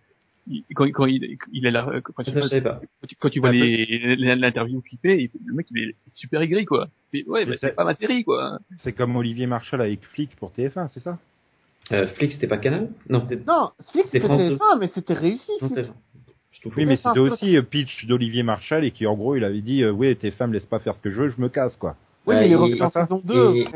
il- 0.48 0.64
quand, 0.74 0.84
quand 0.90 1.06
il, 1.06 1.38
il 1.52 1.66
est 1.66 1.70
là, 1.70 2.00
quand, 2.02 2.22
Ça, 2.24 2.32
pas. 2.60 2.80
quand 3.00 3.06
tu, 3.06 3.16
quand 3.16 3.30
tu 3.30 3.40
vois 3.40 3.52
l'interview 3.52 4.80
qu'il 4.82 4.98
fait, 4.98 5.30
le 5.44 5.54
mec, 5.54 5.66
il 5.70 5.90
est 5.90 5.96
super 6.08 6.40
aigri, 6.42 6.64
quoi. 6.64 6.88
Fait, 7.12 7.24
ouais, 7.26 7.44
bah, 7.44 7.52
Mais 7.52 7.58
c'est 7.60 7.74
pas 7.76 7.84
ma 7.84 7.94
série, 7.94 8.24
quoi. 8.24 8.58
C'est 8.78 8.92
comme 8.92 9.16
Olivier 9.16 9.46
Marchal 9.46 9.80
avec 9.80 10.04
Flic 10.04 10.36
pour 10.36 10.52
TF1, 10.52 10.88
c'est 10.88 11.00
ça? 11.00 11.18
Euh, 11.92 12.06
Flick, 12.08 12.32
c'était 12.32 12.46
pas 12.46 12.58
Canal? 12.58 12.90
Non, 13.08 13.20
c'était. 13.22 13.42
Non, 13.46 13.70
Flick, 13.90 14.04
C'était 14.06 14.20
c'était 14.20 14.26
France 14.26 14.40
deux. 14.48 14.56
ça, 14.58 14.76
mais 14.78 14.88
c'était 14.94 15.14
réussi. 15.14 15.50
Flick. 15.58 15.86
Oui, 16.76 16.84
mais 16.84 16.96
c'était 16.96 17.18
aussi 17.18 17.56
euh, 17.56 17.62
pitch 17.62 18.06
d'Olivier 18.06 18.42
Marchal 18.42 18.84
et 18.84 18.90
qui, 18.90 19.06
en 19.06 19.16
gros, 19.16 19.34
il 19.36 19.44
avait 19.44 19.60
dit, 19.62 19.82
euh, 19.82 19.90
oui, 19.90 20.14
tes 20.16 20.30
femmes 20.30 20.52
laissent 20.52 20.66
pas 20.66 20.78
faire 20.78 20.94
ce 20.94 21.00
que 21.00 21.10
je 21.10 21.22
veux, 21.22 21.28
je 21.28 21.40
me 21.40 21.48
casse, 21.48 21.76
quoi. 21.76 21.96
Oui, 22.26 22.34
Ouais, 22.34 22.40
mais 22.42 22.46
il 22.48 22.52
est 22.52 22.56
revenu 22.56 22.82
en 22.82 22.90
saison 22.90 23.22
2. 23.24 23.54
et- 23.56 23.66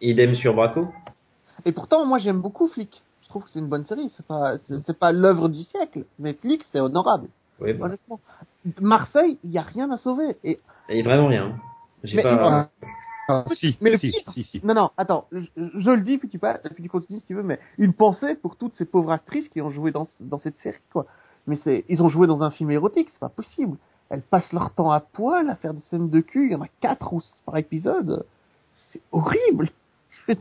idem 0.00 0.34
sur 0.34 0.54
Braco. 0.54 0.88
Et 1.64 1.72
pourtant, 1.72 2.04
moi, 2.04 2.18
j'aime 2.18 2.40
beaucoup 2.40 2.66
Flick. 2.68 3.02
Je 3.32 3.38
trouve 3.38 3.44
que 3.44 3.50
c'est 3.50 3.60
une 3.60 3.68
bonne 3.68 3.86
série. 3.86 4.12
C'est 4.14 4.26
pas, 4.26 4.58
c'est 4.68 4.98
pas 4.98 5.10
l'œuvre 5.10 5.48
du 5.48 5.62
siècle, 5.62 6.04
mais 6.18 6.34
Flick, 6.34 6.66
c'est 6.70 6.80
honorable, 6.80 7.28
Ouais, 7.60 7.72
bah. 7.72 7.86
honnêtement. 7.86 8.20
Marseille, 8.82 9.38
il 9.42 9.50
y 9.50 9.56
a 9.56 9.62
rien 9.62 9.90
à 9.90 9.96
sauver. 9.96 10.36
Et 10.44 10.58
Et 10.90 11.00
vraiment 11.02 11.28
rien. 11.28 11.56
J'ai 12.04 12.16
Mais 12.18 12.22
pas. 12.24 12.68
Ah, 13.28 13.44
si, 13.54 13.78
Mais 13.80 13.92
le 13.92 13.96
si, 13.98 14.10
pire- 14.10 14.32
si, 14.34 14.44
si. 14.44 14.60
non, 14.62 14.74
non, 14.74 14.90
attends, 14.98 15.28
je, 15.32 15.46
je 15.56 15.90
le 15.92 16.02
dis 16.02 16.18
puis 16.18 16.28
tu 16.28 16.38
pas, 16.38 16.58
puis 16.58 16.82
tu 16.82 16.90
continues 16.90 17.20
si 17.20 17.24
tu 17.24 17.34
veux, 17.34 17.42
mais 17.42 17.58
une 17.78 17.94
pensée 17.94 18.34
pour 18.34 18.56
toutes 18.56 18.74
ces 18.74 18.84
pauvres 18.84 19.12
actrices 19.12 19.48
qui 19.48 19.62
ont 19.62 19.70
joué 19.70 19.92
dans 19.92 20.06
dans 20.20 20.38
cette 20.38 20.58
série, 20.58 20.76
quoi. 20.92 21.06
Mais 21.46 21.56
c'est, 21.64 21.86
ils 21.88 22.02
ont 22.02 22.08
joué 22.10 22.26
dans 22.26 22.42
un 22.42 22.50
film 22.50 22.70
érotique, 22.70 23.08
c'est 23.12 23.18
pas 23.20 23.30
possible. 23.30 23.78
Elles 24.10 24.20
passent 24.20 24.52
leur 24.52 24.74
temps 24.74 24.90
à 24.90 25.00
poil 25.00 25.48
à 25.48 25.56
faire 25.56 25.72
des 25.72 25.80
scènes 25.88 26.10
de 26.10 26.20
cul. 26.20 26.48
Il 26.48 26.52
y 26.52 26.54
en 26.54 26.60
a 26.60 26.68
quatre 26.82 27.14
ou 27.14 27.22
six 27.22 27.40
par 27.46 27.56
épisode. 27.56 28.26
C'est 28.92 29.00
horrible. 29.10 29.70
Je 30.28 30.34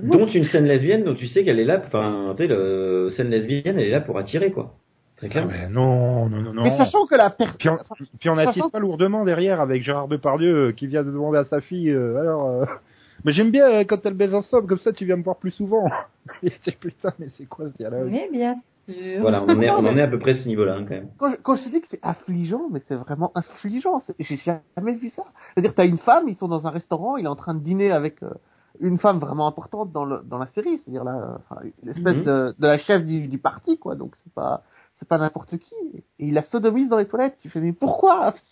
veux 0.00 0.08
dire, 0.08 0.18
Dont 0.18 0.26
une 0.26 0.44
scène 0.44 0.64
lesbienne 0.64 1.04
dont 1.04 1.14
tu 1.14 1.26
sais 1.26 1.44
qu'elle 1.44 1.58
est 1.60 1.64
là, 1.64 1.82
enfin, 1.86 2.32
tu 2.36 2.38
sais, 2.42 2.46
le 2.48 3.10
scène 3.16 3.30
lesbienne, 3.30 3.78
elle 3.78 3.86
est 3.86 3.90
là 3.90 4.00
pour 4.00 4.18
attirer, 4.18 4.50
quoi. 4.52 4.74
Très 5.16 5.26
Ah, 5.26 5.30
clairement. 5.30 5.50
mais 5.52 5.68
non, 5.68 6.28
non, 6.28 6.40
non, 6.42 6.52
non. 6.54 6.62
Mais 6.62 6.76
sachant 6.76 7.06
que 7.06 7.16
la 7.16 7.30
personne, 7.30 7.56
Puis 7.58 7.68
on, 7.68 7.78
puis 8.20 8.28
on 8.30 8.38
attise 8.38 8.54
Sachant- 8.62 8.70
pas 8.70 8.78
lourdement 8.78 9.24
derrière 9.24 9.60
avec 9.60 9.82
Gérard 9.82 10.06
Depardieu 10.08 10.68
euh, 10.68 10.72
qui 10.72 10.86
vient 10.86 11.02
de 11.02 11.10
demander 11.10 11.38
à 11.38 11.44
sa 11.44 11.60
fille, 11.60 11.90
euh, 11.90 12.20
alors, 12.20 12.46
euh, 12.46 12.64
mais 13.24 13.32
j'aime 13.32 13.50
bien 13.50 13.68
euh, 13.68 13.84
quand 13.84 14.04
elle 14.06 14.14
baise 14.14 14.32
ensemble, 14.34 14.68
comme 14.68 14.78
ça 14.78 14.92
tu 14.92 15.04
viens 15.06 15.16
me 15.16 15.24
voir 15.24 15.36
plus 15.36 15.50
souvent. 15.50 15.84
Et 16.42 16.52
putain, 16.80 17.12
mais 17.18 17.26
c'est 17.36 17.46
quoi 17.48 17.66
ce 17.68 17.76
dialogue? 17.76 18.08
Mais 18.10 18.28
bien 18.32 18.54
sûr. 18.88 19.20
Voilà, 19.20 19.42
on 19.42 19.48
en 19.48 19.60
est, 19.60 19.68
on 19.70 19.78
en 19.78 19.96
est 19.96 20.02
à 20.02 20.08
peu 20.08 20.18
près 20.20 20.30
à 20.30 20.36
ce 20.36 20.46
niveau-là, 20.48 20.76
hein, 20.76 20.84
quand 20.88 20.94
même. 20.94 21.08
quand 21.18 21.30
je, 21.30 21.36
quand 21.42 21.56
je 21.56 21.64
te 21.64 21.68
dis 21.68 21.80
que 21.82 21.88
c'est 21.90 22.00
affligeant, 22.02 22.68
mais 22.72 22.80
c'est 22.88 22.94
vraiment 22.94 23.32
affligeant. 23.34 24.00
J'ai 24.20 24.38
jamais 24.76 24.94
vu 24.94 25.08
ça. 25.10 25.24
C'est-à-dire, 25.52 25.74
t'as 25.74 25.84
une 25.84 25.98
femme, 25.98 26.28
ils 26.28 26.36
sont 26.36 26.48
dans 26.48 26.66
un 26.66 26.70
restaurant, 26.70 27.16
il 27.18 27.24
est 27.24 27.28
en 27.28 27.36
train 27.36 27.54
de 27.54 27.60
dîner 27.62 27.90
avec 27.90 28.22
euh, 28.22 28.30
une 28.80 28.98
femme 28.98 29.18
vraiment 29.18 29.46
importante 29.46 29.92
dans, 29.92 30.04
le, 30.04 30.20
dans 30.24 30.38
la 30.38 30.46
série, 30.46 30.78
c'est-à-dire 30.78 31.02
enfin, 31.02 31.60
l'espèce 31.82 32.16
Mhm. 32.18 32.22
de, 32.24 32.54
de 32.58 32.66
la 32.66 32.78
chef 32.78 33.04
du, 33.04 33.28
du 33.28 33.38
parti, 33.38 33.78
quoi. 33.78 33.94
Donc 33.96 34.14
c'est 34.24 34.32
pas, 34.32 34.62
c'est 34.98 35.08
pas 35.08 35.18
n'importe 35.18 35.56
qui. 35.58 35.74
Et 36.18 36.26
il 36.28 36.34
la 36.34 36.42
sodomise 36.42 36.88
dans 36.88 36.98
les 36.98 37.06
toilettes. 37.06 37.36
Tu 37.40 37.48
fais 37.50 37.60
mais 37.60 37.72
pourquoi? 37.72 38.34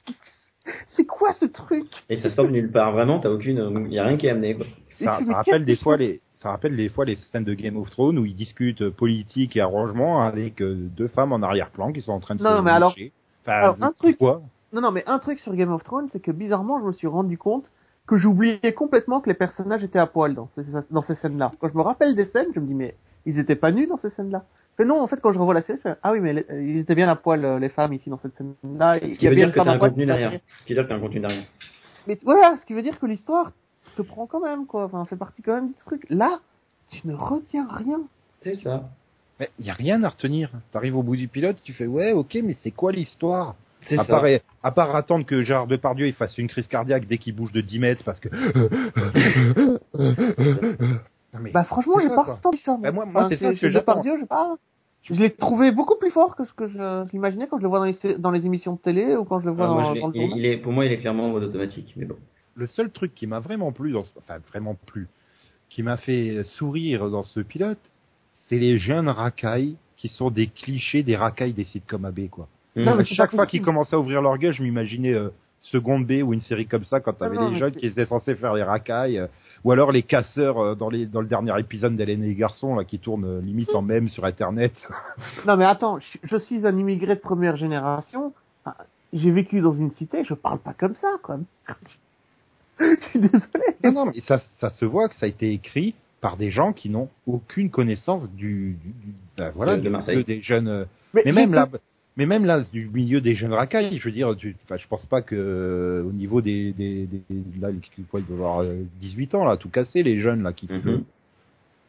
C'est 0.96 1.06
quoi 1.06 1.32
ce 1.34 1.44
truc? 1.44 1.86
Et 2.08 2.16
ça 2.20 2.28
sort 2.30 2.46
de 2.46 2.50
nulle 2.50 2.72
part, 2.72 2.90
vraiment, 2.90 3.20
t'as 3.20 3.30
aucune, 3.30 3.86
y 3.88 4.00
a 4.00 4.04
rien 4.04 4.16
qui 4.16 4.26
est 4.26 4.30
amené, 4.30 4.56
quoi. 4.56 4.66
ça, 4.98 5.20
ça 5.24 5.32
rappelle 5.34 5.64
des 5.64 5.76
fois 5.76 5.96
les, 5.96 6.20
ça 6.34 6.50
rappelle 6.50 6.74
des 6.74 6.88
fois 6.88 7.04
les 7.04 7.14
scènes 7.14 7.44
de 7.44 7.54
Game 7.54 7.76
of 7.76 7.88
Thrones 7.90 8.18
où 8.18 8.24
ils 8.24 8.34
discutent 8.34 8.90
politique 8.90 9.56
et 9.56 9.60
arrangement 9.60 10.22
avec 10.22 10.60
euh, 10.60 10.74
deux 10.74 11.06
femmes 11.06 11.32
en 11.32 11.40
arrière-plan 11.40 11.92
qui 11.92 12.00
sont 12.00 12.10
en 12.10 12.18
train 12.18 12.34
de 12.34 12.42
Non, 12.42 12.56
se 12.58 12.62
mais 12.62 12.72
alors-. 12.72 12.96
Enfin, 13.44 13.52
alors, 13.52 13.76
un 13.80 13.92
truc- 13.92 14.18
quoi 14.18 14.42
Non, 14.72 14.80
non, 14.80 14.90
mais 14.90 15.04
un 15.06 15.20
truc 15.20 15.38
sur 15.38 15.54
Game 15.54 15.70
of 15.70 15.84
Thrones, 15.84 16.08
c'est 16.10 16.18
que 16.18 16.32
bizarrement, 16.32 16.80
je 16.80 16.86
me 16.86 16.92
suis 16.92 17.06
rendu 17.06 17.38
compte 17.38 17.70
que 18.06 18.16
j'oubliais 18.16 18.72
complètement 18.72 19.20
que 19.20 19.28
les 19.28 19.34
personnages 19.34 19.82
étaient 19.82 19.98
à 19.98 20.06
poil 20.06 20.34
dans 20.34 20.48
ces, 20.54 20.62
dans 20.90 21.02
ces 21.02 21.14
scènes-là. 21.16 21.52
Quand 21.60 21.68
je 21.68 21.74
me 21.76 21.82
rappelle 21.82 22.14
des 22.14 22.26
scènes, 22.26 22.48
je 22.54 22.60
me 22.60 22.66
dis, 22.66 22.74
mais 22.74 22.94
ils 23.24 23.38
étaient 23.38 23.56
pas 23.56 23.72
nus 23.72 23.86
dans 23.86 23.98
ces 23.98 24.10
scènes-là. 24.10 24.44
Mais 24.78 24.84
non, 24.84 25.00
en 25.00 25.06
fait, 25.06 25.20
quand 25.20 25.32
je 25.32 25.38
revois 25.38 25.54
la 25.54 25.62
série, 25.62 25.78
je 25.78 25.82
fais, 25.88 25.96
ah 26.02 26.12
oui, 26.12 26.20
mais 26.20 26.32
les- 26.34 26.46
ils 26.50 26.78
étaient 26.78 26.94
bien 26.94 27.08
à 27.08 27.16
poil, 27.16 27.44
euh, 27.44 27.58
les 27.58 27.70
femmes, 27.70 27.92
ici, 27.94 28.10
dans 28.10 28.18
cette 28.18 28.36
scène-là. 28.36 28.98
Il 28.98 29.14
Ce 29.14 29.18
qui 29.18 29.24
y 29.24 29.26
a 29.26 29.30
veut 29.30 29.36
bien 29.36 29.46
dire 29.46 29.54
que 29.54 29.60
t'as 29.60 29.72
un 29.72 29.78
contenu 29.78 30.06
derrière. 30.06 30.32
Ce 30.60 30.66
qui 30.66 30.72
veut 30.72 30.76
dire 30.76 30.84
que 30.84 30.88
t'as 30.90 30.96
un 30.96 31.00
contenu 31.00 31.20
derrière. 31.20 31.44
Mais 32.06 32.18
voilà, 32.22 32.56
ce 32.60 32.66
qui 32.66 32.74
veut 32.74 32.82
dire 32.82 32.98
que 33.00 33.06
l'histoire 33.06 33.52
te 33.96 34.02
prend 34.02 34.26
quand 34.26 34.40
même, 34.40 34.66
quoi. 34.66 34.84
Enfin, 34.84 35.04
fait 35.06 35.16
partie 35.16 35.42
quand 35.42 35.54
même 35.54 35.68
du 35.68 35.74
truc. 35.74 36.06
Là, 36.10 36.40
tu 36.90 37.06
ne 37.08 37.14
retiens 37.14 37.66
rien. 37.68 38.02
C'est 38.42 38.54
ça. 38.54 38.84
Mais 39.40 39.50
y 39.58 39.70
a 39.70 39.74
rien 39.74 40.02
à 40.04 40.08
retenir. 40.10 40.50
T'arrives 40.70 40.96
au 40.96 41.02
bout 41.02 41.16
du 41.16 41.26
pilote, 41.28 41.60
tu 41.64 41.72
fais 41.72 41.86
ouais, 41.86 42.12
ok, 42.12 42.38
mais 42.44 42.56
c'est 42.62 42.70
quoi 42.70 42.92
l'histoire? 42.92 43.54
À 43.94 44.04
ça. 44.04 44.04
part, 44.04 44.24
à 44.62 44.70
part 44.72 44.96
attendre 44.96 45.24
que 45.26 45.42
Gérard 45.42 45.66
Depardieu 45.66 46.06
il 46.06 46.12
fasse 46.14 46.36
une 46.38 46.48
crise 46.48 46.66
cardiaque 46.68 47.06
dès 47.06 47.18
qu'il 47.18 47.34
bouge 47.34 47.52
de 47.52 47.60
10 47.60 47.78
mètres 47.78 48.04
parce 48.04 48.20
que. 48.20 48.28
Non, 51.34 51.40
mais 51.42 51.50
Bah, 51.52 51.64
franchement, 51.64 52.00
il 52.00 52.06
est 52.06 52.08
ça, 52.10 52.14
pas 52.14 52.22
restant 52.22 52.50
ça. 52.64 52.76
Bah, 52.80 52.92
moi- 52.92 53.04
moi, 53.06 53.28
c'est 53.30 53.38
ça 53.38 53.54
que. 53.54 53.66
Depardieu, 53.66 54.16
je. 54.18 54.24
Je 55.02 55.14
l'ai 55.20 55.30
trouvé 55.30 55.70
beaucoup 55.70 55.96
plus 56.00 56.10
fort 56.10 56.34
que 56.34 56.42
ce 56.44 56.52
que 56.52 56.66
je, 56.66 56.74
je 56.78 57.12
l'imaginais 57.12 57.46
quand 57.46 57.58
je 57.58 57.62
le 57.62 57.68
vois 57.68 57.78
dans 57.78 57.84
les, 57.84 57.92
sé- 57.92 58.18
dans 58.18 58.32
les 58.32 58.44
émissions 58.44 58.72
de 58.72 58.78
télé 58.78 59.14
ou 59.14 59.24
quand 59.24 59.38
je 59.38 59.46
le 59.46 59.52
vois 59.52 59.66
Ah, 59.66 59.68
dans, 59.68 59.74
moi, 59.74 59.82
dans 60.00 60.08
le 60.08 60.16
il, 60.16 60.20
journal. 60.20 60.38
il 60.38 60.46
est, 60.46 60.56
pour 60.56 60.72
moi, 60.72 60.84
il 60.84 60.90
est 60.90 60.96
clairement 60.96 61.26
en 61.26 61.30
mode 61.30 61.44
automatique, 61.44 61.92
mais 61.96 62.06
bon. 62.06 62.16
le 62.56 62.66
seul 62.66 62.90
truc 62.90 63.14
qui 63.14 63.28
m'a 63.28 63.38
vraiment 63.38 63.70
plu, 63.70 63.92
dans 63.92 64.02
ce- 64.02 64.10
enfin 64.18 64.38
vraiment 64.48 64.74
plu, 64.86 65.06
qui 65.68 65.84
m'a 65.84 65.96
fait 65.96 66.42
sourire 66.42 67.08
dans 67.08 67.22
ce 67.22 67.38
pilote, 67.38 67.78
c'est 68.48 68.58
les 68.58 68.78
jeunes 68.78 69.08
racailles 69.08 69.76
qui 69.96 70.08
sont 70.08 70.30
des 70.30 70.48
clichés 70.48 71.04
des 71.04 71.14
racailles 71.14 71.52
des 71.52 71.64
sitcoms 71.66 72.04
AB 72.04 72.28
quoi. 72.28 72.48
Non, 72.76 72.94
mais 72.96 73.04
chaque 73.04 73.30
fois 73.34 73.46
qu'ils 73.46 73.62
commençaient 73.62 73.96
à 73.96 73.98
ouvrir 73.98 74.20
leur 74.22 74.36
gueule, 74.38 74.52
je 74.52 74.62
m'imaginais 74.62 75.14
euh, 75.14 75.30
Seconde 75.62 76.06
B 76.06 76.22
ou 76.22 76.32
une 76.34 76.42
série 76.42 76.66
comme 76.66 76.84
ça 76.84 77.00
quand 77.00 77.14
t'avais 77.14 77.36
non, 77.36 77.50
les 77.50 77.58
jeunes 77.58 77.72
qui 77.72 77.86
étaient 77.86 78.06
censés 78.06 78.34
faire 78.36 78.54
les 78.54 78.62
racailles, 78.62 79.18
euh, 79.18 79.26
ou 79.64 79.72
alors 79.72 79.90
les 79.90 80.02
casseurs 80.02 80.58
euh, 80.58 80.74
dans, 80.74 80.90
les, 80.90 81.06
dans 81.06 81.20
le 81.22 81.26
dernier 81.26 81.58
épisode 81.58 81.96
d'Hélène 81.96 82.22
et 82.22 82.28
les 82.28 82.34
garçons 82.34 82.76
là 82.76 82.84
qui 82.84 82.98
tournent 82.98 83.24
euh, 83.24 83.40
limite 83.40 83.74
en 83.74 83.82
même 83.82 84.08
sur 84.08 84.24
internet. 84.24 84.72
Non 85.46 85.56
mais 85.56 85.64
attends, 85.64 85.98
je, 85.98 86.18
je 86.22 86.36
suis 86.36 86.66
un 86.66 86.76
immigré 86.76 87.14
de 87.16 87.20
première 87.20 87.56
génération. 87.56 88.32
J'ai 89.12 89.30
vécu 89.30 89.60
dans 89.60 89.72
une 89.72 89.92
cité, 89.92 90.22
je 90.24 90.34
parle 90.34 90.58
pas 90.58 90.74
comme 90.78 90.94
ça, 90.96 91.08
quoi. 91.22 91.38
je 92.80 92.96
suis 93.10 93.18
désolé. 93.20 93.42
non, 93.84 93.92
non, 93.92 94.06
mais 94.06 94.20
ça, 94.26 94.40
ça 94.60 94.70
se 94.70 94.84
voit 94.84 95.08
que 95.08 95.14
ça 95.14 95.26
a 95.26 95.28
été 95.28 95.52
écrit 95.52 95.94
par 96.20 96.36
des 96.36 96.50
gens 96.50 96.72
qui 96.72 96.90
n'ont 96.90 97.08
aucune 97.26 97.70
connaissance 97.70 98.30
du, 98.32 98.76
du, 98.82 98.88
du- 98.90 99.14
ben, 99.36 99.50
voilà, 99.54 99.76
De- 99.76 99.82
de 99.82 99.88
milieu 99.88 100.24
des 100.24 100.40
jeunes. 100.40 100.68
euh, 100.68 100.84
Mais, 101.14 101.22
Mais 101.26 101.32
même 101.32 101.54
là, 101.54 101.68
mais 102.16 102.26
même 102.26 102.44
là, 102.44 102.62
du 102.72 102.88
milieu 102.88 103.20
des 103.20 103.34
jeunes 103.34 103.52
racailles, 103.52 103.96
je 103.98 104.04
veux 104.04 104.12
dire, 104.12 104.34
tu, 104.36 104.56
je 104.74 104.88
pense 104.88 105.04
pas 105.06 105.22
que 105.22 105.34
euh, 105.36 106.02
au 106.02 106.12
niveau 106.12 106.40
des, 106.40 106.72
des, 106.72 107.06
des 107.06 107.20
là, 107.60 107.68
quoi, 108.10 108.20
ils 108.20 108.26
doivent 108.26 108.40
avoir 108.40 108.60
euh, 108.62 108.82
18 109.00 109.34
ans 109.34 109.44
là, 109.44 109.56
tout 109.56 109.68
casser 109.68 110.02
les 110.02 110.18
jeunes 110.20 110.42
là 110.42 110.52
qui. 110.52 110.66
Mhm. 110.70 111.04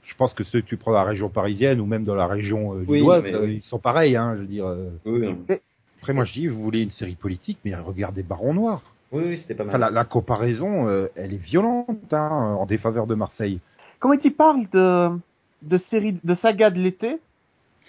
Je 0.03 0.15
pense 0.15 0.33
que 0.33 0.43
ceux 0.45 0.61
que 0.61 0.67
tu 0.67 0.77
prends 0.77 0.91
dans 0.91 0.99
la 0.99 1.03
région 1.03 1.27
parisienne 1.29 1.81
ou 1.81 1.85
même 1.85 2.05
dans 2.05 2.15
la 2.15 2.27
région 2.27 2.73
euh, 2.75 2.85
Oui, 2.87 3.03
mais 3.23 3.33
euh, 3.33 3.41
oui. 3.45 3.55
ils 3.55 3.61
sont 3.61 3.79
pareils, 3.79 4.15
hein, 4.15 4.35
je 4.35 4.41
veux 4.41 4.47
dire. 4.47 4.65
euh. 4.65 4.89
Oui. 5.05 5.27
Après, 5.99 6.13
moi, 6.13 6.23
je 6.23 6.31
dis, 6.33 6.47
vous 6.47 6.61
voulez 6.61 6.81
une 6.81 6.91
série 6.91 7.15
politique, 7.15 7.57
mais 7.65 7.75
regardez 7.75 8.23
Baron 8.23 8.53
Noir. 8.53 8.83
oui, 9.11 9.23
oui, 9.27 9.37
c'était 9.39 9.55
pas 9.55 9.63
mal. 9.65 9.71
Enfin, 9.71 9.77
la, 9.79 9.89
la 9.89 10.05
comparaison, 10.05 10.87
euh, 10.87 11.07
elle 11.15 11.33
est 11.33 11.43
violente 11.43 11.89
hein, 12.13 12.55
en 12.57 12.65
défaveur 12.65 13.05
de 13.07 13.15
Marseille. 13.15 13.59
Comment 13.99 14.15
tu 14.17 14.31
parles 14.31 14.67
de, 14.71 15.09
de 15.63 15.77
série, 15.89 16.15
de 16.23 16.35
saga 16.35 16.69
de 16.69 16.79
l'été? 16.79 17.17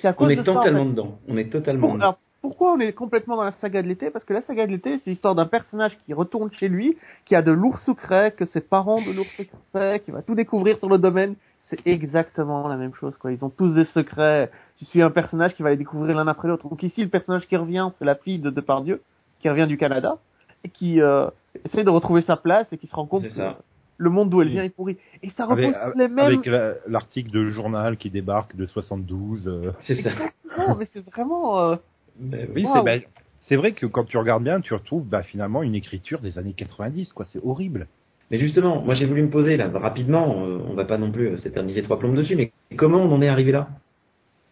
C'est 0.01 0.09
à 0.09 0.12
cause 0.12 0.27
On 0.27 0.31
est 0.31 0.37
de 0.37 0.42
ça, 0.42 0.53
en 0.53 0.55
totalement 0.55 0.87
dedans. 0.87 1.18
On 1.29 1.37
est 1.37 1.51
totalement 1.53 1.87
Pour- 1.88 1.94
dedans. 1.96 2.05
alors, 2.07 2.18
pourquoi 2.40 2.72
on 2.72 2.81
est 2.81 2.92
complètement 2.92 3.37
dans 3.37 3.44
la 3.44 3.53
saga 3.53 3.83
de 3.83 3.88
l'été? 3.88 4.11
Parce 4.11 4.24
que 4.24 4.33
la 4.33 4.42
saga 4.42 4.66
de 4.66 4.72
l'été, 4.72 4.98
c'est 4.98 5.11
l'histoire 5.11 5.35
d'un 5.35 5.46
personnage 5.46 5.96
qui 6.07 6.14
retourne 6.14 6.51
chez 6.53 6.68
lui, 6.68 6.96
qui 7.24 7.35
a 7.35 7.42
de 7.42 7.53
lourds 7.53 7.79
secrets, 7.79 8.33
que 8.37 8.46
ses 8.46 8.61
parents 8.61 9.03
de 9.03 9.11
lourds 9.12 9.27
secrets, 9.37 10.01
qui 10.01 10.11
va 10.11 10.22
tout 10.22 10.35
découvrir 10.35 10.79
sur 10.79 10.88
le 10.88 10.98
domaine. 10.98 11.35
C'est 11.70 11.87
exactement 11.87 12.66
la 12.68 12.77
même 12.77 12.94
chose, 12.94 13.16
quoi. 13.18 13.31
Ils 13.33 13.44
ont 13.44 13.51
tous 13.51 13.74
des 13.74 13.85
secrets. 13.87 14.51
Tu 14.77 14.85
suis 14.87 15.03
un 15.03 15.11
personnage 15.11 15.55
qui 15.55 15.62
va 15.62 15.70
les 15.70 15.77
découvrir 15.77 16.16
l'un 16.16 16.27
après 16.27 16.48
l'autre. 16.48 16.68
Donc 16.68 16.83
ici, 16.83 17.03
le 17.03 17.09
personnage 17.11 17.46
qui 17.46 17.57
revient, 17.57 17.90
c'est 17.98 18.05
la 18.07 18.14
fille 18.14 18.38
de 18.38 18.48
Depardieu, 18.51 19.03
qui 19.40 19.48
revient 19.51 19.66
du 19.66 19.77
Canada, 19.77 20.16
et 20.64 20.70
qui 20.70 21.01
euh, 21.03 21.27
essaie 21.66 21.85
de 21.85 21.90
retrouver 21.90 22.22
sa 22.22 22.37
place 22.37 22.66
et 22.72 22.79
qui 22.79 22.87
se 22.87 22.94
rend 22.96 23.05
compte 23.07 23.24
que 23.24 23.53
le 24.01 24.11
monde 24.11 24.31
d'où 24.31 24.40
elle 24.40 24.46
Oui. 24.48 24.53
vient 24.55 24.62
est 24.62 24.70
pourri. 24.70 24.96
Et 25.22 25.31
ça 25.31 25.44
Avec, 25.44 25.66
repose 25.66 25.81
sur 25.90 25.98
les 25.98 26.09
mêmes... 26.09 26.27
avec 26.27 26.46
la- 26.46 26.74
l'article 26.87 27.31
de 27.33 27.51
journal 27.51 27.96
qui 27.98 28.11
débarque 28.11 28.55
de 28.57 28.64
72. 28.64 29.48
euh. 29.48 29.72
C'est 29.81 30.01
ça. 30.03 30.11
Non, 30.57 30.77
mais 30.77 30.87
c'est 30.92 31.05
vraiment... 31.05 31.59
euh, 31.59 31.77
Oui, 32.21 32.65
Wow. 32.65 32.71
c'est 32.75 32.85
ben, 32.85 33.03
c'est 33.49 33.57
vrai 33.57 33.73
que 33.73 33.87
quand 33.87 34.05
tu 34.05 34.19
regardes 34.19 34.45
bien, 34.45 34.61
tu 34.61 34.75
retrouves 34.75 35.07
bah, 35.09 35.23
finalement 35.23 35.63
une 35.63 35.75
écriture 35.75 36.21
des 36.21 36.39
années 36.39 36.53
90, 36.55 37.13
quoi. 37.13 37.25
C'est 37.27 37.41
horrible. 37.43 37.87
Mais 38.31 38.39
justement, 38.39 38.83
moi 38.83 38.95
j'ai 38.95 39.07
voulu 39.07 39.23
me 39.23 39.31
poser 39.31 39.57
là 39.57 39.71
rapidement, 39.73 40.45
euh, 40.45 40.59
on 40.69 40.75
va 40.75 40.85
pas 40.85 40.99
non 40.99 41.11
plus 41.11 41.29
euh, 41.29 41.39
s'éterniser 41.39 41.83
trois 41.83 41.99
plombes 41.99 42.15
dessus, 42.15 42.37
mais 42.37 42.53
comment 42.77 42.99
on 42.99 43.11
en 43.11 43.23
est 43.23 43.29
arrivé 43.29 43.53
là? 43.53 43.69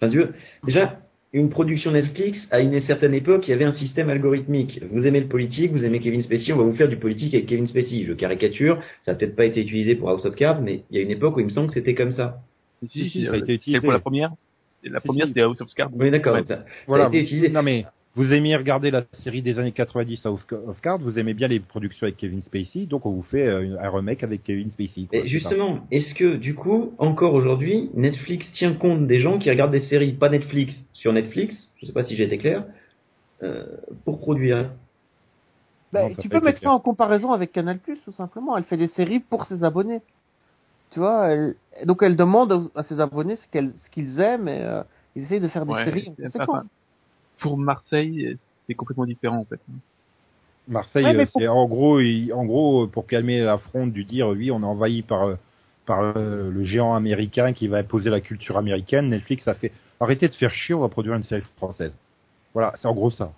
Enfin, 0.00 0.10
Dieu, 0.10 0.32
déjà, 0.64 0.98
une 1.34 1.50
production 1.50 1.90
Netflix, 1.90 2.38
à 2.50 2.60
une 2.60 2.80
certaine 2.80 3.12
époque, 3.12 3.46
il 3.46 3.50
y 3.50 3.54
avait 3.54 3.64
un 3.66 3.72
système 3.72 4.08
algorithmique. 4.08 4.80
Vous 4.90 5.06
aimez 5.06 5.20
le 5.20 5.26
politique, 5.28 5.72
vous 5.72 5.84
aimez 5.84 6.00
Kevin 6.00 6.22
Spacey, 6.22 6.52
on 6.54 6.56
va 6.56 6.62
vous 6.64 6.74
faire 6.76 6.88
du 6.88 6.96
politique 6.96 7.34
avec 7.34 7.46
Kevin 7.46 7.66
Spacey. 7.66 8.04
Je 8.04 8.14
caricature, 8.14 8.80
ça 9.04 9.12
n'a 9.12 9.18
peut-être 9.18 9.36
pas 9.36 9.44
été 9.44 9.60
utilisé 9.60 9.94
pour 9.94 10.08
House 10.08 10.24
of 10.24 10.34
Cards, 10.36 10.62
mais 10.62 10.84
il 10.90 10.96
y 10.96 10.98
a 10.98 11.02
une 11.02 11.10
époque 11.10 11.36
où 11.36 11.40
il 11.40 11.46
me 11.46 11.50
semble 11.50 11.68
que 11.68 11.74
c'était 11.74 11.94
comme 11.94 12.12
ça. 12.12 12.38
Si, 12.90 13.10
si, 13.10 13.26
euh, 13.26 13.30
ça 13.30 13.34
a 13.34 13.36
été 13.38 13.46
c'est 13.48 13.54
utilisé. 13.54 13.80
pour 13.80 13.92
la 13.92 14.00
première? 14.00 14.30
Et 14.86 14.88
La 14.88 15.00
première, 15.00 15.26
c'est 15.34 15.40
House 15.42 15.60
of 15.60 15.68
Cards. 15.74 15.90
Oui, 15.92 16.10
d'accord. 16.10 16.34
Ouais. 16.34 16.44
Ça, 16.44 16.56
ça 16.58 16.64
Voilà, 16.86 17.04
a 17.04 17.08
été 17.08 17.18
vous- 17.18 17.24
utilisé. 17.24 17.48
Non 17.48 17.62
mais 17.62 17.84
vous 18.14 18.32
aimiez 18.32 18.56
regarder 18.56 18.90
la 18.90 19.02
série 19.24 19.42
des 19.42 19.58
années 19.58 19.72
90 19.72 20.24
à 20.24 20.32
Off 20.32 20.46
of 20.50 20.80
Card, 20.80 20.98
vous 21.00 21.18
aimez 21.18 21.34
bien 21.34 21.48
les 21.48 21.60
productions 21.60 22.04
avec 22.06 22.16
Kevin 22.16 22.40
Spacey, 22.42 22.86
donc 22.86 23.04
on 23.04 23.10
vous 23.10 23.22
fait 23.22 23.46
euh, 23.46 23.76
un 23.78 23.90
remake 23.90 24.22
avec 24.22 24.42
Kevin 24.42 24.70
Spacey. 24.70 25.02
quoi, 25.06 25.18
Et 25.18 25.22
c'est 25.22 25.28
justement, 25.28 25.80
est-ce 25.90 26.14
que 26.14 26.36
du 26.36 26.54
coup, 26.54 26.94
encore 26.96 27.34
aujourd'hui, 27.34 27.90
Netflix 27.94 28.50
tient 28.54 28.72
compte 28.72 29.06
des 29.06 29.18
gens 29.18 29.38
qui 29.38 29.50
regardent 29.50 29.72
des 29.72 29.80
séries, 29.80 30.12
pas 30.14 30.30
Netflix, 30.30 30.72
sur 30.94 31.12
Netflix, 31.12 31.54
je 31.76 31.84
sais 31.86 31.92
pas 31.92 32.04
si 32.04 32.16
j'ai 32.16 32.24
été 32.24 32.38
clair, 32.38 32.64
euh, 33.42 33.66
pour 34.06 34.18
produire? 34.20 34.70
Bah, 35.92 36.08
Non, 36.08 36.14
tu 36.18 36.28
peux 36.30 36.40
mettre 36.40 36.60
clair. 36.60 36.70
ça 36.70 36.74
en 36.74 36.80
comparaison 36.80 37.32
avec 37.32 37.52
Canal+, 37.52 37.78
tout 38.04 38.12
simplement. 38.12 38.56
Elle 38.56 38.64
fait 38.64 38.76
des 38.78 38.88
séries 38.88 39.20
pour 39.20 39.44
ses 39.44 39.62
abonnés. 39.62 40.00
Tu 40.90 41.00
vois, 41.00 41.28
elle... 41.28 41.54
donc 41.84 42.02
elle 42.02 42.16
demande 42.16 42.70
à 42.74 42.82
ses 42.82 43.00
abonnés 43.00 43.36
ce 43.36 43.46
qu'elle- 43.48 43.72
ce 43.84 43.90
qu'ils 43.90 44.20
aiment 44.20 44.48
et 44.48 44.62
euh, 44.62 44.82
ils 45.14 45.24
essayent 45.24 45.40
de 45.40 45.48
faire 45.48 45.66
des 45.66 45.72
Ouais, 45.72 45.84
séries 45.84 46.08
en 46.08 46.60
Pour 47.40 47.58
Marseille, 47.58 48.36
c'est 48.66 48.74
complètement 48.74 49.04
différent 49.06 49.38
en 49.38 49.44
fait. 49.44 49.60
Marseille, 50.68 51.04
Ouais, 51.04 51.12
mais 51.14 51.26
pour- 51.26 51.40
c'est 51.40 51.48
en 51.48 51.66
gros, 51.66 52.00
il- 52.00 52.32
en 52.32 52.44
gros, 52.44 52.86
pour 52.86 53.06
calmer 53.06 53.40
la 53.40 53.58
fronde 53.58 53.92
du 53.92 54.04
dire, 54.04 54.28
oui, 54.28 54.50
on 54.50 54.60
est 54.62 54.64
envahi 54.64 55.02
par 55.02 55.24
euh, 55.24 55.36
par 55.86 56.00
euh, 56.16 56.50
le 56.50 56.64
géant 56.64 56.94
américain 56.96 57.52
qui 57.52 57.68
va 57.68 57.78
imposer 57.78 58.10
la 58.10 58.20
culture 58.20 58.58
américaine. 58.58 59.08
Netflix 59.08 59.46
a 59.46 59.54
fait, 59.54 59.70
arrêtez 60.00 60.28
de 60.28 60.34
faire 60.34 60.52
chier, 60.52 60.74
on 60.74 60.80
va 60.80 60.88
produire 60.88 61.14
une 61.14 61.22
série 61.22 61.42
française. 61.56 61.92
Voilà, 62.54 62.72
c'est 62.76 62.88
en 62.88 62.94
gros 62.94 63.10
ça. 63.10 63.30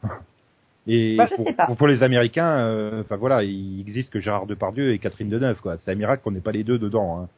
Et 0.91 1.17
Bah, 1.17 1.27
je 1.31 1.37
pour, 1.37 1.47
sais 1.47 1.53
pas. 1.53 1.67
pour- 1.67 1.77
pour 1.77 1.87
les 1.87 2.03
Américains, 2.03 2.49
euh, 2.49 3.03
enfin 3.03 3.17
voilà, 3.17 3.43
il 3.43 3.81
existe 3.81 4.11
que 4.11 4.21
Gérard 4.21 4.47
Depardieu 4.47 4.93
et 4.93 4.99
Catherine 4.99 5.29
Deneuve, 5.29 5.61
quoi. 5.61 5.77
C'est 5.79 5.93
un 5.93 5.95
miracle 5.95 6.23
qu'on 6.25 6.31
n'ait 6.31 6.41
pas 6.41 6.51
les 6.53 6.65
deux 6.65 6.79
dedans. 6.79 7.21
Hein. 7.21 7.29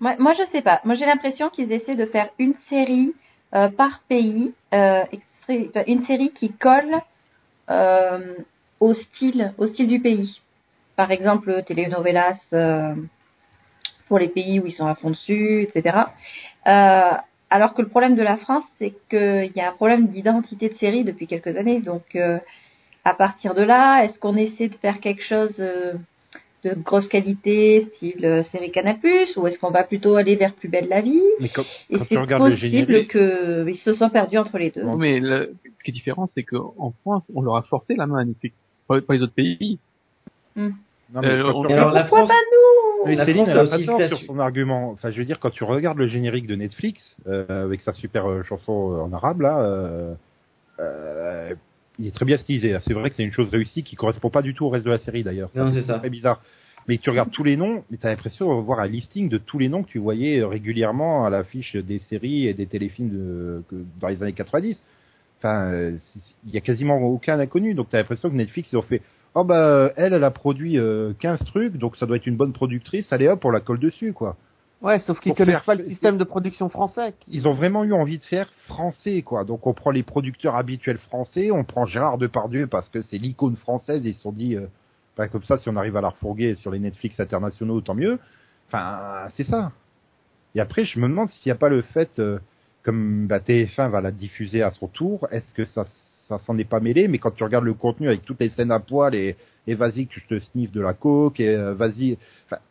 Moi, 0.00 0.14
moi, 0.18 0.34
je 0.34 0.42
sais 0.52 0.62
pas. 0.62 0.80
Moi, 0.84 0.94
j'ai 0.96 1.06
l'impression 1.06 1.48
qu'ils 1.48 1.70
essaient 1.72 1.94
de 1.96 2.06
faire 2.06 2.28
une 2.38 2.54
série 2.68 3.14
euh, 3.54 3.68
par 3.68 4.02
pays, 4.08 4.52
euh, 4.74 5.04
une 5.86 6.04
série 6.04 6.30
qui 6.32 6.52
colle 6.52 6.96
euh, 7.70 8.34
au 8.80 8.94
style, 8.94 9.52
au 9.56 9.66
style 9.68 9.88
du 9.88 10.00
pays. 10.00 10.40
Par 10.96 11.10
exemple, 11.12 11.62
telenovelas 11.66 12.38
euh, 12.52 12.94
pour 14.08 14.18
les 14.18 14.28
pays 14.28 14.58
où 14.60 14.66
ils 14.66 14.72
sont 14.72 14.86
à 14.86 14.94
fond 14.96 15.10
dessus, 15.10 15.62
etc. 15.62 15.98
Alors 17.50 17.74
que 17.74 17.82
le 17.82 17.88
problème 17.88 18.14
de 18.16 18.22
la 18.22 18.36
France, 18.36 18.64
c'est 18.78 18.92
qu'il 19.08 19.52
y 19.56 19.60
a 19.60 19.68
un 19.70 19.74
problème 19.74 20.08
d'identité 20.08 20.68
de 20.68 20.74
série 20.74 21.04
depuis 21.04 21.26
quelques 21.26 21.56
années. 21.56 21.80
Donc, 21.80 22.04
euh, 22.14 22.38
à 23.04 23.14
partir 23.14 23.54
de 23.54 23.62
là, 23.62 24.04
est-ce 24.04 24.18
qu'on 24.18 24.36
essaie 24.36 24.68
de 24.68 24.74
faire 24.76 25.00
quelque 25.00 25.22
chose 25.22 25.54
euh, 25.58 25.94
de 26.64 26.74
grosse 26.74 27.08
qualité, 27.08 27.88
style 27.96 28.24
euh, 28.26 28.42
série 28.44 28.70
Canal+, 28.70 28.98
ou 29.36 29.46
est-ce 29.46 29.58
qu'on 29.58 29.70
va 29.70 29.84
plutôt 29.84 30.16
aller 30.16 30.36
vers 30.36 30.54
Plus 30.54 30.68
belle 30.68 30.88
la 30.88 31.00
vie? 31.00 31.22
Mais 31.40 31.48
quand, 31.48 31.62
Et 31.88 31.98
quand 31.98 32.04
tu 32.04 32.08
c'est 32.14 32.20
regardes 32.20 32.44
le 32.44 32.50
possible 32.50 32.70
générique, 32.70 33.12
qu'ils 33.12 33.78
se 33.78 33.94
sont 33.94 34.10
perdus 34.10 34.38
entre 34.38 34.58
les 34.58 34.70
deux. 34.70 34.82
Bon. 34.82 34.96
Mais 34.96 35.18
le- 35.20 35.54
ce 35.78 35.84
qui 35.84 35.90
est 35.90 35.94
différent, 35.94 36.26
c'est 36.34 36.42
qu'en 36.42 36.92
France, 37.02 37.24
on 37.34 37.40
leur 37.42 37.56
a 37.56 37.62
forcé 37.62 37.94
la 37.96 38.06
main 38.06 38.18
à 38.18 38.24
Netflix. 38.24 38.54
Pas, 38.88 39.00
pas 39.00 39.14
les 39.14 39.22
autres 39.22 39.34
pays. 39.34 39.78
non, 40.56 40.72
mais 41.22 41.28
Euh, 41.28 41.52
on- 41.54 41.64
alors 41.66 41.92
la 41.92 42.02
Pourquoi 42.04 42.26
France, 42.26 42.28
pas 42.28 42.34
nous? 42.34 42.87
Mais 43.06 43.14
La 43.16 43.24
Céline, 43.26 43.44
France 43.44 43.48
elle 43.50 43.58
a 43.58 43.64
pas 43.70 43.76
tort 43.86 43.98
sur 44.08 44.18
son 44.26 44.38
argument. 44.38 44.90
Enfin, 44.90 45.10
je 45.10 45.18
veux 45.18 45.24
dire, 45.24 45.38
quand 45.40 45.50
tu 45.50 45.64
regardes 45.64 45.98
le 45.98 46.06
générique 46.06 46.46
de 46.46 46.54
Netflix, 46.56 47.16
euh, 47.26 47.64
avec 47.64 47.80
sa 47.82 47.92
super 47.92 48.26
euh, 48.28 48.42
chanson 48.42 48.92
euh, 48.92 49.00
en 49.00 49.12
arabe, 49.12 49.40
là, 49.42 49.58
euh, 49.60 50.14
euh, 50.80 51.54
il 51.98 52.06
est 52.06 52.14
très 52.14 52.24
bien 52.24 52.38
stylisé. 52.38 52.76
C'est 52.84 52.92
vrai 52.94 53.10
que 53.10 53.16
c'est 53.16 53.24
une 53.24 53.32
chose 53.32 53.50
réussie 53.50 53.82
qui 53.82 53.96
correspond 53.96 54.30
pas 54.30 54.42
du 54.42 54.54
tout 54.54 54.66
au 54.66 54.68
reste 54.68 54.86
de 54.86 54.90
la 54.90 54.98
série, 54.98 55.24
d'ailleurs. 55.24 55.50
C'est 55.52 55.60
très 55.98 56.10
bizarre. 56.10 56.40
Mais 56.86 56.96
tu 56.96 57.10
regardes 57.10 57.30
tous 57.30 57.44
les 57.44 57.56
noms, 57.56 57.84
mais 57.90 57.98
t'as 57.98 58.08
l'impression 58.08 58.56
de 58.58 58.64
voir 58.64 58.80
un 58.80 58.86
listing 58.86 59.28
de 59.28 59.36
tous 59.36 59.58
les 59.58 59.68
noms 59.68 59.82
que 59.82 59.88
tu 59.90 59.98
voyais 59.98 60.42
régulièrement 60.42 61.26
à 61.26 61.30
l'affiche 61.30 61.76
des 61.76 61.98
séries 61.98 62.46
et 62.46 62.54
des 62.54 62.66
téléfilms 62.66 63.10
de, 63.10 63.62
que- 63.68 63.84
dans 64.00 64.08
les 64.08 64.22
années 64.22 64.32
90. 64.32 64.80
Enfin, 65.38 65.70
il 66.46 66.50
y 66.52 66.56
a 66.56 66.60
quasiment 66.60 66.96
aucun 67.02 67.38
inconnu. 67.40 67.74
Donc 67.74 67.88
t'as 67.90 67.98
l'impression 67.98 68.30
que 68.30 68.34
Netflix, 68.36 68.70
ils 68.72 68.76
ont 68.76 68.82
fait, 68.82 69.02
oh 69.40 69.44
bah, 69.44 69.92
elle, 69.96 70.12
elle 70.14 70.24
a 70.24 70.30
produit 70.30 70.78
euh, 70.78 71.12
15 71.20 71.44
trucs, 71.46 71.76
donc 71.76 71.96
ça 71.96 72.06
doit 72.06 72.16
être 72.16 72.26
une 72.26 72.36
bonne 72.36 72.52
productrice, 72.52 73.12
allez 73.12 73.28
hop, 73.28 73.44
on 73.44 73.50
la 73.50 73.60
colle 73.60 73.78
dessus, 73.80 74.12
quoi. 74.12 74.36
Ouais, 74.80 75.00
sauf 75.00 75.18
qu'ils 75.18 75.34
connaissent 75.34 75.56
faire- 75.56 75.64
pas 75.64 75.74
le 75.74 75.84
système 75.86 76.18
de 76.18 76.24
production 76.24 76.68
français. 76.68 77.12
Ils 77.26 77.48
ont 77.48 77.52
vraiment 77.52 77.82
eu 77.84 77.92
envie 77.92 78.18
de 78.18 78.24
faire 78.24 78.48
français, 78.66 79.22
quoi. 79.22 79.44
Donc 79.44 79.66
on 79.66 79.74
prend 79.74 79.90
les 79.90 80.04
producteurs 80.04 80.54
habituels 80.56 80.98
français, 80.98 81.50
on 81.50 81.64
prend 81.64 81.84
Gérard 81.84 82.18
Depardieu 82.18 82.66
parce 82.68 82.88
que 82.88 83.02
c'est 83.02 83.18
l'icône 83.18 83.56
française 83.56 84.04
et 84.06 84.10
ils 84.10 84.14
se 84.14 84.22
sont 84.22 84.32
dit, 84.32 84.54
euh, 84.56 84.66
bah, 85.16 85.26
comme 85.28 85.42
ça, 85.42 85.58
si 85.58 85.68
on 85.68 85.74
arrive 85.76 85.96
à 85.96 86.00
la 86.00 86.10
refourguer 86.10 86.54
sur 86.54 86.70
les 86.70 86.78
Netflix 86.78 87.18
internationaux, 87.18 87.80
tant 87.80 87.94
mieux. 87.94 88.18
Enfin, 88.68 89.26
c'est 89.36 89.44
ça. 89.44 89.72
Et 90.54 90.60
après, 90.60 90.84
je 90.84 90.98
me 91.00 91.08
demande 91.08 91.28
s'il 91.28 91.50
n'y 91.50 91.52
a 91.56 91.58
pas 91.58 91.68
le 91.68 91.82
fait, 91.82 92.10
euh, 92.20 92.38
comme 92.84 93.26
bah, 93.26 93.40
TF1 93.40 93.88
va 93.90 94.00
la 94.00 94.12
diffuser 94.12 94.62
à 94.62 94.70
son 94.70 94.86
tour, 94.86 95.26
est-ce 95.32 95.52
que 95.54 95.64
ça, 95.64 95.84
ça 96.28 96.38
s'en 96.38 96.56
est 96.58 96.68
pas 96.68 96.80
mêlé 96.80 97.08
Mais 97.08 97.18
quand 97.18 97.30
tu 97.34 97.42
regardes 97.44 97.64
le 97.64 97.74
contenu 97.74 98.08
avec 98.08 98.22
toutes 98.24 98.40
les 98.40 98.50
scènes 98.50 98.70
à 98.70 98.80
poil 98.80 99.14
et, 99.14 99.36
et 99.66 99.74
vas-y 99.74 100.06
que 100.06 100.20
je 100.20 100.26
te 100.26 100.38
sniffe 100.38 100.72
de 100.72 100.80
la 100.80 100.94
coke 100.94 101.40
et 101.40 101.48
euh, 101.48 101.74
vas-y, 101.74 102.18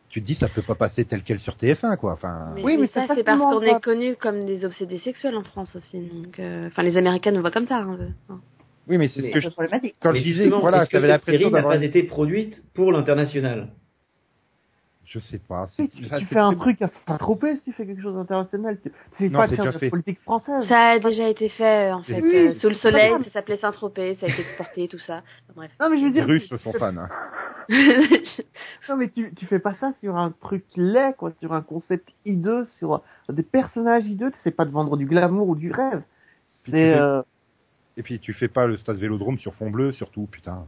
tu 0.10 0.22
te 0.22 0.26
dis 0.26 0.36
ça 0.36 0.47
peut 0.47 0.62
pas 0.62 0.76
passer 0.76 1.05
tel 1.05 1.22
quel 1.24 1.39
sur 1.39 1.55
TF1, 1.55 1.97
quoi. 1.97 2.14
Enfin. 2.14 2.53
Mais, 2.55 2.64
Oui, 2.64 2.76
mais 2.76 2.82
mais 2.84 2.88
ça, 2.88 3.05
c'est 3.08 3.16
c'est 3.16 3.24
parce 3.24 3.39
qu'on 3.39 3.62
est 3.62 3.82
connus 3.82 4.16
comme 4.16 4.45
des 4.45 4.64
obsédés 4.64 4.99
sexuels 4.99 5.36
en 5.36 5.43
France 5.43 5.76
aussi. 5.76 5.99
Donc, 5.99 6.39
euh, 6.39 6.68
enfin, 6.68 6.84
les 6.84 6.95
Américains 6.97 7.32
nous 7.32 7.41
voient 7.41 7.51
comme 7.51 7.68
ça. 7.68 7.78
un 7.78 7.97
peu. 7.97 8.03
Hein. 8.30 8.39
Oui, 8.88 8.97
mais 8.97 9.10
c'est 9.10 9.22
ce 9.22 9.32
que 9.32 9.41
je 9.41 9.49
problématique. 9.49 9.95
quand 10.01 10.14
Mais 10.14 10.20
je 10.20 10.24
disais, 10.24 10.49
voilà, 10.49 10.86
que 10.86 10.91
j'avais 10.93 11.08
l'impression 11.10 11.39
série 11.39 11.51
n'a 11.51 11.58
d'avoir. 11.60 11.76
pas 11.78 11.84
été 11.84 12.03
produite 12.03 12.64
pour 12.74 12.91
l'international? 12.93 13.68
Je 15.10 15.20
sais 15.20 15.39
pas. 15.39 15.68
Tu, 15.78 16.05
ça, 16.05 16.20
tu 16.20 16.26
fais 16.26 16.38
un 16.39 16.53
truc 16.53 16.82
à 16.82 16.89
Saint-Tropez 17.08 17.55
si 17.55 17.62
tu 17.62 17.72
fais 17.72 17.86
quelque 17.86 18.01
chose 18.01 18.16
d'international. 18.16 18.78
Tu, 18.84 18.89
tu 18.91 18.95
fais 19.18 19.30
Non, 19.30 19.39
pas 19.39 19.47
c'est 19.47 19.55
de 19.55 19.64
la 19.64 19.72
fait. 19.72 19.89
politique 19.89 20.20
française. 20.20 20.68
Ça 20.68 20.80
a 20.89 20.99
déjà 20.99 21.30
été 21.30 21.47
fait, 21.47 21.93
en 21.93 22.03
fait, 22.03 22.20
Oui, 22.22 22.36
euh, 22.36 22.53
sous 22.55 22.68
le 22.68 22.76
soleil, 22.76 23.14
ça 23.24 23.32
s'appelait 23.32 23.55
Saint-Tropez, 23.55 24.16
ça 24.20 24.26
a 24.26 24.30
été 24.30 24.41
exporté, 24.41 24.88
tout 24.89 24.99
ça. 24.99 25.22
Bref. 25.55 25.72
Non, 25.80 25.89
mais 25.89 25.95
je 25.97 26.01
veux 26.01 26.08
Les 26.08 26.14
dire. 26.14 26.26
Russes 26.26 26.49
tu- 26.49 26.58
sont 26.58 26.74
fans. 26.74 26.91
Hein. 26.97 27.08
Non, 28.89 28.95
mais 28.97 29.10
tu, 29.10 29.34
tu 29.34 29.45
fais 29.45 29.60
pas 29.60 29.76
ça 29.80 29.93
sur 30.01 30.16
un 30.18 30.32
truc 30.32 30.64
laid, 30.76 31.14
quoi, 31.18 31.32
sur 31.39 31.53
un 31.53 31.62
concept 31.62 32.10
hideux, 32.26 32.66
sur 32.80 33.01
des 33.30 33.43
personnages 33.43 34.05
hideux. 34.05 34.32
Tu 34.32 34.38
sais 34.43 34.51
pas 34.51 34.66
de 34.66 34.72
vendre 34.72 34.95
du 34.97 35.05
glamour 35.05 35.47
ou 35.49 35.55
du 35.55 35.72
rêve. 35.72 36.01
Puis 36.64 36.74
euh, 36.76 37.22
Et 37.97 38.03
puis 38.03 38.20
tu 38.20 38.34
fais 38.34 38.47
pas 38.47 38.66
le 38.68 38.78
stade 38.78 38.97
Vélodrome 38.97 39.38
sur 39.38 39.53
fond 39.55 39.70
bleu, 39.70 39.91
surtout, 39.91 40.28
putain. 40.32 40.66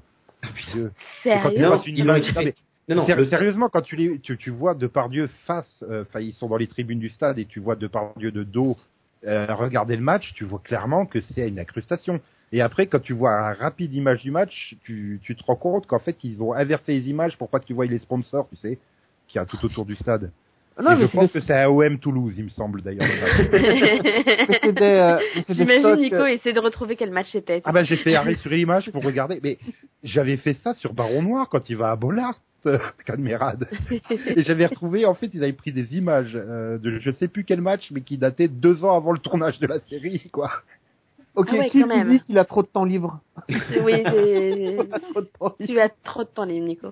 Dieu. 0.73 0.91
quand 1.23 1.49
tu 1.49 1.55
Sérieux 1.55 1.77
une 1.87 1.97
image- 1.97 2.33
ont 2.37 2.41
non, 2.89 3.07
Non, 3.07 3.15
le- 3.15 3.25
Sérieusement, 3.29 3.69
quand 3.69 3.81
tu, 3.81 3.95
les, 3.95 4.19
tu, 4.19 4.37
tu 4.37 4.49
vois 4.49 4.73
Depardieu 4.73 5.27
face, 5.45 5.83
euh, 5.89 6.01
enfin 6.01 6.19
ils 6.19 6.33
sont 6.33 6.47
dans 6.47 6.57
les 6.57 6.67
tribunes 6.67 6.99
du 6.99 7.09
stade 7.09 7.37
et 7.39 7.45
tu 7.45 7.59
vois 7.59 7.75
Depardieu 7.75 8.31
de 8.31 8.43
dos 8.43 8.75
euh, 9.25 9.53
regarder 9.53 9.95
le 9.95 10.01
match, 10.01 10.33
tu 10.33 10.43
vois 10.45 10.59
clairement 10.63 11.05
que 11.05 11.19
c'est 11.21 11.47
une 11.47 11.59
incrustation. 11.59 12.19
Et 12.51 12.61
après, 12.61 12.87
quand 12.87 12.99
tu 13.01 13.13
vois 13.13 13.31
un 13.31 13.53
rapide 13.53 13.93
image 13.93 14.23
du 14.23 14.31
match, 14.31 14.75
tu, 14.83 15.19
tu 15.23 15.35
te 15.35 15.43
rends 15.43 15.55
compte 15.57 15.85
qu'en 15.87 15.99
fait 15.99 16.23
ils 16.23 16.41
ont 16.41 16.53
inversé 16.53 16.93
les 16.93 17.09
images 17.09 17.37
pour 17.37 17.49
pas 17.49 17.59
que 17.59 17.65
tu 17.65 17.73
vois 17.73 17.85
les 17.85 17.99
sponsors, 17.99 18.47
tu 18.49 18.55
sais, 18.55 18.79
qui 19.27 19.37
y 19.37 19.39
a 19.39 19.45
tout 19.45 19.63
autour 19.63 19.85
du 19.85 19.95
stade. 19.95 20.31
non, 20.81 20.95
mais 20.95 21.01
je 21.01 21.11
pense 21.11 21.31
des- 21.31 21.39
que 21.39 21.45
c'est 21.45 21.53
à 21.53 21.69
OM 21.69 21.99
Toulouse, 21.99 22.35
il 22.37 22.45
me 22.45 22.49
semble 22.49 22.81
d'ailleurs. 22.81 23.05
euh, 24.81 25.19
J'imagine 25.49 25.95
Nico 25.95 26.25
essayer 26.25 26.53
de 26.53 26.59
retrouver 26.59 26.95
quel 26.95 27.11
match 27.11 27.27
c'était. 27.31 27.61
ah 27.65 27.71
ben 27.71 27.83
j'ai 27.83 27.97
fait 27.97 28.15
arrêt 28.15 28.35
sur 28.35 28.49
l'image 28.49 28.89
pour 28.91 29.03
regarder, 29.03 29.39
mais 29.43 29.57
j'avais 30.03 30.37
fait 30.37 30.55
ça 30.63 30.73
sur 30.75 30.93
Baron 30.93 31.21
Noir 31.23 31.49
quand 31.49 31.69
il 31.69 31.75
va 31.77 31.91
à 31.91 31.95
Bollard, 31.95 32.39
Cadmerade. 33.05 33.67
Et 34.35 34.43
j'avais 34.43 34.65
retrouvé, 34.65 35.05
en 35.05 35.13
fait, 35.13 35.29
ils 35.33 35.43
avaient 35.43 35.53
pris 35.53 35.71
des 35.73 35.95
images 35.97 36.35
euh, 36.35 36.77
de 36.77 36.99
je 36.99 37.11
sais 37.11 37.27
plus 37.27 37.43
quel 37.43 37.61
match, 37.61 37.89
mais 37.91 38.01
qui 38.01 38.17
dataient 38.17 38.47
deux 38.47 38.83
ans 38.83 38.95
avant 38.95 39.11
le 39.11 39.19
tournage 39.19 39.59
de 39.59 39.67
la 39.67 39.79
série, 39.79 40.29
quoi. 40.31 40.51
Ok, 41.35 41.49
Ah 41.51 41.57
ouais, 41.57 41.69
qui 41.69 41.83
dit 41.83 42.19
qu'il 42.21 42.37
a 42.37 42.45
trop 42.45 42.63
de 42.63 42.67
temps 42.67 42.85
libre 42.85 43.21
oui, 43.49 44.03
c'est... 44.03 44.77
Trop 45.11 45.21
de 45.21 45.29
temps 45.39 45.55
libre. 45.59 45.73
tu 45.73 45.79
as 45.79 45.89
trop 46.03 46.23
de 46.23 46.29
temps 46.29 46.43
libre, 46.45 46.65
Nico. 46.65 46.87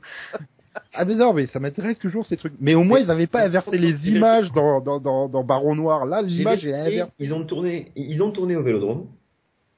Ah 0.93 1.05
mais 1.05 1.15
non, 1.15 1.33
mais 1.33 1.47
ça 1.47 1.59
m'intéresse 1.59 1.97
toujours 1.97 2.25
ces 2.27 2.37
trucs. 2.37 2.53
Mais 2.59 2.75
au 2.75 2.83
moins, 2.83 2.99
ils 2.99 3.07
n'avaient 3.07 3.27
pas 3.27 3.43
inversé 3.43 3.77
les 3.77 4.07
images 4.09 4.51
dans, 4.51 4.79
dans, 4.79 4.99
dans, 4.99 5.27
dans 5.27 5.43
Baron 5.43 5.75
Noir. 5.75 6.05
Là, 6.05 6.21
l'image 6.21 6.65
est 6.65 6.73
inversée. 6.73 7.11
Ils 7.19 7.33
ont 7.33 7.43
tourné, 7.43 7.91
ils 7.95 8.21
ont 8.21 8.31
tourné 8.31 8.55
au 8.55 8.61
Vélodrome. 8.61 9.07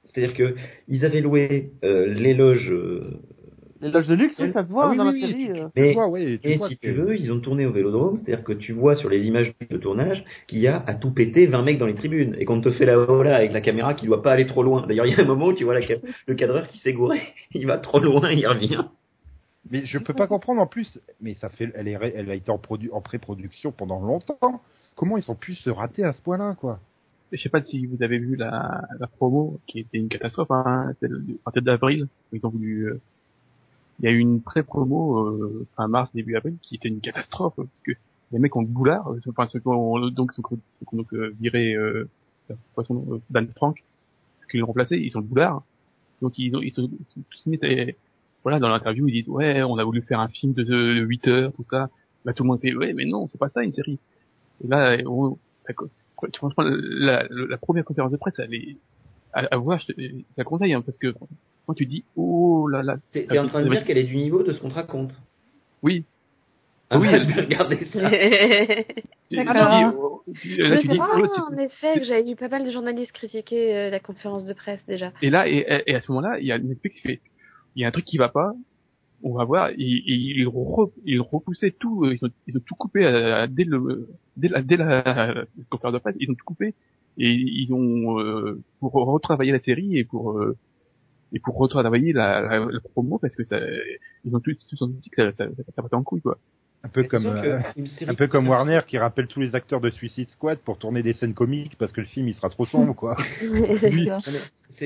C'est-à-dire 0.03 0.35
que 0.35 0.55
ils 0.87 1.05
avaient 1.05 1.21
loué 1.21 1.71
euh, 1.83 2.07
l'éloge. 2.13 2.69
euh, 2.71 3.21
Les 3.81 3.91
loges 3.91 4.07
de 4.07 4.15
luxe, 4.15 4.35
oui, 4.39 4.51
ça 4.51 4.65
se 4.65 4.71
voit 4.71 4.87
Ah 4.87 4.89
oui, 4.91 4.97
dans 4.97 5.09
oui, 5.09 5.21
la 5.21 5.27
oui, 5.27 5.31
série. 5.31 5.45
tu- 5.45 5.51
euh. 5.61 5.67
Tu 5.75 5.81
Mais- 5.81 5.93
vois, 5.93 6.07
ouais, 6.09 6.37
tu 6.43 6.49
et 6.49 6.57
vois 6.57 6.67
si 6.67 6.77
tu 6.77 6.91
veux, 6.91 7.17
ils 7.17 7.31
ont 7.31 7.39
tourné 7.39 7.65
au 7.65 7.71
Vélodrome. 7.71 8.17
C'est-à-dire 8.17 8.43
que 8.43 8.51
tu 8.51 8.73
vois 8.73 8.95
sur 8.95 9.07
les 9.09 9.25
images 9.25 9.53
de 9.69 9.77
tournage 9.77 10.25
qu'il 10.47 10.59
y 10.59 10.67
a 10.67 10.83
à 10.85 10.93
tout 10.95 11.11
péter 11.11 11.47
20 11.47 11.61
mecs 11.61 11.77
dans 11.77 11.85
les 11.85 11.95
tribunes 11.95 12.35
et 12.39 12.43
qu'on 12.45 12.59
te 12.59 12.71
fait 12.71 12.85
la 12.85 12.95
là 13.23 13.37
avec 13.37 13.53
la 13.53 13.61
caméra 13.61 13.93
qui 13.93 14.05
doit 14.05 14.21
pas 14.21 14.33
aller 14.33 14.47
trop 14.47 14.63
loin. 14.63 14.85
D'ailleurs, 14.85 15.05
il 15.05 15.13
y 15.13 15.15
a 15.15 15.21
un 15.21 15.25
moment 15.25 15.47
où 15.47 15.53
tu 15.53 15.63
vois 15.63 15.79
la 15.79 15.85
le 16.27 16.35
cadreur 16.35 16.67
qui 16.67 16.77
s'est 16.79 16.91
gouré. 16.93 17.21
Il 17.53 17.65
va 17.67 17.77
trop 17.77 17.99
loin, 17.99 18.29
il 18.31 18.45
revient. 18.47 18.83
Mais 19.71 19.85
je 19.85 19.97
peux 19.99 20.13
pas 20.13 20.27
comprendre 20.27 20.61
en 20.61 20.67
plus. 20.67 20.99
Mais 21.21 21.35
ça 21.35 21.49
fait, 21.49 21.71
elle 21.75 21.87
est, 21.87 21.95
ré- 21.97 22.13
elle 22.15 22.29
a 22.31 22.35
été 22.35 22.51
en, 22.51 22.57
produ- 22.57 22.89
en 22.91 23.01
pré-production 23.01 23.71
pendant 23.71 23.99
longtemps. 24.01 24.61
Comment 24.95 25.17
ils 25.17 25.29
ont 25.31 25.35
pu 25.35 25.53
se 25.55 25.69
rater 25.69 26.03
à 26.03 26.11
ce 26.13 26.21
point-là, 26.21 26.55
quoi? 26.59 26.79
Je 27.31 27.37
sais 27.39 27.49
pas 27.49 27.61
si 27.61 27.85
vous 27.85 28.01
avez 28.01 28.17
vu 28.17 28.35
la, 28.35 28.81
la 28.99 29.07
promo 29.07 29.59
qui 29.67 29.79
était 29.79 29.99
une 29.99 30.09
catastrophe, 30.09 30.49
hein, 30.49 30.91
celle 30.99 31.21
du- 31.23 31.37
en 31.45 31.51
tête 31.51 31.63
d'avril. 31.63 32.07
où 32.31 32.35
Ils 32.35 32.45
ont 32.45 32.49
voulu. 32.49 32.87
euh, 32.89 32.99
Il 33.99 34.05
y 34.05 34.07
a 34.07 34.11
eu 34.11 34.19
une 34.19 34.41
pré-promo 34.41 35.27
euh, 35.27 35.67
fin 35.75 35.87
mars 35.87 36.09
début 36.13 36.35
avril 36.35 36.55
qui 36.61 36.75
était 36.75 36.87
une 36.87 37.01
catastrophe 37.01 37.55
parce 37.55 37.81
que 37.81 37.91
les 38.31 38.39
mecs 38.39 38.55
ont 38.55 38.61
le 38.61 38.67
boulard, 38.67 39.11
euh, 39.11 39.19
enfin 39.27 39.47
ceux 39.47 39.59
qui 39.59 39.67
ont 39.67 39.99
donc 40.09 40.33
ceux 40.33 40.43
ont 40.43 40.97
donc 40.97 41.13
euh, 41.13 41.35
viré 41.39 41.73
euh, 41.73 42.07
euh, 42.51 43.19
Dan 43.29 43.47
Frank, 43.55 43.83
ceux 44.41 44.47
qui 44.47 44.57
l'ont 44.57 44.67
remplacé, 44.67 44.97
ils 44.97 45.15
ont 45.17 45.21
le 45.21 45.25
boulard. 45.25 45.63
Donc 46.21 46.37
ils 46.37 46.55
ont 46.55 46.61
ils 46.61 46.73
mis 47.47 47.59
et, 47.63 47.95
voilà 48.43 48.59
dans 48.59 48.69
l'interview 48.69 49.07
ils 49.07 49.13
disent 49.13 49.29
ouais 49.29 49.63
on 49.63 49.77
a 49.77 49.83
voulu 49.83 50.01
faire 50.01 50.19
un 50.19 50.29
film 50.29 50.53
de, 50.53 50.63
de 50.63 51.01
8 51.01 51.27
heures 51.27 51.53
tout 51.53 51.63
ça. 51.63 51.89
Là 52.25 52.33
tout 52.33 52.43
le 52.43 52.49
monde 52.49 52.61
fait 52.61 52.73
ouais 52.75 52.93
mais 52.93 53.05
non 53.05 53.27
c'est 53.27 53.37
pas 53.37 53.49
ça 53.49 53.63
une 53.63 53.73
série. 53.73 53.99
Et 54.63 54.67
là 54.67 54.97
on, 55.05 55.37
franchement, 56.37 56.63
la, 56.65 57.25
la, 57.29 57.57
première 57.57 57.85
conférence 57.85 58.11
de 58.11 58.17
presse, 58.17 58.33
elle 58.39 58.53
est 58.53 58.77
à, 59.33 59.57
voir, 59.57 59.79
je 59.79 59.93
je 59.97 60.23
la 60.37 60.43
conseille, 60.43 60.73
hein, 60.73 60.81
parce 60.81 60.97
que 60.97 61.13
quand 61.69 61.75
tu 61.75 61.85
dis, 61.85 62.03
oh 62.15 62.67
là 62.67 62.81
là, 62.81 62.97
T'es 63.11 63.27
t'es 63.27 63.37
en 63.37 63.45
train 63.45 63.63
de 63.63 63.69
dire 63.69 63.85
qu'elle 63.85 63.99
est 63.99 64.03
du 64.03 64.17
niveau 64.17 64.41
de 64.41 64.53
ce 64.53 64.59
qu'on 64.59 64.69
te 64.69 64.73
raconte. 64.73 65.11
oui, 65.83 66.03
Ah, 66.89 66.97
Oui, 66.97 67.05
je 67.11 67.27
vais 67.27 67.41
regarder 67.41 67.85
ça. 67.85 68.09
D'accord. 69.31 69.91
dis, 69.91 69.95
oh, 69.95 70.23
tu- 70.41 70.49
Je 70.49 70.81
sais 70.81 70.97
pas, 70.97 71.09
oh, 71.15 71.53
en 71.53 71.57
effet, 71.59 71.99
que 71.99 72.05
j'avais 72.05 72.23
vu 72.23 72.35
pas 72.35 72.47
mal 72.47 72.65
de 72.65 72.71
journalistes 72.71 73.11
critiquer 73.11 73.75
euh, 73.77 73.89
la 73.91 73.99
conférence 73.99 74.45
de 74.45 74.53
presse 74.53 74.79
déjà. 74.87 75.13
et 75.21 75.29
là, 75.29 75.47
et, 75.47 75.93
à 75.93 76.01
ce 76.01 76.11
moment-là, 76.11 76.39
il 76.39 76.47
y 76.47 76.51
a 76.51 76.57
Netflix 76.57 76.95
qui 76.95 77.01
fait, 77.03 77.21
il 77.75 77.83
y 77.83 77.85
a 77.85 77.87
un 77.87 77.91
truc 77.91 78.05
qui 78.05 78.17
va 78.17 78.29
pas, 78.29 78.51
on 79.21 79.33
va 79.35 79.43
voir, 79.43 79.69
ils, 79.77 80.01
ils, 80.07 80.39
ils, 80.39 80.47
re- 80.47 80.91
ils 81.05 81.21
repoussaient 81.21 81.75
tout, 81.79 82.05
euh, 82.05 82.15
ils 82.15 82.25
ont, 82.25 82.31
ils 82.47 82.57
ont 82.57 82.61
tout 82.65 82.73
coupé 82.73 83.05
euh, 83.05 83.45
dès 83.47 83.65
le, 83.65 84.07
dès 84.37 84.47
la, 84.47 84.63
dès 84.63 84.75
la, 84.77 85.03
la 85.05 85.45
conférence 85.69 85.93
de 85.93 85.99
presse, 85.99 86.15
ils 86.19 86.31
ont 86.31 86.33
tout 86.33 86.45
coupé, 86.45 86.73
et 87.19 87.29
ils 87.31 87.71
ont, 87.71 88.19
euh, 88.19 88.59
pour 88.79 88.93
retravailler 88.93 89.51
la 89.51 89.59
série 89.59 89.99
et 89.99 90.03
pour, 90.05 90.31
euh, 90.31 90.57
et 91.33 91.39
pour 91.39 91.57
retravailler 91.57 92.13
la, 92.13 92.41
la, 92.41 92.59
la 92.59 92.79
promo 92.79 93.19
parce 93.19 93.35
que 93.35 93.43
ça, 93.43 93.59
ils 94.25 94.35
ont 94.35 94.39
tous, 94.39 94.55
tous 94.69 94.87
dit 94.89 95.09
que 95.09 95.31
ça, 95.31 95.31
ça, 95.31 95.45
ça, 95.55 95.63
ça 95.63 95.81
partait 95.81 95.95
en 95.95 96.03
couille, 96.03 96.21
quoi. 96.21 96.37
Un 96.81 96.87
peu 96.87 97.03
comme, 97.03 97.25
euh, 97.25 97.59
un 98.07 98.13
peu 98.15 98.27
comme 98.27 98.47
Warner 98.47 98.79
qui 98.87 98.97
rappelle 98.97 99.27
tous 99.27 99.41
les 99.41 99.53
acteurs 99.53 99.81
de 99.81 99.89
Suicide 99.89 100.29
Squad 100.29 100.59
pour 100.59 100.77
tourner 100.77 101.03
des 101.03 101.11
scènes 101.11 101.33
comiques 101.33 101.75
parce 101.77 101.91
que 101.91 101.99
le 101.99 102.07
film 102.07 102.29
il 102.29 102.33
sera 102.33 102.49
trop 102.49 102.65
sombre, 102.65 102.95
quoi. 102.95 103.17
Oui. 103.43 104.09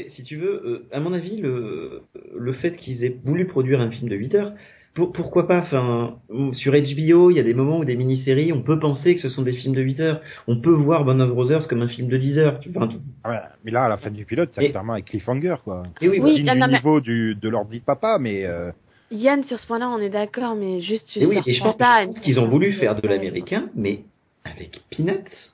Si 0.10 0.24
tu 0.24 0.38
veux, 0.38 0.66
euh, 0.66 0.88
à 0.92 1.00
mon 1.00 1.14
avis, 1.14 1.38
le, 1.38 2.02
le 2.36 2.54
fait 2.54 2.76
qu'ils 2.78 3.04
aient 3.04 3.16
voulu 3.24 3.46
produire 3.46 3.80
un 3.80 3.92
film 3.92 4.10
de 4.10 4.16
8 4.16 4.36
heures, 4.36 4.54
pour- 4.94 5.12
pourquoi 5.12 5.48
pas 5.48 5.60
Enfin, 5.60 6.18
sur 6.54 6.74
HBO, 6.74 7.30
il 7.32 7.36
y 7.38 7.40
a 7.40 7.44
des 7.44 7.54
moments 7.54 7.80
où 7.80 7.86
des 7.86 7.96
mini-séries, 7.96 8.54
on 8.54 8.62
peut 8.62 8.80
penser 8.80 9.16
que 9.16 9.22
ce 9.22 9.30
sont 9.30 9.42
des 9.42 9.54
films 9.54 9.74
de 9.74 9.82
8 9.82 10.00
heures. 10.00 10.22
On 10.48 10.60
peut 10.62 10.72
voir 10.72 11.04
Band 11.06 11.20
of 11.20 11.30
Brothers 11.32 11.68
comme 11.68 11.82
un 11.82 11.88
film 11.88 12.08
de 12.10 12.18
10 12.18 12.38
heures. 12.38 12.60
Tu- 12.60 12.70
Enfin, 12.76 12.88
tu- 12.88 12.98
Ouais, 13.28 13.40
mais 13.64 13.72
là, 13.72 13.86
à 13.86 13.90
la 13.90 13.98
fin 13.98 14.12
du 14.12 14.26
pilote, 14.26 14.50
c'est 14.54 14.70
clairement 14.70 14.94
un 14.94 15.02
cliffhanger, 15.02 15.56
quoi. 15.64 15.84
et 16.02 16.08
oui, 16.10 16.20
Oui, 16.22 16.36
du 16.36 16.44
mais- 16.44 16.68
niveau 16.68 17.00
du, 17.02 17.36
de 17.36 17.50
l'ordi 17.50 17.80
de 17.80 17.84
papa, 17.86 18.18
mais 18.20 18.46
euh, 18.46 18.72
Yann, 19.12 19.44
sur 19.44 19.60
ce 19.60 19.68
point-là, 19.68 19.90
on 19.90 20.00
est 20.00 20.10
d'accord, 20.10 20.56
mais 20.56 20.82
juste 20.82 21.08
tu 21.12 21.20
Et 21.20 21.26
oui, 21.28 21.36
sors 21.36 21.48
et 21.48 21.60
pense, 21.60 21.76
je 21.78 22.06
pense 22.08 22.20
qu'ils 22.22 22.40
ont 22.40 22.48
voulu 22.48 22.72
faire 22.74 22.96
de 23.00 23.08
l'américain, 23.08 23.70
mais 23.76 24.02
avec 24.44 24.82
Peanuts. 24.90 25.52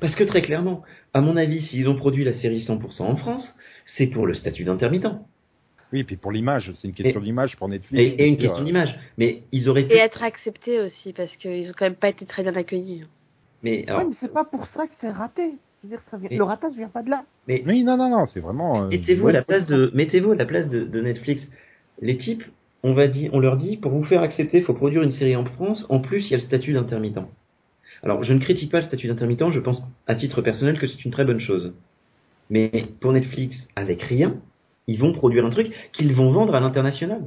Parce 0.00 0.14
que 0.14 0.24
très 0.24 0.42
clairement, 0.42 0.82
à 1.14 1.20
mon 1.20 1.36
avis, 1.36 1.62
s'ils 1.62 1.88
ont 1.88 1.96
produit 1.96 2.24
la 2.24 2.32
série 2.34 2.60
100% 2.60 3.00
en 3.04 3.16
France, 3.16 3.54
c'est 3.96 4.06
pour 4.08 4.26
le 4.26 4.34
statut 4.34 4.64
d'intermittent. 4.64 5.08
Oui, 5.92 6.04
puis 6.04 6.16
pour 6.16 6.32
l'image, 6.32 6.72
c'est 6.76 6.88
une 6.88 6.94
question 6.94 7.20
d'image 7.20 7.56
pour 7.56 7.68
Netflix. 7.68 8.14
Et, 8.18 8.22
et 8.22 8.26
une 8.28 8.34
sûr, 8.38 8.48
question 8.48 8.64
d'image. 8.64 8.98
Mais 9.18 9.42
ils 9.52 9.68
auraient 9.68 9.84
pu. 9.84 9.94
Et 9.94 9.98
être 9.98 10.22
accepté 10.22 10.80
aussi, 10.80 11.12
parce 11.12 11.34
qu'ils 11.36 11.68
ont 11.70 11.74
quand 11.78 11.86
même 11.86 11.94
pas 11.94 12.08
été 12.08 12.26
très 12.26 12.42
bien 12.42 12.54
accueillis. 12.56 13.04
Mais 13.62 13.84
alors, 13.86 14.00
Ouais, 14.00 14.06
mais 14.10 14.16
c'est 14.20 14.32
pas 14.32 14.44
pour 14.44 14.66
ça 14.68 14.86
que 14.86 14.92
c'est 15.00 15.10
raté. 15.10 15.52
Je 15.82 15.88
veux 15.88 15.96
dire, 15.96 16.02
ça 16.10 16.16
vient... 16.18 16.28
Et- 16.30 16.36
le 16.36 16.44
ratage 16.44 16.74
vient 16.74 16.88
pas 16.88 17.02
de 17.02 17.10
là. 17.10 17.24
mais 17.46 17.62
Oui, 17.66 17.84
non, 17.84 17.96
non, 17.96 18.10
non, 18.10 18.26
c'est 18.26 18.40
vraiment. 18.40 18.84
euh, 18.84 18.88
mettez-vous 18.88 19.28
à 19.28 19.32
la 19.32 19.42
place 19.42 19.66
de, 19.66 19.90
mettez-vous 19.94 20.32
à 20.32 20.36
la 20.36 20.44
place 20.46 20.68
de, 20.68 20.84
de 20.84 21.00
Netflix. 21.00 21.46
Les 22.02 22.16
types, 22.18 22.44
on 22.82 22.92
va 22.92 23.08
dire, 23.08 23.30
on 23.32 23.40
leur 23.40 23.56
dit, 23.56 23.76
pour 23.76 23.92
vous 23.92 24.04
faire 24.04 24.22
accepter, 24.22 24.58
il 24.58 24.64
faut 24.64 24.74
produire 24.74 25.02
une 25.02 25.12
série 25.12 25.36
en 25.36 25.44
France. 25.44 25.86
En 25.88 26.00
plus, 26.00 26.26
il 26.26 26.30
y 26.32 26.34
a 26.34 26.38
le 26.38 26.42
statut 26.44 26.72
d'intermittent. 26.72 27.20
Alors, 28.02 28.24
je 28.24 28.32
ne 28.32 28.38
critique 28.40 28.70
pas 28.70 28.80
le 28.80 28.86
statut 28.86 29.06
d'intermittent. 29.08 29.48
Je 29.50 29.60
pense, 29.60 29.82
à 30.06 30.14
titre 30.14 30.42
personnel, 30.42 30.78
que 30.78 30.86
c'est 30.86 31.04
une 31.04 31.10
très 31.10 31.24
bonne 31.24 31.40
chose. 31.40 31.72
Mais 32.50 32.70
pour 33.00 33.12
Netflix, 33.12 33.56
avec 33.74 34.02
rien, 34.02 34.34
ils 34.86 34.98
vont 35.00 35.12
produire 35.12 35.44
un 35.44 35.50
truc 35.50 35.72
qu'ils 35.92 36.14
vont 36.14 36.30
vendre 36.30 36.54
à 36.54 36.60
l'international. 36.60 37.22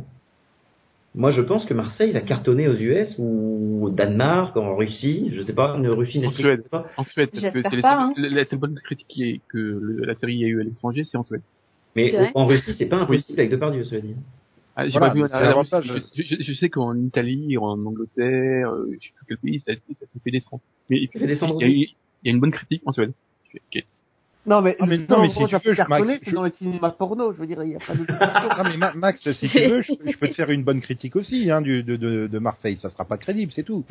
Moi, 1.16 1.32
je 1.32 1.42
pense 1.42 1.66
que 1.66 1.74
Marseille 1.74 2.12
va 2.12 2.22
cartonner 2.22 2.68
aux 2.68 2.76
US 2.76 3.16
ou 3.18 3.80
au 3.86 3.90
Danemark, 3.90 4.56
en 4.56 4.76
Russie, 4.76 5.32
je 5.34 5.42
sais 5.42 5.54
pas, 5.54 5.76
en 5.76 5.82
Russie, 5.96 6.20
Netflix, 6.20 6.40
Suède. 6.42 6.70
pas. 6.70 6.86
En 6.98 7.04
Suède, 7.04 7.30
parce 7.34 7.52
que 7.52 7.62
c'est 7.64 7.86
hein. 7.86 8.14
la, 8.16 8.46
seule 8.46 8.60
bonne 8.60 8.76
critique 8.76 9.08
qui 9.10 9.24
est- 9.24 9.42
que 9.50 9.58
le- 9.58 10.06
la 10.06 10.16
série 10.16 10.44
a 10.46 10.48
eu 10.48 10.62
à 10.62 10.64
l'étranger, 10.64 11.04
c'est 11.04 11.18
en 11.18 11.24
Suède. 11.24 11.42
Mais 11.96 12.16
en 12.36 12.46
Russie, 12.46 12.76
c'est 12.78 12.86
pas 12.86 12.98
impossible 12.98 13.40
avec 13.40 13.52
Depardieu, 13.52 13.84
cela 13.84 14.02
dit. 14.02 14.16
Ah, 14.76 14.86
Voilà, 14.88 15.08
pas 15.08 15.14
vu 15.14 15.22
je, 16.16 16.24
je, 16.24 16.36
je 16.42 16.54
sais 16.54 16.70
qu'en 16.70 16.96
Italie, 16.96 17.58
en 17.58 17.86
Angleterre, 17.86 18.70
euh, 18.70 18.88
je 18.94 19.08
sais 19.08 19.14
plus 19.16 19.26
quel 19.28 19.38
pays, 19.40 19.60
ça, 19.60 19.74
ça 19.94 20.06
s'est 20.06 20.20
fait 20.24 20.32
descendre. 20.32 20.62
Mais 20.90 21.00
il 21.02 21.08
Ça 21.08 21.20
fait 21.20 21.28
descendre 21.28 21.58
il 21.60 21.68
y, 21.68 21.70
a, 21.70 21.74
eu- 21.74 21.88
il 22.24 22.26
y 22.26 22.30
a 22.30 22.32
une 22.32 22.40
bonne 22.40 22.52
critique 22.52 22.84
en 22.86 22.94
Suède. 22.94 23.12
Non, 24.46 24.62
mais, 24.62 24.76
Ah, 24.80 24.86
mais 24.88 24.98
non, 24.98 25.22
mais 25.22 25.30
si 25.30 25.36
tu 25.36 25.42
veux, 25.68 25.76
Max, 25.90 26.08
c'est 26.24 26.30
je- 26.32 26.36
dans 26.36 26.44
les 26.44 26.52
cinémas 26.52 26.90
porno. 26.92 27.34
Je 27.34 27.40
veux 27.40 27.46
dire, 27.46 27.62
il 27.62 27.70
n'y 27.70 27.76
a 27.76 27.80
pas 27.80 27.94
de 27.94 28.06
mais 28.70 28.78
Ma- 28.78 28.94
Max, 28.94 29.20
si 29.34 29.50
tu 29.50 29.60
veux, 29.68 29.82
je, 29.82 29.92
je 30.06 30.18
peux 30.18 30.30
te 30.30 30.34
faire 30.34 30.50
une 30.50 30.64
bonne 30.64 30.80
critique 30.82 31.16
aussi 31.18 31.52
hein, 31.52 31.62
du, 31.62 31.84
de, 31.84 31.98
de, 31.98 32.28
de 32.28 32.40
Marseille. 32.40 32.80
Ça 32.82 32.90
sera 32.90 33.04
pas 33.06 33.18
crédible, 33.18 33.52
c'est 33.54 33.64
tout. 33.64 33.84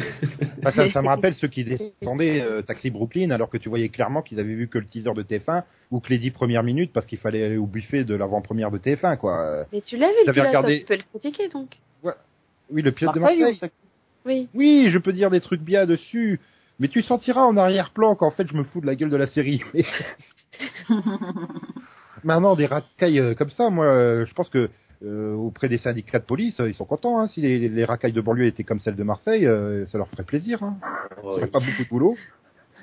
Enfin, 0.60 0.72
ça, 0.72 0.90
ça 0.90 1.02
me 1.02 1.08
rappelle 1.08 1.34
ceux 1.34 1.48
qui 1.48 1.64
descendaient 1.64 2.40
euh, 2.40 2.62
Taxi 2.62 2.90
Brooklyn 2.90 3.30
alors 3.30 3.50
que 3.50 3.58
tu 3.58 3.68
voyais 3.68 3.90
clairement 3.90 4.22
qu'ils 4.22 4.40
avaient 4.40 4.54
vu 4.54 4.68
que 4.68 4.78
le 4.78 4.86
teaser 4.86 5.12
de 5.14 5.22
TF1 5.22 5.64
ou 5.90 6.00
que 6.00 6.08
les 6.08 6.18
dix 6.18 6.30
premières 6.30 6.62
minutes 6.62 6.92
parce 6.94 7.06
qu'il 7.06 7.18
fallait 7.18 7.44
aller 7.44 7.56
au 7.58 7.66
buffet 7.66 8.04
de 8.04 8.14
l'avant-première 8.14 8.70
de 8.70 8.78
TF1 8.78 9.16
quoi. 9.18 9.66
Mais 9.72 9.82
tu 9.82 9.96
l'as 9.98 10.08
vu, 10.08 10.14
le 10.26 10.32
J'avais 10.32 10.48
pilote, 10.48 10.48
regardé- 10.48 10.80
tu 10.80 10.86
peux 10.86 10.96
le 10.96 11.02
critiquer 11.20 11.48
donc. 11.48 11.76
Oui, 12.70 12.82
le 12.82 12.90
pilote 12.92 13.14
de 13.14 13.20
Marseille, 13.20 13.40
Marseille. 13.42 13.70
ou- 13.72 14.28
Oui. 14.28 14.48
Oui, 14.54 14.86
je 14.90 14.98
peux 14.98 15.12
dire 15.12 15.30
des 15.30 15.40
trucs 15.40 15.62
bien 15.62 15.86
dessus. 15.86 16.40
Mais 16.80 16.88
tu 16.88 17.02
sentiras 17.02 17.42
en 17.42 17.56
arrière-plan 17.56 18.14
qu'en 18.14 18.30
fait 18.30 18.46
je 18.48 18.54
me 18.54 18.62
fous 18.64 18.80
de 18.80 18.86
la 18.86 18.94
gueule 18.94 19.10
de 19.10 19.16
la 19.16 19.26
série. 19.28 19.62
Maintenant, 22.24 22.56
des 22.56 22.66
racailles 22.66 23.20
euh, 23.20 23.34
comme 23.34 23.50
ça, 23.50 23.70
moi, 23.70 23.86
euh, 23.86 24.26
je 24.26 24.34
pense 24.34 24.48
que 24.48 24.70
euh, 25.04 25.34
auprès 25.34 25.68
des 25.68 25.78
syndicats 25.78 26.18
de 26.18 26.24
police, 26.24 26.56
ils 26.58 26.74
sont 26.74 26.84
contents. 26.84 27.20
Hein, 27.20 27.28
si 27.28 27.40
les, 27.40 27.68
les 27.68 27.84
racailles 27.84 28.12
de 28.12 28.20
banlieue 28.20 28.46
étaient 28.46 28.64
comme 28.64 28.80
celles 28.80 28.96
de 28.96 29.04
Marseille, 29.04 29.46
euh, 29.46 29.86
ça 29.86 29.98
leur 29.98 30.08
ferait 30.08 30.24
plaisir. 30.24 30.62
Hein. 30.62 30.76
Oh, 31.22 31.30
Ça 31.30 31.36
ferait 31.36 31.50
pas 31.50 31.60
beaucoup 31.60 31.84
de 31.84 31.88
boulot. 31.88 32.16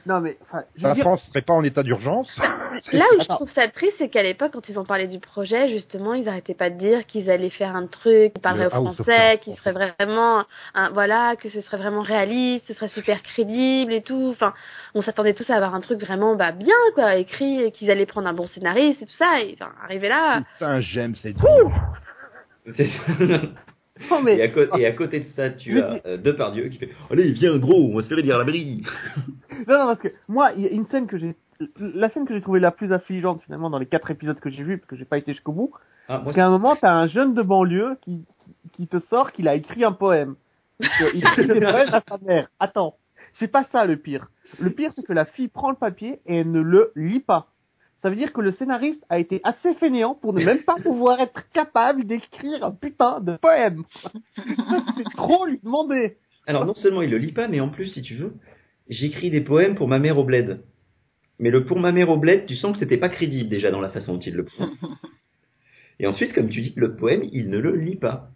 Non, 0.07 0.21
mais, 0.21 0.37
enfin, 0.43 0.63
je 0.75 0.83
veux 0.83 0.87
La 0.89 0.93
dire, 0.93 1.03
France 1.03 1.23
serait 1.29 1.41
pas 1.41 1.53
en 1.53 1.63
état 1.63 1.81
d'urgence. 1.81 2.29
Là 2.91 3.05
où 3.17 3.21
je 3.21 3.27
trouve 3.27 3.51
ça 3.53 3.67
triste, 3.69 3.95
c'est 3.97 4.09
qu'à 4.09 4.21
l'époque, 4.21 4.51
quand 4.53 4.69
ils 4.69 4.77
ont 4.77 4.83
parlé 4.83 5.07
du 5.07 5.19
projet, 5.19 5.69
justement, 5.69 6.13
ils 6.13 6.29
arrêtaient 6.29 6.53
pas 6.53 6.69
de 6.69 6.77
dire 6.77 7.05
qu'ils 7.07 7.29
allaient 7.31 7.49
faire 7.49 7.75
un 7.75 7.87
truc 7.87 8.33
qui 8.33 8.41
parlerait 8.41 8.65
Le 8.65 8.69
au 8.71 8.75
House 8.75 8.99
of 8.99 9.05
français, 9.05 9.31
Cards, 9.35 9.39
qui 9.39 9.51
en 9.51 9.55
serait 9.55 9.93
vraiment, 9.99 10.43
un, 10.75 10.89
voilà, 10.91 11.35
que 11.35 11.49
ce 11.49 11.61
serait 11.61 11.77
vraiment 11.77 12.01
réaliste, 12.01 12.65
ce 12.67 12.73
serait 12.75 12.89
super 12.89 13.23
crédible 13.23 13.93
et 13.93 14.01
tout. 14.03 14.29
Enfin, 14.31 14.53
on 14.93 15.01
s'attendait 15.01 15.33
tous 15.33 15.49
à 15.49 15.55
avoir 15.55 15.73
un 15.73 15.81
truc 15.81 15.99
vraiment, 15.99 16.35
bah, 16.35 16.51
bien, 16.51 16.75
quoi, 16.93 17.15
écrit, 17.15 17.61
et 17.63 17.71
qu'ils 17.71 17.89
allaient 17.89 18.05
prendre 18.05 18.27
un 18.27 18.33
bon 18.33 18.45
scénariste 18.45 19.01
et 19.01 19.05
tout 19.05 19.17
ça. 19.17 19.41
Et, 19.41 19.55
enfin, 19.59 19.71
arriver 19.83 20.09
là, 20.09 20.41
Putain, 20.53 20.79
j'aime 20.81 21.15
cette 21.15 21.37
C'est 22.75 22.85
ça. 22.85 23.13
non, 24.11 24.21
mais, 24.21 24.35
Et 24.37 24.41
à, 24.43 24.47
co- 24.49 24.77
et 24.77 24.85
à 24.85 24.91
côté 24.91 25.21
de 25.21 25.25
ça, 25.35 25.49
tu 25.51 25.81
as 25.81 26.01
euh, 26.05 26.17
Depardieu 26.17 26.67
qui 26.67 26.77
fait 26.77 26.89
Allez, 27.09 27.31
viens 27.31 27.57
gros, 27.57 27.89
on 27.91 27.95
va 27.95 28.01
se 28.03 28.07
faire 28.09 28.21
dire 28.21 28.37
la 28.37 28.43
mairie. 28.43 28.83
Non, 29.67 29.79
non, 29.79 29.85
parce 29.85 30.01
que, 30.01 30.09
moi, 30.27 30.51
il 30.55 30.63
y 30.63 30.67
a 30.67 30.71
une 30.71 30.85
scène 30.85 31.07
que 31.07 31.17
j'ai, 31.17 31.35
la 31.77 32.09
scène 32.09 32.25
que 32.25 32.33
j'ai 32.33 32.41
trouvée 32.41 32.59
la 32.59 32.71
plus 32.71 32.91
affligeante, 32.91 33.41
finalement, 33.43 33.69
dans 33.69 33.79
les 33.79 33.85
quatre 33.85 34.11
épisodes 34.11 34.39
que 34.39 34.49
j'ai 34.49 34.63
vus, 34.63 34.77
parce 34.77 34.89
que 34.89 34.95
j'ai 34.95 35.05
pas 35.05 35.17
été 35.17 35.33
jusqu'au 35.33 35.53
bout, 35.53 35.71
Ah, 36.07 36.21
Parce 36.23 36.35
qu'à 36.35 36.45
un 36.45 36.49
moment, 36.49 36.75
t'as 36.75 36.93
un 36.93 37.07
jeune 37.07 37.33
de 37.33 37.41
banlieue 37.41 37.97
qui, 38.01 38.25
qui, 38.39 38.55
qui 38.73 38.87
te 38.87 38.99
sort 38.99 39.31
qu'il 39.31 39.47
a 39.47 39.55
écrit 39.55 39.83
un 39.83 39.91
poème. 39.91 40.35
Il 40.79 41.17
écrit 41.17 41.47
des 41.47 41.59
poèmes 41.59 41.93
à 41.93 42.01
sa 42.07 42.17
mère. 42.19 42.49
Attends, 42.59 42.95
c'est 43.39 43.47
pas 43.47 43.65
ça 43.71 43.85
le 43.85 43.97
pire. 43.97 44.27
Le 44.59 44.69
pire, 44.69 44.91
c'est 44.95 45.05
que 45.05 45.13
la 45.13 45.25
fille 45.25 45.47
prend 45.47 45.69
le 45.69 45.75
papier 45.75 46.19
et 46.25 46.37
elle 46.37 46.51
ne 46.51 46.61
le 46.61 46.91
lit 46.95 47.21
pas. 47.21 47.47
Ça 48.01 48.09
veut 48.09 48.15
dire 48.15 48.33
que 48.33 48.41
le 48.41 48.51
scénariste 48.51 49.03
a 49.09 49.17
été 49.17 49.41
assez 49.43 49.73
fainéant 49.75 50.13
pour 50.13 50.33
ne 50.33 50.43
même 50.43 50.63
pas 50.63 50.75
pouvoir 50.75 51.19
être 51.21 51.49
capable 51.53 52.05
d'écrire 52.05 52.63
un 52.63 52.71
putain 52.71 53.19
de 53.19 53.35
poème. 53.37 53.83
c'est 54.35 55.15
trop 55.15 55.45
lui 55.45 55.59
demander. 55.63 56.17
Alors 56.45 56.65
non 56.65 56.75
seulement 56.75 57.01
il 57.01 57.09
le 57.09 57.17
lit 57.17 57.31
pas, 57.31 57.47
mais 57.47 57.59
en 57.59 57.69
plus, 57.69 57.87
si 57.87 58.03
tu 58.03 58.15
veux, 58.15 58.35
j'écris 58.89 59.29
des 59.29 59.41
poèmes 59.41 59.75
pour 59.75 59.87
ma 59.87 59.99
mère 59.99 60.17
au 60.17 60.23
bled. 60.23 60.61
Mais 61.39 61.49
le 61.49 61.65
pour 61.65 61.79
ma 61.79 61.91
mère 61.91 62.09
au 62.09 62.17
bled, 62.17 62.45
tu 62.45 62.55
sens 62.55 62.73
que 62.73 62.79
c'était 62.79 62.97
pas 62.97 63.09
crédible 63.09 63.49
déjà 63.49 63.71
dans 63.71 63.81
la 63.81 63.89
façon 63.89 64.13
dont 64.13 64.19
il 64.19 64.33
le 64.33 64.45
prononce. 64.45 64.77
Et 65.99 66.07
ensuite, 66.07 66.33
comme 66.33 66.49
tu 66.49 66.61
dis, 66.61 66.73
le 66.75 66.95
poème, 66.95 67.23
il 67.31 67.49
ne 67.49 67.57
le 67.57 67.75
lit 67.75 67.95
pas. 67.95 68.29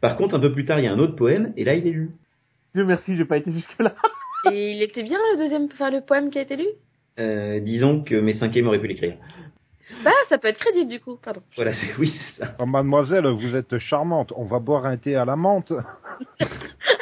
Par 0.00 0.16
contre, 0.16 0.36
un 0.36 0.40
peu 0.40 0.52
plus 0.52 0.64
tard, 0.64 0.78
il 0.78 0.84
y 0.84 0.88
a 0.88 0.92
un 0.92 0.98
autre 0.98 1.16
poème, 1.16 1.52
et 1.56 1.64
là, 1.64 1.74
il 1.74 1.86
est 1.86 1.90
lu. 1.90 2.10
Dieu 2.74 2.84
merci, 2.84 3.16
j'ai 3.16 3.24
pas 3.24 3.38
été 3.38 3.52
jusque 3.52 3.78
là. 3.80 3.94
et 4.52 4.72
il 4.72 4.82
était 4.82 5.02
bien 5.02 5.18
le 5.32 5.38
deuxième, 5.38 5.64
enfin, 5.72 5.90
le 5.90 6.00
poème 6.00 6.30
qui 6.30 6.38
a 6.38 6.42
été 6.42 6.56
lu? 6.56 6.66
Euh, 7.18 7.60
disons 7.60 8.04
que 8.04 8.14
mes 8.14 8.34
cinquièmes 8.34 8.68
auraient 8.68 8.80
pu 8.80 8.86
l'écrire. 8.86 9.16
Bah, 10.04 10.10
ça 10.28 10.38
peut 10.38 10.48
être 10.48 10.58
crédible, 10.58 10.90
du 10.90 11.00
coup, 11.00 11.16
pardon. 11.16 11.42
Voilà, 11.56 11.72
c'est 11.72 11.96
oui, 11.98 12.12
c'est 12.36 12.44
ça. 12.44 12.56
Oh, 12.60 12.66
mademoiselle, 12.66 13.26
vous 13.26 13.56
êtes 13.56 13.78
charmante. 13.78 14.32
On 14.36 14.44
va 14.44 14.58
boire 14.58 14.84
un 14.86 14.96
thé 14.96 15.16
à 15.16 15.24
la 15.24 15.36
menthe. 15.36 15.72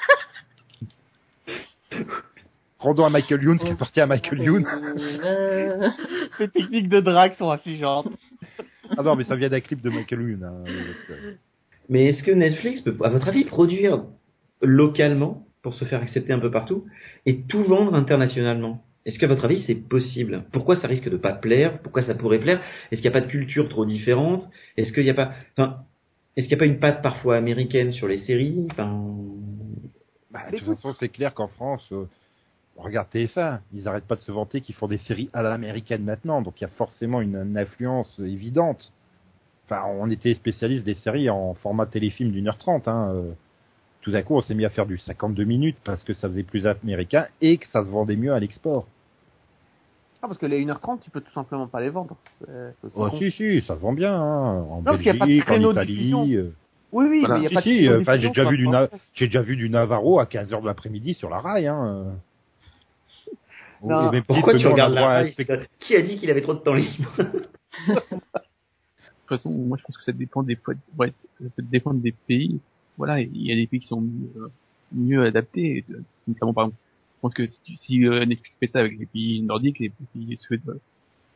Rendons 2.85 3.07
à 3.07 3.11
Michael 3.11 3.43
Youn 3.43 3.59
ce 3.59 3.65
qui 3.65 3.71
appartient 3.71 4.01
à 4.01 4.07
Michael 4.07 4.43
Youn. 4.43 4.63
Les 6.39 6.49
techniques 6.49 6.91
de 6.91 7.01
drague 7.01 7.33
sont 7.39 7.49
affligeantes. 7.49 8.09
Ah 8.99 9.03
non, 9.03 9.17
mais 9.17 9.25
ça 9.25 9.37
vient 9.37 9.49
d'un 9.49 9.61
clip 9.61 9.81
de 9.81 9.89
Michael 9.89 10.21
Youn. 10.21 10.45
hein, 10.45 10.65
donc. 10.65 11.17
Mais 11.89 12.05
est-ce 12.09 12.23
que 12.23 12.31
Netflix 12.31 12.83
peut, 12.83 12.95
à 13.03 13.09
votre 13.09 13.27
avis, 13.29 13.45
produire 13.45 14.05
localement 14.61 15.47
pour 15.63 15.75
se 15.75 15.87
faire 15.87 16.03
accepter 16.03 16.35
un 16.35 16.39
peu 16.39 16.51
partout 16.51 16.85
et 17.25 17.41
tout 17.49 17.63
vendre 17.63 17.95
internationalement? 17.95 18.83
Est-ce 19.07 19.19
qu'à 19.19 19.29
votre 19.29 19.47
avis 19.47 19.63
c'est 19.67 19.75
possible? 19.75 20.45
Pourquoi 20.53 20.77
ça 20.77 20.87
risque 20.87 21.09
de 21.09 21.17
pas 21.17 21.33
plaire? 21.33 21.79
Pourquoi 21.83 22.03
ça 22.03 22.15
pourrait 22.15 22.39
plaire? 22.39 22.61
Est-ce 22.93 23.01
qu'il 23.01 23.11
n'y 23.11 23.17
a 23.17 23.19
pas 23.19 23.27
de 23.27 23.31
culture 23.31 23.71
trop 23.71 23.87
différente? 23.87 24.47
Est-ce 24.77 24.93
qu'il 24.93 25.05
n'y 25.05 25.11
a 25.11 25.15
pas, 25.15 25.33
enfin, 25.57 25.79
est-ce 26.37 26.49
qu'il 26.49 26.57
n'y 26.59 26.63
a 26.63 26.67
pas 26.67 26.71
une 26.71 26.81
patte 26.81 27.03
parfois 27.03 27.37
américaine 27.37 27.93
sur 27.93 28.09
les 28.09 28.19
séries? 28.19 28.67
Enfin, 28.73 29.03
Bah, 30.31 30.41
de 30.53 30.59
toute 30.59 30.67
façon, 30.67 30.93
c'est 30.95 31.09
clair 31.09 31.33
qu'en 31.33 31.49
France, 31.49 31.87
euh, 31.93 32.05
regarde 32.77 33.09
TF1, 33.13 33.61
ils 33.73 33.87
arrêtent 33.89 34.07
pas 34.07 34.17
de 34.17 34.21
se 34.21 34.33
vanter 34.33 34.61
qu'ils 34.61 34.75
font 34.75 34.89
des 34.89 34.99
séries 34.99 35.31
à 35.33 35.43
l'américaine 35.43 36.03
maintenant, 36.05 36.43
donc 36.43 36.61
il 36.61 36.65
y 36.65 36.67
a 36.67 36.71
forcément 36.71 37.21
une, 37.21 37.37
une 37.37 37.57
influence 37.59 38.19
évidente. 38.19 38.91
Enfin, 39.67 39.85
on 39.89 40.11
était 40.11 40.35
spécialiste 40.35 40.85
des 40.85 40.95
séries 40.95 41.31
en 41.31 41.55
format 41.55 41.87
téléfilm 41.87 42.31
d'une 42.33 42.49
heure 42.49 42.59
trente. 42.59 42.87
Hein, 42.89 43.13
euh. 43.15 43.33
Tout 44.03 44.11
d'un 44.11 44.21
coup, 44.23 44.35
on 44.37 44.43
s'est 44.43 44.55
mis 44.55 44.67
à 44.67 44.69
faire 44.69 44.85
du 44.85 44.99
52 44.99 45.45
minutes 45.45 45.79
parce 45.83 46.05
que 46.05 46.13
ça 46.13 46.29
faisait 46.29 46.43
plus 46.43 46.67
américain 46.67 47.27
et 47.41 47.57
que 47.57 47.67
ça 47.69 47.83
se 47.83 47.91
vendait 47.91 48.17
mieux 48.17 48.35
à 48.35 48.39
l'export. 48.39 48.87
Ah, 50.23 50.27
parce 50.27 50.37
que 50.39 50.45
les 50.45 50.63
1h30, 50.63 51.01
tu 51.01 51.11
peux 51.11 51.23
tout 51.23 51.33
simplement 51.33 51.67
pas 51.69 51.81
les 51.81 51.89
vendre. 51.89 52.17
Oh, 52.95 53.09
si, 53.17 53.31
si, 53.31 53.63
ça 53.63 53.77
se 53.77 53.81
vend 53.81 53.93
bien. 53.95 54.15
Hein, 54.15 54.61
en 54.71 54.83
parce 54.83 54.99
qu'il 54.99 55.07
y 55.07 55.11
a 55.11 55.15
pas 55.15 55.25
de 55.27 55.31
Belgique, 55.31 55.51
en 55.51 55.71
Italie. 55.71 56.37
euh. 56.37 56.51
Oui, 56.93 57.07
oui, 57.09 57.21
Voilà. 57.21 57.35
mais 57.37 57.41
il 57.41 57.45
y 57.45 57.47
a 57.47 57.49
Si, 57.49 57.55
pas 57.55 57.61
de 57.61 57.65
si, 57.67 57.89
euh, 57.89 58.01
enfin, 58.03 58.19
j'ai 58.19 58.29
déjà 58.29 58.45
vu 58.49 58.57
du 58.59 58.69
Na- 58.69 58.87
France. 58.89 59.01
j'ai 59.15 59.27
déjà 59.27 59.41
vu 59.43 59.57
du 59.57 59.71
Navarro 59.71 60.21
à 60.21 60.27
15h 60.27 60.61
de 60.61 60.67
l'après-midi 60.67 61.15
sur 61.15 61.31
la 61.31 61.39
rail. 61.39 61.67
Hein. 61.67 62.13
Euh. 63.91 64.13
Non. 64.13 64.23
Pourquoi 64.27 64.57
tu 64.59 64.67
regardes 64.67 64.95
la. 64.95 65.31
Qui 65.81 65.97
a 65.97 66.03
dit 66.03 66.17
qu'il 66.17 66.31
avait 66.31 66.43
trop 66.43 66.55
de 66.55 66.61
temps 66.61 66.75
libre 66.75 67.13
De 69.25 69.29
toute 69.29 69.39
façon, 69.39 69.51
moi, 69.51 69.79
je 69.79 69.85
pense 69.85 69.97
que 69.97 70.05
ça 70.05 70.13
dépend 70.13 70.43
des 70.43 70.57
fois, 70.57 70.75
ouais, 70.99 71.13
ça 71.43 71.49
peut 71.57 71.63
dépendre 71.63 72.01
des 72.01 72.13
pays. 72.13 72.61
Voilà, 72.99 73.21
il 73.21 73.43
y 73.43 73.53
a 73.53 73.55
des 73.57 73.67
pays 73.67 73.81
qui 73.81 73.87
sont 73.87 74.03
mieux, 74.03 74.31
euh, 74.37 74.49
mieux 74.93 75.25
adaptés. 75.25 75.85
euh, 75.91 76.03
Notamment, 76.29 76.53
par 76.53 76.65
exemple, 76.65 76.79
je 77.17 77.21
pense 77.23 77.35
que 77.35 77.49
si, 77.49 77.77
si 77.79 78.07
euh, 78.07 78.25
Netflix 78.27 78.57
fait 78.59 78.67
ça 78.67 78.81
avec 78.81 78.99
les 78.99 79.07
pays 79.07 79.41
nordiques, 79.41 79.79
les 79.79 79.91
pays 80.13 80.37
suédois, 80.37 80.75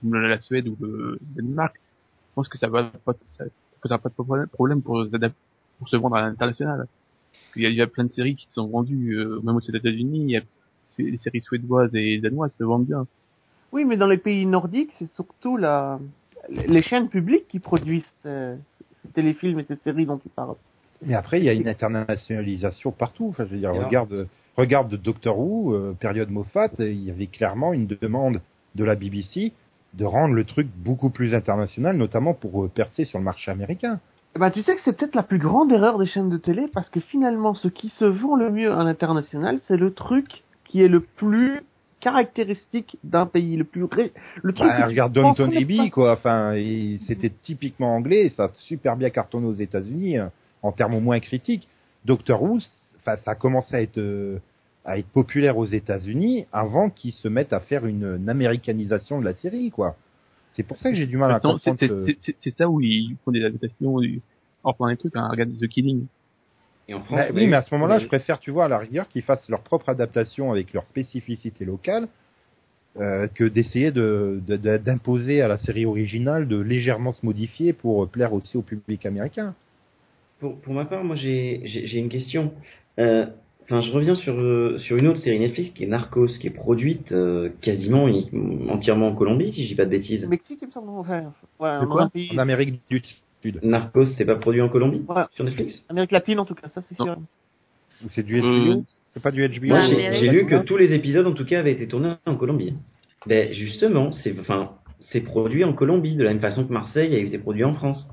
comme 0.00 0.14
la 0.14 0.38
Suède 0.38 0.68
ou 0.68 0.76
le 0.80 1.18
Danemark, 1.34 1.74
je 1.76 2.34
pense 2.34 2.48
que 2.48 2.58
ça 2.58 2.68
va 2.68 2.84
pas, 3.04 3.14
ça 3.24 3.44
posera 3.80 3.98
pas 3.98 4.10
de 4.10 4.46
problème- 4.48 4.82
pour 4.82 5.04
s'adapter, 5.10 5.38
pour 5.78 5.88
se 5.88 5.96
vendre 5.96 6.16
à 6.16 6.20
l'international. 6.22 6.86
Il 7.56 7.72
y 7.72 7.80
a, 7.80 7.86
plein 7.86 8.04
de 8.04 8.12
séries 8.12 8.36
qui 8.36 8.46
sont 8.50 8.68
vendues, 8.68 9.18
euh, 9.18 9.40
même 9.42 9.56
aux 9.56 9.60
États-Unis, 9.60 10.24
il 10.24 10.30
y 10.30 10.36
a 10.36 10.42
les 10.98 11.18
séries 11.18 11.40
suédoises 11.40 11.94
et 11.94 12.18
danoises 12.18 12.54
se 12.54 12.64
vendent 12.64 12.86
bien. 12.86 13.06
Oui, 13.72 13.84
mais 13.84 13.96
dans 13.96 14.06
les 14.06 14.18
pays 14.18 14.46
nordiques, 14.46 14.92
c'est 14.98 15.10
surtout 15.10 15.56
la... 15.56 15.98
les 16.50 16.82
chaînes 16.82 17.08
publiques 17.08 17.46
qui 17.48 17.58
produisent 17.58 18.10
ces, 18.22 18.54
ces 19.02 19.08
téléfilms 19.12 19.60
et 19.60 19.64
ces 19.64 19.76
séries 19.76 20.06
dont 20.06 20.18
tu 20.18 20.28
parles. 20.28 20.56
Mais 21.06 21.14
après, 21.14 21.38
il 21.38 21.44
y 21.44 21.48
a 21.48 21.52
une 21.52 21.68
internationalisation 21.68 22.90
partout. 22.90 23.28
Enfin, 23.28 23.44
je 23.46 23.50
veux 23.52 23.58
dire, 23.58 23.70
alors 23.70 23.84
regarde, 23.84 24.28
regarde 24.56 24.94
Doctor 24.96 25.38
Who, 25.38 25.74
euh, 25.74 25.96
période 25.98 26.30
Moffat, 26.30 26.70
il 26.78 27.04
y 27.04 27.10
avait 27.10 27.28
clairement 27.28 27.72
une 27.72 27.86
demande 27.86 28.40
de 28.74 28.84
la 28.84 28.96
BBC 28.96 29.52
de 29.94 30.04
rendre 30.04 30.34
le 30.34 30.44
truc 30.44 30.68
beaucoup 30.76 31.10
plus 31.10 31.34
international, 31.34 31.96
notamment 31.96 32.34
pour 32.34 32.64
euh, 32.64 32.68
percer 32.68 33.04
sur 33.04 33.18
le 33.18 33.24
marché 33.24 33.50
américain. 33.50 34.00
Eh 34.36 34.38
ben, 34.38 34.50
tu 34.50 34.62
sais 34.62 34.74
que 34.74 34.80
c'est 34.84 34.92
peut-être 34.92 35.14
la 35.14 35.22
plus 35.22 35.38
grande 35.38 35.72
erreur 35.72 35.98
des 35.98 36.06
chaînes 36.06 36.28
de 36.28 36.36
télé 36.36 36.66
parce 36.72 36.90
que 36.90 37.00
finalement, 37.00 37.54
ce 37.54 37.68
qui 37.68 37.88
se 37.90 38.04
vend 38.04 38.36
le 38.36 38.50
mieux 38.50 38.72
à 38.72 38.84
l'international, 38.84 39.60
c'est 39.66 39.76
le 39.76 39.92
truc 39.92 40.42
qui 40.68 40.82
est 40.82 40.88
le 40.88 41.00
plus 41.00 41.62
caractéristique 42.00 42.96
d'un 43.04 43.26
pays, 43.26 43.56
le 43.56 43.64
plus 43.64 43.84
ré- 43.84 44.12
le 44.42 44.52
truc. 44.52 44.68
Bah, 44.68 44.86
regarde 44.86 45.12
Downton 45.12 45.50
Abbey, 45.56 45.76
pas. 45.76 45.90
quoi. 45.90 46.12
Enfin, 46.12 46.52
c'était 47.06 47.30
typiquement 47.42 47.94
anglais, 47.94 48.32
ça 48.36 48.44
a 48.44 48.50
super 48.54 48.96
bien 48.96 49.10
cartonné 49.10 49.46
aux 49.46 49.54
États-Unis 49.54 50.18
euh, 50.18 50.26
en 50.62 50.72
termes 50.72 50.94
au 50.94 51.00
moins 51.00 51.18
critiques. 51.20 51.68
Doctor 52.04 52.42
Who, 52.42 52.60
ça, 53.04 53.16
ça 53.18 53.32
a 53.32 53.34
commencé 53.34 53.74
à 53.74 53.82
être 53.82 53.98
euh, 53.98 54.38
à 54.84 54.98
être 54.98 55.08
populaire 55.08 55.58
aux 55.58 55.66
États-Unis 55.66 56.46
avant 56.52 56.88
qu'ils 56.88 57.12
se 57.12 57.28
mettent 57.28 57.52
à 57.52 57.60
faire 57.60 57.84
une, 57.84 58.16
une 58.20 58.28
américanisation 58.30 59.18
de 59.20 59.24
la 59.24 59.34
série, 59.34 59.70
quoi. 59.70 59.96
C'est 60.54 60.62
pour 60.62 60.78
ça 60.78 60.90
que 60.90 60.96
j'ai 60.96 61.06
du 61.06 61.16
mal 61.18 61.30
à 61.32 61.40
comprendre. 61.58 61.78
c'est 61.78 61.88
ce- 61.88 62.20
c'est- 62.24 62.36
c'est 62.38 62.56
ça 62.56 62.68
où 62.70 62.80
ils 62.80 63.16
font 63.24 63.30
des 63.32 63.44
adaptations 63.44 63.98
du- 63.98 64.22
en 64.64 64.72
plein 64.72 64.88
des 64.90 64.96
trucs, 64.96 65.14
hein, 65.16 65.28
regarde 65.30 65.50
The 65.60 65.68
Killing. 65.68 66.06
Et 66.88 66.94
en 66.94 67.02
France, 67.02 67.18
Bah, 67.18 67.26
oui, 67.34 67.46
mais 67.46 67.56
à 67.56 67.62
ce 67.62 67.74
moment-là, 67.74 67.98
oui. 67.98 68.02
je 68.04 68.08
préfère, 68.08 68.40
tu 68.40 68.50
vois, 68.50 68.64
à 68.64 68.68
la 68.68 68.78
rigueur, 68.78 69.08
qu'ils 69.08 69.22
fassent 69.22 69.48
leur 69.48 69.60
propre 69.62 69.88
adaptation 69.90 70.50
avec 70.50 70.72
leur 70.72 70.86
spécificité 70.86 71.64
locale, 71.64 72.08
euh, 72.98 73.28
que 73.28 73.44
d'essayer 73.44 73.92
de, 73.92 74.40
de- 74.46 74.56
de- 74.56 74.78
d'imposer 74.78 75.42
à 75.42 75.48
la 75.48 75.58
série 75.58 75.84
originale 75.86 76.48
de 76.48 76.58
légèrement 76.58 77.12
se 77.12 77.24
modifier 77.24 77.72
pour 77.72 78.08
plaire 78.08 78.32
aussi 78.32 78.56
au 78.56 78.62
public 78.62 79.04
américain. 79.06 79.54
Pour, 80.40 80.60
pour 80.60 80.72
ma 80.72 80.84
part, 80.84 81.04
moi 81.04 81.16
j'ai 81.16 81.62
j'ai 81.64 81.86
j'ai 81.86 81.98
une 81.98 82.08
question. 82.08 82.52
Euh, 82.98 83.26
enfin, 83.64 83.80
je 83.82 83.90
reviens 83.92 84.14
sur 84.14 84.34
euh, 84.34 84.78
sur 84.78 84.96
une 84.96 85.06
autre 85.08 85.20
série 85.20 85.38
Netflix 85.38 85.70
qui 85.74 85.84
est 85.84 85.86
Narcos, 85.86 86.28
qui 86.40 86.46
est 86.46 86.50
produite 86.50 87.12
euh, 87.12 87.50
quasiment 87.60 88.04
entièrement 88.68 89.08
en 89.08 89.14
Colombie, 89.14 89.52
si 89.52 89.64
je 89.64 89.68
dis 89.68 89.74
pas 89.74 89.84
de 89.84 89.90
bêtises. 89.90 90.24
Mexique, 90.26 90.60
il 90.62 90.68
me 90.68 90.72
semble. 90.72 90.90
Ouais, 90.90 91.24
ouais, 91.60 92.08
pays- 92.12 92.30
En 92.32 92.38
Amérique 92.38 92.72
du 92.88 92.98
Sud. 92.98 93.04
Narcos, 93.62 94.06
c'est 94.16 94.24
pas 94.24 94.36
produit 94.36 94.60
en 94.62 94.68
Colombie 94.68 95.02
Ouais. 95.08 95.22
sur 95.34 95.44
Netflix? 95.44 95.84
Amérique 95.88 96.10
latine, 96.12 96.38
en 96.40 96.44
tout 96.44 96.54
cas, 96.54 96.68
ça 96.68 96.82
c'est 96.82 96.94
sûr. 96.96 97.16
C'est 98.10 98.22
du 98.24 98.40
Euh, 98.40 98.74
HBO 98.76 98.84
C'est 99.14 99.22
pas 99.22 99.30
du 99.30 99.46
HBO 99.48 99.66
Moi, 99.66 99.78
Ouais, 99.88 100.12
j'ai 100.20 100.28
lu 100.28 100.46
que 100.46 100.56
tous 100.62 100.76
les 100.76 100.92
épisodes, 100.92 101.26
en 101.26 101.32
tout 101.32 101.44
cas, 101.44 101.60
avaient 101.60 101.72
été 101.72 101.88
tournés 101.88 102.14
en 102.26 102.36
Colombie. 102.36 102.74
Ben 103.26 103.52
justement, 103.52 104.12
c'est 104.12 104.38
enfin, 104.38 104.72
c'est 105.00 105.20
produit 105.20 105.64
en 105.64 105.72
Colombie 105.72 106.14
de 106.16 106.22
la 106.24 106.30
même 106.30 106.40
façon 106.40 106.64
que 106.66 106.72
Marseille 106.72 107.14
a 107.14 107.18
été 107.18 107.38
produit 107.38 107.64
en 107.64 107.74
France. 107.74 108.06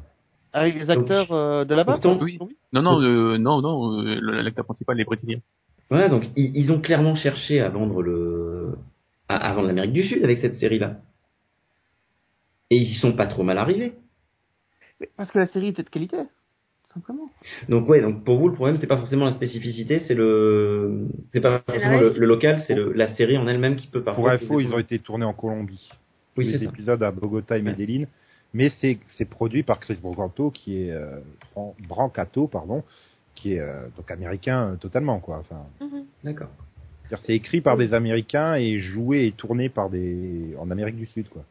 Avec 0.53 0.76
les 0.76 0.89
acteurs 0.89 1.32
euh, 1.32 1.65
de 1.65 1.76
là-bas. 1.76 1.99
Oui. 2.21 2.39
Non, 2.71 2.82
non, 2.82 3.01
euh, 3.01 3.38
non, 3.38 3.61
non, 3.61 3.99
euh, 4.01 4.19
l'acteur 4.41 4.65
principal 4.65 4.99
est 4.99 5.03
brésilien. 5.03 5.39
Ouais, 5.91 6.09
donc 6.09 6.23
ils, 6.36 6.55
ils 6.55 6.71
ont 6.71 6.80
clairement 6.80 7.15
cherché 7.15 7.59
à 7.59 7.69
vendre 7.69 8.01
le 8.01 8.76
à, 9.28 9.36
à 9.36 9.53
vendre 9.53 9.67
l'Amérique 9.67 9.93
du 9.93 10.03
Sud 10.03 10.23
avec 10.23 10.39
cette 10.39 10.55
série-là. 10.55 10.97
Et 12.71 12.78
ils 12.78 12.91
y 12.91 12.95
sont 12.95 13.13
pas 13.13 13.28
trop 13.28 13.43
mal 13.43 13.57
arrivés. 13.57 13.93
Parce 15.17 15.31
que 15.31 15.39
la 15.39 15.47
série 15.47 15.67
était 15.67 15.83
de 15.83 15.89
qualité, 15.89 16.17
tout 16.17 16.93
simplement. 16.93 17.29
Donc 17.69 17.87
ouais, 17.89 18.01
donc 18.01 18.23
pour 18.23 18.37
vous 18.37 18.47
le 18.49 18.53
problème 18.55 18.77
c'est 18.77 18.87
pas 18.87 18.97
forcément 18.97 19.25
la 19.25 19.33
spécificité, 19.33 19.99
c'est 20.07 20.13
le 20.13 21.07
c'est 21.31 21.41
pas 21.41 21.59
forcément 21.59 21.99
le, 21.99 22.09
local, 22.25 22.61
c'est 22.65 22.75
le- 22.75 22.93
la 22.93 23.13
série 23.15 23.37
en 23.37 23.47
elle-même 23.47 23.75
qui 23.75 23.87
peut 23.87 24.03
parfois. 24.03 24.37
Pour 24.37 24.43
info, 24.43 24.59
ils 24.61 24.73
ont 24.73 24.79
été 24.79 24.99
tournés 24.99 25.25
en 25.25 25.33
Colombie. 25.33 25.89
Oui, 26.37 26.45
les 26.45 26.59
ça. 26.59 26.65
épisodes 26.65 27.01
à 27.03 27.11
Bogota 27.11 27.57
et 27.57 27.61
Ouais. 27.61 27.71
Medellin. 27.71 28.05
Mais 28.53 28.69
c'est 28.79 28.99
c'est 29.11 29.25
produit 29.29 29.63
par 29.63 29.79
Chris 29.81 29.99
Brancato, 30.01 30.49
qui 30.49 30.83
est 30.83 30.91
euh, 30.91 31.19
Bran- 31.53 31.75
Brancato, 31.87 32.47
pardon, 32.47 32.83
qui 33.35 33.53
est 33.53 33.59
euh, 33.59 33.87
donc 33.97 34.09
américain 34.11 34.71
euh, 34.71 34.75
totalement 34.77 35.19
quoi. 35.19 35.39
Enfin, 35.39 35.65
Mhm. 35.81 36.05
D'accord. 36.23 36.49
c'est 37.25 37.33
écrit 37.35 37.59
par 37.61 37.75
des 37.75 37.93
Américains 37.93 38.55
et 38.55 38.79
joué 38.79 39.27
et 39.27 39.31
tourné 39.33 39.67
par 39.69 39.89
des 39.89 40.55
en 40.57 40.71
Amérique 40.71 40.95
du 40.95 41.05
Sud 41.05 41.27
quoi. 41.29 41.43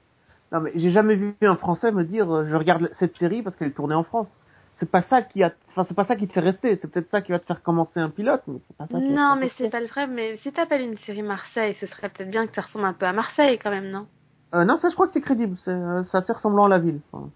Non, 0.55 0.61
mais 0.61 0.73
j'ai 0.77 0.91
jamais 0.91 1.17
vu 1.17 1.35
un 1.43 1.57
Français 1.57 1.91
me 1.93 2.05
dire 2.05 2.31
euh, 2.33 2.47
je 2.47 2.55
regarde 2.55 2.89
cette 2.99 3.17
série 3.19 3.43
parce 3.43 3.57
qu'elle 3.57 3.69
est 3.69 3.73
tournée 3.73 3.95
en 3.95 4.05
France. 4.05 4.29
C'est 4.77 4.91
pas 4.91 5.03
ça 5.03 5.23
qui 5.23 5.43
a, 5.43 5.53
enfin 5.71 5.85
c'est 5.87 5.95
pas 5.95 6.05
ça 6.05 6.17
qui 6.17 6.27
te 6.27 6.33
fait 6.33 6.41
rester. 6.41 6.77
C'est 6.77 6.91
peut-être 6.91 7.11
ça 7.11 7.21
qui 7.21 7.33
va 7.33 7.39
te 7.39 7.45
faire 7.47 7.63
commencer 7.63 8.01
un 8.01 8.09
pilote, 8.11 8.43
mais 8.47 8.59
c'est 8.67 8.77
pas 8.77 8.87
ça. 8.91 8.99
qui 8.99 9.09
Non, 9.11 9.37
mais 9.39 9.51
c'est 9.59 9.69
pas 9.71 9.81
le 9.81 9.87
vrai. 9.87 10.07
Mais 10.07 10.37
si 10.39 10.53
t'appelles 10.53 10.83
une 10.83 10.97
série 10.99 11.23
Marseille, 11.23 11.77
ce 11.81 11.87
serait 11.87 12.09
peut-être 12.09 12.31
bien 12.31 12.47
que 12.47 12.55
ça 12.55 12.63
ressemble 12.63 12.85
un 12.87 12.93
peu 12.93 13.07
à 13.07 13.13
Marseille 13.13 13.59
quand 13.63 13.71
même, 13.71 13.91
non? 13.91 14.07
Euh, 14.55 14.65
non, 14.65 14.77
ça 14.77 14.89
je 14.91 14.95
crois 14.95 15.07
que 15.09 15.13
c'est 15.15 15.21
crédible. 15.21 15.57
C'est 15.65 15.71
euh, 15.73 16.03
assez 16.13 16.33
ressemblant 16.33 16.65
à 16.67 16.69
la 16.69 16.79
ville. 16.79 17.01
Enfin, 17.13 17.31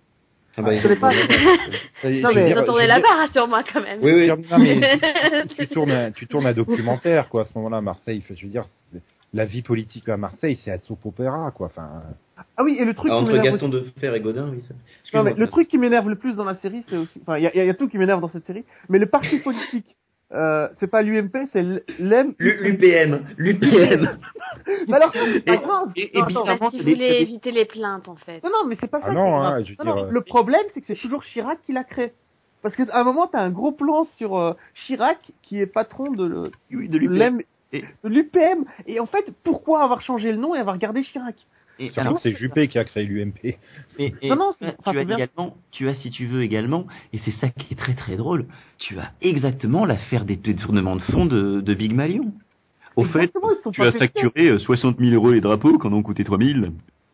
Ah 0.56 0.62
bah, 0.62 0.76
je 0.78 0.94
pas. 0.94 1.10
Non, 2.04 2.28
veux 2.28 2.34
mais- 2.34 2.44
dire- 2.46 2.56
Ils 2.56 2.58
ont 2.58 2.64
tourné 2.64 2.82
je 2.82 2.82
veux 2.82 2.88
là-bas, 2.88 3.00
dire- 3.08 3.16
rassure-moi 3.18 3.62
quand 3.72 3.80
même. 3.82 3.98
Oui, 4.02 4.12
oui. 4.12 4.28
Non, 4.28 4.58
mais 4.58 5.46
tu 5.56 5.66
tournes 5.74 5.90
un, 5.92 6.10
tu 6.12 6.26
tournes 6.28 6.46
un 6.46 6.52
documentaire 6.52 7.28
quoi 7.28 7.42
à 7.42 7.44
ce 7.44 7.56
moment-là 7.58 7.78
à 7.78 7.80
Marseille. 7.82 8.22
Je 8.28 8.44
veux 8.46 8.50
dire, 8.52 8.64
la 9.32 9.44
vie 9.44 9.62
politique 9.62 10.08
à 10.08 10.16
Marseille, 10.16 10.58
c'est 10.64 10.72
un 10.72 10.78
soap 10.78 11.04
opéra 11.06 11.50
quoi. 11.52 11.66
Enfin, 11.68 12.02
Ah 12.60 12.64
oui, 12.64 12.76
et 12.78 12.84
le 12.84 12.92
truc 12.92 13.10
Ah, 13.12 13.14
qui 13.16 13.22
entre 13.22 13.32
m'énerve 13.32 13.52
Gaston 13.54 13.68
Defer 13.68 14.14
et 14.16 14.20
Godin, 14.20 14.48
oui. 14.50 14.60
ça- 14.62 14.74
Non, 15.14 15.22
mais 15.22 15.34
le 15.34 15.46
truc 15.46 15.68
qui 15.68 15.78
m'énerve 15.78 16.08
le 16.08 16.16
plus 16.16 16.34
dans 16.34 16.44
la 16.44 16.54
série, 16.56 16.84
c'est 16.88 16.96
aussi, 16.96 17.20
enfin, 17.22 17.38
il 17.38 17.44
y 17.44 17.46
a, 17.46 17.54
il 17.54 17.64
y 17.64 17.70
a 17.70 17.74
tout 17.74 17.88
qui 17.88 17.98
m'énerve 17.98 18.20
dans 18.20 18.28
cette 18.28 18.46
série, 18.46 18.64
mais 18.88 18.98
le 18.98 19.06
parti 19.06 19.38
politique, 19.44 19.96
euh, 20.32 20.68
c'est 20.80 20.88
pas 20.90 21.02
l'UMP, 21.02 21.36
c'est 21.52 21.62
L'UPM, 22.38 23.24
l'UPM. 23.38 24.18
Mais 24.88 24.94
alors, 24.96 25.12
c'est 25.12 25.44
pas 25.44 25.54
Et- 25.54 25.58
grave. 25.58 25.88
et- 25.96 26.10
Non. 26.14 26.44
Parce 26.44 26.74
éviter 27.22 27.50
les 27.52 27.64
plaintes 27.64 28.08
en 28.08 28.16
fait. 28.16 28.42
Non, 28.42 28.50
non, 28.50 28.68
mais 28.68 28.76
c'est 28.80 28.90
pas 28.90 28.98
Ah 29.02 29.06
ça. 29.06 29.12
non, 29.12 29.24
qui 29.24 29.30
hein, 29.30 29.50
grave. 29.50 29.64
je 29.64 29.70
veux 29.70 29.76
Non, 29.84 29.84
non, 29.94 30.02
dire, 30.02 30.12
le 30.12 30.20
problème, 30.20 30.62
c'est 30.74 30.80
que 30.80 30.86
c'est 30.88 31.00
toujours 31.00 31.22
Chirac 31.22 31.60
qui 31.64 31.72
l'a 31.72 31.84
créé. 31.84 32.12
Parce 32.60 32.74
qu'à 32.74 32.84
un 32.92 33.04
moment, 33.04 33.28
t'as 33.28 33.40
un 33.40 33.50
gros 33.50 33.70
plan 33.70 34.02
sur 34.16 34.36
euh, 34.36 34.54
Chirac, 34.74 35.18
qui 35.42 35.60
est 35.60 35.66
patron 35.66 36.10
de, 36.10 36.24
le, 36.26 36.50
Oui, 36.72 36.88
de 36.88 36.98
l'EM 36.98 37.40
Et- 37.72 37.82
de 38.02 38.08
l'UPM. 38.08 38.64
Et 38.86 38.98
en 38.98 39.06
fait, 39.06 39.26
pourquoi 39.44 39.82
avoir 39.84 40.00
changé 40.00 40.32
le 40.32 40.38
nom 40.38 40.54
et 40.54 40.58
avoir 40.58 40.76
gardé 40.78 41.02
Chirac? 41.04 41.36
Et 41.80 41.86
surtout 41.90 42.00
alors, 42.00 42.20
c'est 42.20 42.34
Juppé 42.34 42.66
qui 42.68 42.78
a 42.78 42.84
créé 42.84 43.04
l'UMP. 43.04 43.38
Et, 43.44 44.12
et 44.20 44.28
Non, 44.30 44.36
non, 44.36 44.52
c'est- 44.58 44.66
tu, 44.82 44.88
as 44.88 44.92
c'est 44.92 45.04
bien. 45.04 45.16
également, 45.16 45.56
tu 45.70 45.88
as, 45.88 45.94
si 45.94 46.10
tu 46.10 46.26
veux 46.26 46.42
également, 46.42 46.86
et 47.12 47.18
c'est 47.18 47.30
ça 47.32 47.48
qui 47.50 47.72
est 47.72 47.76
très 47.76 47.94
très 47.94 48.16
drôle, 48.16 48.46
tu 48.78 48.98
as 48.98 49.12
exactement 49.20 49.84
l'affaire 49.86 50.24
des 50.24 50.36
détournements 50.36 50.96
de 50.96 51.02
fonds 51.02 51.26
de, 51.26 51.60
de 51.60 51.74
Big 51.74 51.92
Malion. 51.94 52.32
Au 52.96 53.04
fait, 53.04 53.18
Exactement, 53.20 53.50
ils 53.52 53.62
sont 53.62 53.70
tu 53.70 53.80
pas 53.80 53.88
as 53.88 53.92
facturé 53.92 54.48
euh, 54.48 54.58
60 54.58 54.98
000 54.98 55.12
euros 55.12 55.30
les 55.30 55.40
drapeaux 55.40 55.78
quand 55.78 55.92
on 55.92 56.02
coûté 56.02 56.24
3 56.24 56.38
000. 56.38 56.58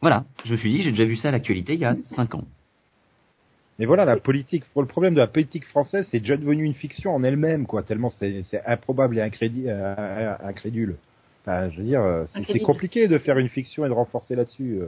Voilà, 0.00 0.24
je 0.44 0.52
me 0.52 0.56
suis 0.56 0.70
dit, 0.70 0.82
j'ai 0.82 0.90
déjà 0.92 1.04
vu 1.04 1.16
ça 1.16 1.28
à 1.28 1.32
l'actualité 1.32 1.74
il 1.74 1.80
y 1.80 1.84
a 1.84 1.94
5 2.16 2.34
ans. 2.34 2.44
Mais 3.78 3.86
voilà, 3.86 4.04
la 4.04 4.16
politique, 4.16 4.62
le 4.76 4.86
problème 4.86 5.14
de 5.14 5.18
la 5.20 5.26
politique 5.26 5.66
française, 5.66 6.06
c'est 6.10 6.20
déjà 6.20 6.36
devenu 6.36 6.62
une 6.64 6.74
fiction 6.74 7.14
en 7.14 7.22
elle-même, 7.24 7.66
quoi, 7.66 7.82
tellement 7.82 8.08
c'est 8.10 8.44
c'est 8.50 8.64
improbable 8.64 9.18
et 9.18 9.20
incrédi- 9.20 9.64
euh, 9.66 10.34
incrédule. 10.40 10.96
Enfin, 11.46 11.68
je 11.70 11.78
veux 11.78 11.84
dire, 11.84 12.00
euh, 12.02 12.24
c'est- 12.32 12.58
compliqué 12.60 13.06
de 13.06 13.18
faire 13.18 13.38
une 13.38 13.48
fiction 13.50 13.84
et 13.84 13.88
de 13.88 13.92
renforcer 13.94 14.34
là-dessus. 14.34 14.78
euh. 14.80 14.86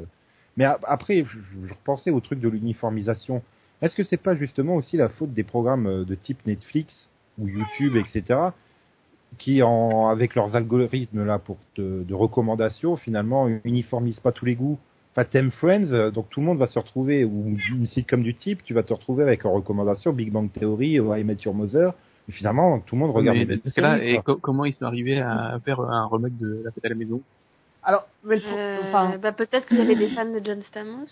Mais 0.57 0.65
après, 0.65 1.25
je, 1.25 1.69
repensais 1.69 2.11
au 2.11 2.21
truc 2.21 2.41
de 2.41 2.49
l'uniformisation. 2.49 3.43
Est-ce 3.83 3.95
que 3.95 4.05
c'est 4.05 4.17
pas 4.17 4.35
justement 4.35 4.77
aussi 4.77 4.97
la 4.97 5.11
faute 5.11 5.35
des 5.35 5.45
programmes 5.45 5.87
euh, 5.87 6.05
de 6.05 6.15
type 6.15 6.39
Netflix 6.47 7.11
ou 7.39 7.47
YouTube, 7.47 7.97
etc., 7.97 8.41
qui, 9.39 9.63
en, 9.63 10.09
avec 10.09 10.35
leurs 10.35 10.57
algorithmes 10.57 11.27
là 11.27 11.39
pour 11.39 11.59
te- 11.75 12.03
de 12.05 12.15
recommandations, 12.15 12.97
finalement, 12.97 13.49
uniformisent 13.65 14.21
pas 14.21 14.33
tous 14.33 14.47
les 14.47 14.55
goûts? 14.55 14.79
Enfin, 15.13 15.25
t'aimes 15.25 15.51
Friends, 15.51 16.11
donc 16.13 16.31
tout 16.31 16.41
le 16.41 16.47
monde 16.47 16.59
va 16.59 16.69
se 16.69 16.79
retrouver, 16.79 17.25
ou 17.25 17.57
une 17.71 17.87
sitcom 17.87 18.23
du 18.23 18.35
type, 18.35 18.63
tu 18.65 18.73
vas 18.73 18.83
te 18.83 18.93
retrouver 18.95 19.25
avec 19.25 19.45
en 19.45 19.53
recommandation 19.53 20.13
Big 20.13 20.31
Bang 20.31 20.51
Theory, 20.53 21.01
ou 21.01 21.15
I 21.15 21.25
Met 21.25 21.39
Your 21.45 21.55
Mother, 21.55 21.93
et 22.29 22.33
finalement, 22.33 22.81
tout 22.81 22.95
le 22.97 23.01
monde 23.01 23.13
regarde 23.13 23.39
Mais 23.39 23.59
c'est 23.73 23.81
là, 23.81 23.99
séries, 23.99 24.15
et 24.17 24.19
co- 24.23 24.37
comment 24.37 24.65
ils 24.65 24.75
sont 24.75 24.85
arrivés 24.85 25.19
à 25.21 25.59
faire 25.65 25.81
un 25.81 26.07
remake 26.07 26.39
de 26.39 26.63
La 26.65 26.71
Fête 26.73 26.85
à 26.85 26.89
la 26.89 26.95
Maison? 26.95 27.21
Alors, 27.83 28.07
mais 28.25 28.37
le- 28.37 28.43
Euh, 28.43 28.79
enfin, 28.83 29.17
bah, 29.23 29.33
peut-être 29.33 29.67
qu'il 29.69 29.79
y 29.79 29.81
avait 29.81 29.95
des 29.95 30.09
fans 30.09 30.25
de 30.25 30.41
John 30.45 30.63
Stamos. 30.63 31.07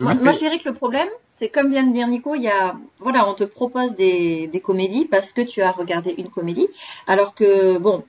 Moi, 0.00 0.14
moi, 0.14 0.32
je 0.32 0.38
dirais 0.38 0.58
que 0.58 0.68
le 0.68 0.74
problème, 0.74 1.08
c'est 1.38 1.48
comme 1.48 1.70
vient 1.70 1.86
de 1.86 1.92
dire 1.92 2.06
Nico, 2.08 2.34
il 2.34 2.42
y 2.42 2.48
a, 2.48 2.76
voilà, 3.00 3.28
on 3.28 3.34
te 3.34 3.44
propose 3.44 3.94
des, 3.96 4.46
des 4.46 4.60
comédies 4.60 5.06
parce 5.06 5.30
que 5.32 5.42
tu 5.42 5.60
as 5.60 5.72
regardé 5.72 6.14
une 6.16 6.30
comédie, 6.30 6.68
alors 7.06 7.34
que, 7.34 7.78
bon, 7.78 8.04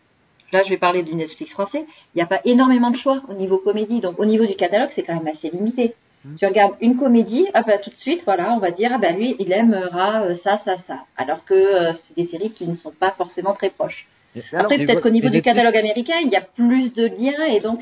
là, 0.53 0.63
je 0.63 0.69
vais 0.69 0.77
parler 0.77 1.03
du 1.03 1.15
Netflix 1.15 1.51
français, 1.51 1.85
il 2.13 2.17
n'y 2.17 2.21
a 2.21 2.27
pas 2.27 2.41
énormément 2.45 2.91
de 2.91 2.97
choix 2.97 3.21
au 3.27 3.33
niveau 3.33 3.57
comédie, 3.57 4.01
donc 4.01 4.19
au 4.19 4.25
niveau 4.25 4.45
du 4.45 4.55
catalogue, 4.55 4.91
c'est 4.95 5.03
quand 5.03 5.15
même 5.15 5.27
assez 5.27 5.49
limité. 5.49 5.95
Tu 6.37 6.45
regardes 6.45 6.73
une 6.81 6.97
comédie, 6.97 7.47
ah 7.53 7.63
bah, 7.65 7.77
tout 7.77 7.89
de 7.89 7.95
suite, 7.97 8.21
voilà, 8.25 8.53
on 8.53 8.59
va 8.59 8.71
dire, 8.71 8.91
ah 8.93 8.97
bah, 8.97 9.11
lui, 9.11 9.35
il 9.39 9.51
aimera 9.51 10.23
euh, 10.23 10.35
ça, 10.43 10.61
ça, 10.65 10.75
ça, 10.87 10.99
alors 11.17 11.43
que 11.45 11.53
euh, 11.53 11.93
c'est 11.93 12.15
des 12.23 12.29
séries 12.29 12.51
qui 12.51 12.67
ne 12.67 12.75
sont 12.75 12.91
pas 12.91 13.11
forcément 13.11 13.53
très 13.53 13.69
proches. 13.69 14.07
Après, 14.53 14.77
peut-être 14.77 15.01
qu'au 15.01 15.09
niveau 15.09 15.27
du 15.29 15.37
Netflix- 15.37 15.55
catalogue 15.55 15.77
américain, 15.77 16.15
il 16.23 16.29
y 16.29 16.35
a 16.35 16.41
plus 16.41 16.93
de 16.93 17.05
liens 17.05 17.45
et 17.45 17.59
donc 17.59 17.81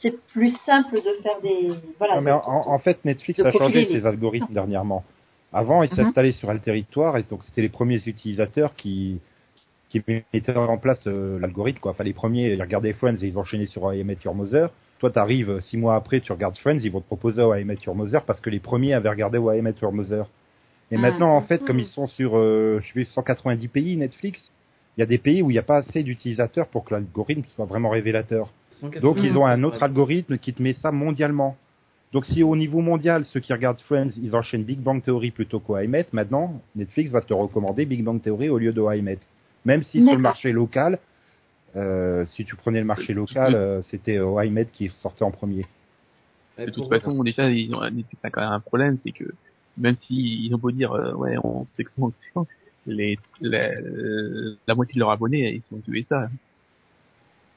c'est 0.00 0.16
plus 0.28 0.54
simple 0.64 0.96
de 0.96 1.22
faire 1.22 1.40
des, 1.42 1.70
voilà. 1.98 2.14
Non, 2.16 2.20
mais 2.22 2.30
de- 2.30 2.36
en, 2.36 2.68
en 2.72 2.78
fait, 2.78 3.04
Netflix 3.04 3.40
a 3.40 3.52
changé 3.52 3.84
les- 3.86 4.00
ses 4.00 4.06
algorithmes 4.06 4.52
dernièrement. 4.52 5.04
Avant, 5.52 5.82
ils 5.82 5.90
Mhm. 5.90 5.96
s'installaient 5.96 6.32
sur 6.32 6.50
un 6.50 6.58
territoire, 6.58 7.16
et 7.18 7.22
donc 7.24 7.42
c'était 7.44 7.62
les 7.62 7.68
premiers 7.68 8.00
utilisateurs 8.06 8.74
qui 8.74 9.20
qui 9.88 10.02
mettaient 10.08 10.56
en 10.56 10.78
place 10.78 11.06
euh, 11.06 11.38
l'algorithme. 11.38 11.78
Quoi. 11.78 11.92
Enfin, 11.92 12.02
les 12.02 12.12
premiers, 12.12 12.52
ils 12.52 12.60
regardaient 12.60 12.92
Friends 12.92 13.14
et 13.22 13.28
ils 13.28 13.38
enchaînaient 13.38 13.66
sur 13.66 13.94
I 13.94 14.02
Met 14.02 14.18
Your 14.24 14.34
Mother. 14.34 14.70
Toi, 14.98 15.10
t'arrives 15.10 15.50
euh, 15.50 15.60
six 15.60 15.76
mois 15.76 15.94
après, 15.94 16.20
tu 16.20 16.32
regardes 16.32 16.56
Friends, 16.56 16.80
ils 16.82 16.90
vont 16.90 17.00
te 17.00 17.06
proposer 17.06 17.42
I 17.42 17.64
Met 17.64 17.78
Your 17.84 17.94
Mother 17.94 18.24
parce 18.24 18.40
que 18.40 18.50
les 18.50 18.60
premiers 18.60 18.94
avaient 18.94 19.10
regardé 19.10 19.38
I 19.38 19.60
Met 19.62 19.74
Your 19.82 19.92
Mother. 19.92 20.26
Et 20.90 20.96
Mhm. 20.96 21.02
maintenant, 21.02 21.36
en 21.36 21.42
fait, 21.42 21.64
comme 21.64 21.80
ils 21.80 21.86
sont 21.86 22.06
sur, 22.06 22.36
euh, 22.38 22.80
je 22.82 23.00
sais, 23.00 23.04
190 23.04 23.68
pays 23.68 23.96
Netflix, 23.96 24.50
il 24.96 25.00
y 25.00 25.02
a 25.02 25.06
des 25.06 25.18
pays 25.18 25.42
où 25.42 25.50
il 25.50 25.54
n'y 25.54 25.58
a 25.58 25.62
pas 25.62 25.78
assez 25.78 26.02
d'utilisateurs 26.02 26.68
pour 26.68 26.84
que 26.84 26.94
l'algorithme 26.94 27.42
soit 27.54 27.66
vraiment 27.66 27.90
révélateur. 27.90 28.52
Donc 29.00 29.18
ils 29.22 29.36
ont 29.36 29.44
un 29.46 29.62
autre 29.64 29.82
algorithme 29.82 30.38
qui 30.38 30.54
te 30.54 30.62
met 30.62 30.74
ça 30.74 30.92
mondialement. 30.92 31.56
Donc 32.12 32.24
si 32.24 32.42
au 32.42 32.56
niveau 32.56 32.80
mondial, 32.80 33.24
ceux 33.26 33.40
qui 33.40 33.52
regardent 33.52 33.80
Friends, 33.80 34.10
ils 34.16 34.34
enchaînent 34.34 34.62
Big 34.64 34.80
Bang 34.80 35.02
Theory 35.02 35.32
plutôt 35.32 35.60
qu'O 35.60 35.76
I 35.78 35.86
Met, 35.86 36.06
maintenant 36.12 36.62
Netflix 36.74 37.10
va 37.10 37.20
te 37.20 37.34
recommander 37.34 37.84
Big 37.84 38.02
Bang 38.02 38.22
Theory 38.22 38.48
au 38.48 38.56
lieu 38.56 38.72
de 38.72 38.82
I 38.94 39.02
Met. 39.02 39.18
Même 39.66 39.82
si 39.82 40.00
sur 40.02 40.12
le 40.14 40.22
marché 40.22 40.52
local, 40.52 40.98
si 42.32 42.44
tu 42.44 42.56
prenais 42.56 42.78
le 42.80 42.84
marché 42.86 43.12
local, 43.14 43.54
euh, 43.54 43.82
c'était 43.90 44.18
Met 44.50 44.66
qui 44.66 44.88
sortait 45.00 45.24
en 45.24 45.30
premier. 45.30 45.66
De 46.58 46.70
toute 46.70 46.88
façon, 46.88 47.22
déjà, 47.22 47.50
ils 47.50 47.74
ont, 47.74 47.82
Netflix 47.90 48.24
a 48.24 48.30
quand 48.30 48.40
même 48.40 48.52
un 48.52 48.60
problème, 48.60 48.98
c'est 49.04 49.12
que 49.12 49.24
même 49.76 49.94
s'ils 49.96 50.54
ont 50.54 50.58
beau 50.58 50.70
dire, 50.70 50.92
euh, 50.92 51.12
ouais, 51.12 51.36
on 51.44 51.66
s'expose, 51.74 52.14
les, 52.86 53.18
la, 53.42 53.72
la 54.66 54.74
moitié 54.74 54.94
de 54.94 55.00
leurs 55.00 55.10
abonnés, 55.10 55.52
ils 55.54 55.62
sont 55.62 55.78
tués 55.80 56.04
ça. 56.04 56.30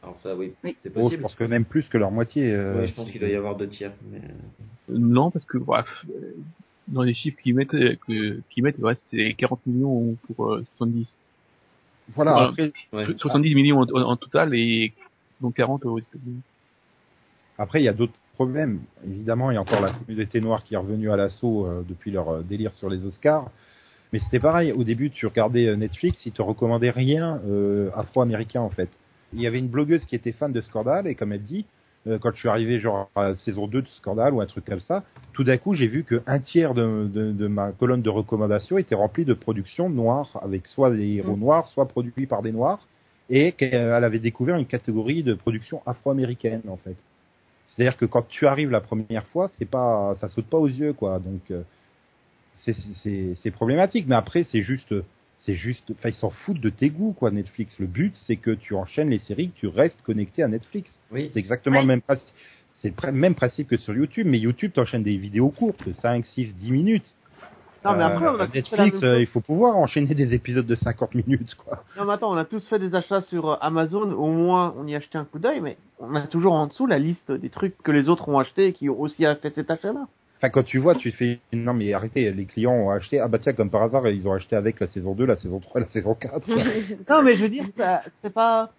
Alors 0.03 0.19
ça, 0.21 0.35
oui, 0.35 0.53
Oui. 0.63 0.75
c'est 0.81 0.89
Oh, 0.89 0.93
je 0.95 1.01
possible. 1.01 1.21
pense 1.21 1.35
que 1.35 1.43
même 1.45 1.65
plus 1.65 1.87
que 1.87 1.97
leur 1.97 2.11
moitié. 2.11 2.51
euh, 2.53 2.85
je 2.87 2.93
pense 2.93 3.09
qu'il 3.09 3.19
doit 3.21 3.29
y 3.29 3.35
avoir 3.35 3.55
deux 3.55 3.67
tiers. 3.69 3.93
Mais... 4.11 4.21
Non, 4.89 5.29
parce 5.31 5.45
que, 5.45 5.57
bref, 5.57 5.87
euh, 6.09 6.33
dans 6.87 7.03
les 7.03 7.13
chiffres 7.13 7.37
qu'ils 7.41 7.53
mettent, 7.55 7.73
euh, 7.73 7.95
qu'ils 8.07 8.63
mettent, 8.63 8.79
ouais, 8.79 8.95
c'est 9.11 9.33
40 9.35 9.65
millions 9.65 10.15
pour 10.27 10.53
euh, 10.53 10.65
70. 10.77 11.17
Voilà. 12.15 12.35
Ouais. 12.37 12.43
Après, 12.49 12.71
Ouais. 12.93 13.05
70 13.17 13.55
millions 13.55 13.79
en, 13.79 14.01
en 14.01 14.15
total 14.15 14.53
et 14.55 14.93
donc 15.41 15.55
40 15.55 15.85
aux 15.85 15.99
États-Unis. 15.99 16.41
Après, 17.57 17.81
il 17.81 17.85
y 17.85 17.89
a 17.89 17.93
d'autres 17.93 18.13
problèmes. 18.35 18.79
Évidemment, 19.05 19.51
il 19.51 19.55
y 19.55 19.57
a 19.57 19.61
encore 19.61 19.81
la 19.81 19.91
communauté 19.91 20.39
noire 20.41 20.63
qui 20.63 20.73
est 20.73 20.77
revenue 20.77 21.11
à 21.11 21.17
l'assaut 21.17 21.65
euh, 21.65 21.83
depuis 21.87 22.11
leur 22.11 22.29
euh, 22.29 22.41
délire 22.41 22.73
sur 22.73 22.89
les 22.89 23.05
Oscars. 23.05 23.49
Mais 24.13 24.19
c'était 24.19 24.39
pareil. 24.39 24.71
Au 24.71 24.83
début, 24.83 25.11
tu 25.11 25.27
regardais 25.27 25.67
euh, 25.67 25.75
Netflix, 25.75 26.25
ils 26.25 26.31
te 26.31 26.41
recommandaient 26.41 26.89
rien 26.89 27.41
euh, 27.45 27.89
afro-américain 27.95 28.61
en 28.61 28.69
fait. 28.69 28.89
Il 29.33 29.41
y 29.41 29.45
avait 29.47 29.59
une 29.59 29.67
blogueuse 29.67 30.03
qui 30.05 30.15
était 30.15 30.31
fan 30.31 30.51
de 30.51 30.61
Scandale 30.61 31.05
et 31.07 31.15
comme 31.15 31.31
elle 31.33 31.43
dit, 31.43 31.65
euh, 31.65 31.65
quand 32.21 32.31
je 32.33 32.39
suis 32.39 32.49
arrivé 32.49 32.79
genre 32.79 33.09
à 33.15 33.29
la 33.29 33.35
saison 33.35 33.67
2 33.67 33.81
de 33.81 33.87
Scandale 33.87 34.33
ou 34.33 34.41
un 34.41 34.45
truc 34.45 34.65
comme 34.65 34.79
ça, 34.79 35.03
tout 35.33 35.43
d'un 35.43 35.57
coup 35.57 35.75
j'ai 35.75 35.87
vu 35.87 36.03
que 36.03 36.21
un 36.27 36.39
tiers 36.39 36.73
de, 36.73 37.07
de, 37.13 37.31
de 37.31 37.47
ma 37.47 37.71
colonne 37.71 38.01
de 38.01 38.09
recommandations 38.09 38.77
était 38.77 38.95
remplie 38.95 39.25
de 39.25 39.33
productions 39.33 39.89
noires 39.89 40.39
avec 40.41 40.67
soit 40.67 40.91
des 40.91 41.15
héros 41.17 41.35
Mm. 41.35 41.39
noirs, 41.39 41.67
soit 41.67 41.87
produits 41.87 42.25
par 42.25 42.41
des 42.41 42.51
noirs 42.51 42.87
et 43.29 43.51
qu'elle 43.51 43.75
avait 44.03 44.19
découvert 44.19 44.55
une 44.55 44.65
catégorie 44.65 45.23
de 45.23 45.33
production 45.35 45.81
afro-américaine 45.85 46.63
en 46.67 46.77
fait. 46.77 46.95
C'est-à-dire 47.67 47.97
que 47.97 48.05
quand 48.05 48.27
tu 48.27 48.47
arrives 48.47 48.71
la 48.71 48.81
première 48.81 49.25
fois, 49.27 49.51
c'est 49.57 49.69
pas, 49.69 50.15
ça 50.19 50.29
saute 50.29 50.45
pas 50.47 50.57
aux 50.57 50.67
yeux 50.67 50.93
quoi. 50.93 51.19
Donc 51.19 51.51
euh, 51.51 51.61
c'est 52.57 53.51
problématique. 53.51 54.05
Mais 54.07 54.15
après 54.15 54.45
c'est 54.51 54.61
juste 54.61 54.93
c'est 55.45 55.55
juste, 55.55 55.91
enfin 55.91 56.09
ils 56.09 56.13
s'en 56.15 56.29
foutent 56.29 56.59
de 56.61 56.69
tes 56.69 56.89
goûts 56.89 57.13
quoi. 57.13 57.31
Netflix. 57.31 57.77
Le 57.79 57.87
but 57.87 58.15
c'est 58.27 58.35
que 58.35 58.51
tu 58.51 58.75
enchaînes 58.75 59.09
les 59.09 59.19
séries, 59.19 59.49
que 59.51 59.59
tu 59.59 59.67
restes 59.67 60.01
connecté 60.03 60.43
à 60.43 60.47
Netflix. 60.47 60.99
Oui. 61.11 61.29
C'est 61.33 61.39
exactement 61.39 61.81
le 61.81 61.87
même 61.87 62.01
principe. 62.01 62.27
C'est 62.77 62.89
le 62.89 62.93
pr- 62.95 63.11
même 63.11 63.35
principe 63.35 63.67
que 63.67 63.77
sur 63.77 63.93
YouTube, 63.93 64.25
mais 64.29 64.39
YouTube 64.39 64.71
t'enchaînes 64.73 65.03
des 65.03 65.17
vidéos 65.17 65.49
courtes, 65.49 65.91
5, 66.01 66.25
6, 66.25 66.55
10 66.55 66.71
minutes. 66.71 67.13
Non, 67.85 67.95
mais 67.95 68.03
après, 68.03 68.25
Euh, 68.25 68.35
on 68.35 68.39
a 68.39 68.47
Netflix, 68.47 68.97
euh, 69.03 69.21
il 69.21 69.27
faut 69.27 69.39
pouvoir 69.39 69.77
enchaîner 69.77 70.13
des 70.13 70.33
épisodes 70.33 70.65
de 70.65 70.75
50 70.75 71.15
minutes, 71.15 71.55
quoi. 71.55 71.83
Non, 71.97 72.03
mais 72.05 72.13
attends, 72.13 72.31
on 72.33 72.35
a 72.37 72.43
tous 72.43 72.65
fait 72.67 72.77
des 72.79 72.93
achats 72.93 73.21
sur 73.21 73.51
euh, 73.51 73.55
Amazon, 73.61 74.11
au 74.11 74.27
moins 74.31 74.73
on 74.77 74.85
y 74.87 74.95
a 74.95 74.97
acheté 74.97 75.17
un 75.17 75.23
coup 75.23 75.39
d'œil, 75.39 75.61
mais 75.61 75.77
on 75.99 76.13
a 76.15 76.21
toujours 76.27 76.53
en 76.53 76.67
dessous 76.67 76.87
la 76.87 76.99
liste 76.99 77.31
des 77.31 77.49
trucs 77.49 77.77
que 77.81 77.91
les 77.91 78.09
autres 78.09 78.27
ont 78.27 78.37
acheté 78.37 78.67
et 78.67 78.73
qui 78.73 78.89
ont 78.89 78.99
aussi 78.99 79.23
fait 79.41 79.53
cet 79.55 79.71
achat-là. 79.71 80.07
Enfin, 80.39 80.49
quand 80.51 80.63
tu 80.63 80.77
vois, 80.77 80.95
tu 80.95 81.11
fais, 81.11 81.39
non, 81.51 81.73
mais 81.73 81.93
arrêtez, 81.93 82.31
les 82.31 82.45
clients 82.45 82.71
ont 82.71 82.89
acheté, 82.91 83.19
ah 83.19 83.27
bah 83.27 83.39
tiens, 83.39 83.51
comme 83.51 83.69
par 83.69 83.83
hasard, 83.83 84.07
ils 84.07 84.25
ont 84.25 84.31
acheté 84.31 84.55
avec 84.55 84.79
la 84.79 84.87
saison 84.87 85.13
2, 85.13 85.25
la 85.25 85.35
saison 85.35 85.59
3, 85.59 85.81
la 85.81 85.89
saison 85.89 86.15
4. 86.15 86.45
quoi. 86.45 86.55
Non, 87.09 87.23
mais 87.23 87.35
je 87.35 87.41
veux 87.43 87.49
dire, 87.49 87.65
c'est 88.21 88.33
pas, 88.33 88.71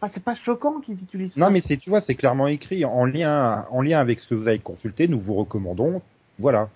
ah, 0.00 0.08
c'est 0.14 0.24
pas 0.24 0.34
choquant 0.36 0.80
qu'ils 0.80 0.94
utilisent 0.94 1.34
ça. 1.34 1.40
non, 1.40 1.50
mais 1.50 1.60
c'est, 1.66 1.76
tu 1.76 1.90
vois, 1.90 2.00
c'est 2.00 2.14
clairement 2.14 2.48
écrit, 2.48 2.86
en 2.86 3.04
lien, 3.04 3.66
en 3.70 3.82
lien 3.82 4.00
avec 4.00 4.20
ce 4.20 4.28
que 4.28 4.34
vous 4.34 4.48
avez 4.48 4.58
consulté, 4.58 5.06
nous 5.06 5.20
vous 5.20 5.34
recommandons, 5.34 6.00
voilà. 6.38 6.70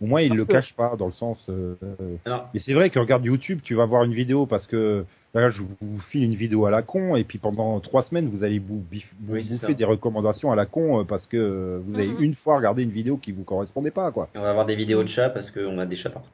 Au 0.00 0.06
moins, 0.06 0.20
ils 0.22 0.32
le 0.32 0.44
cachent 0.44 0.74
pas, 0.74 0.94
dans 0.96 1.06
le 1.06 1.12
sens, 1.12 1.44
euh, 1.48 1.74
euh, 1.82 2.16
Alors, 2.24 2.48
Mais 2.54 2.60
c'est 2.60 2.74
vrai 2.74 2.90
que 2.90 3.00
regarde 3.00 3.24
YouTube, 3.24 3.58
tu 3.64 3.74
vas 3.74 3.86
voir 3.86 4.04
une 4.04 4.14
vidéo 4.14 4.46
parce 4.46 4.68
que 4.68 5.04
là, 5.34 5.50
je 5.50 5.62
vous 5.62 5.98
file 6.10 6.24
une 6.24 6.34
vidéo 6.34 6.66
à 6.66 6.70
la 6.70 6.82
con 6.82 7.16
et 7.16 7.24
puis 7.24 7.38
pendant 7.38 7.78
trois 7.80 8.02
semaines, 8.02 8.28
vous 8.28 8.42
allez 8.44 8.58
vous, 8.58 8.82
bif- 8.90 9.10
vous 9.20 9.34
Oui, 9.34 9.44
c'est 9.44 9.54
bouffer 9.54 9.66
ça. 9.68 9.72
des 9.74 9.84
recommandations 9.84 10.50
à 10.52 10.56
la 10.56 10.66
con 10.66 11.00
euh, 11.00 11.04
parce 11.04 11.26
que 11.26 11.36
euh, 11.36 11.80
vous 11.84 11.94
avez 11.98 12.08
Mhm. 12.08 12.22
une 12.22 12.34
fois 12.34 12.56
regardé 12.56 12.82
une 12.82 12.90
vidéo 12.90 13.16
qui 13.16 13.32
vous 13.32 13.44
correspondait 13.44 13.90
pas, 13.90 14.10
quoi. 14.12 14.28
on 14.34 14.40
va 14.40 14.50
avoir 14.50 14.66
des 14.66 14.74
vidéos 14.76 15.02
de 15.02 15.08
chats 15.08 15.30
parce 15.30 15.50
qu'on 15.50 15.78
a 15.78 15.86
des 15.86 15.96
chats 15.96 16.10
partout. 16.10 16.30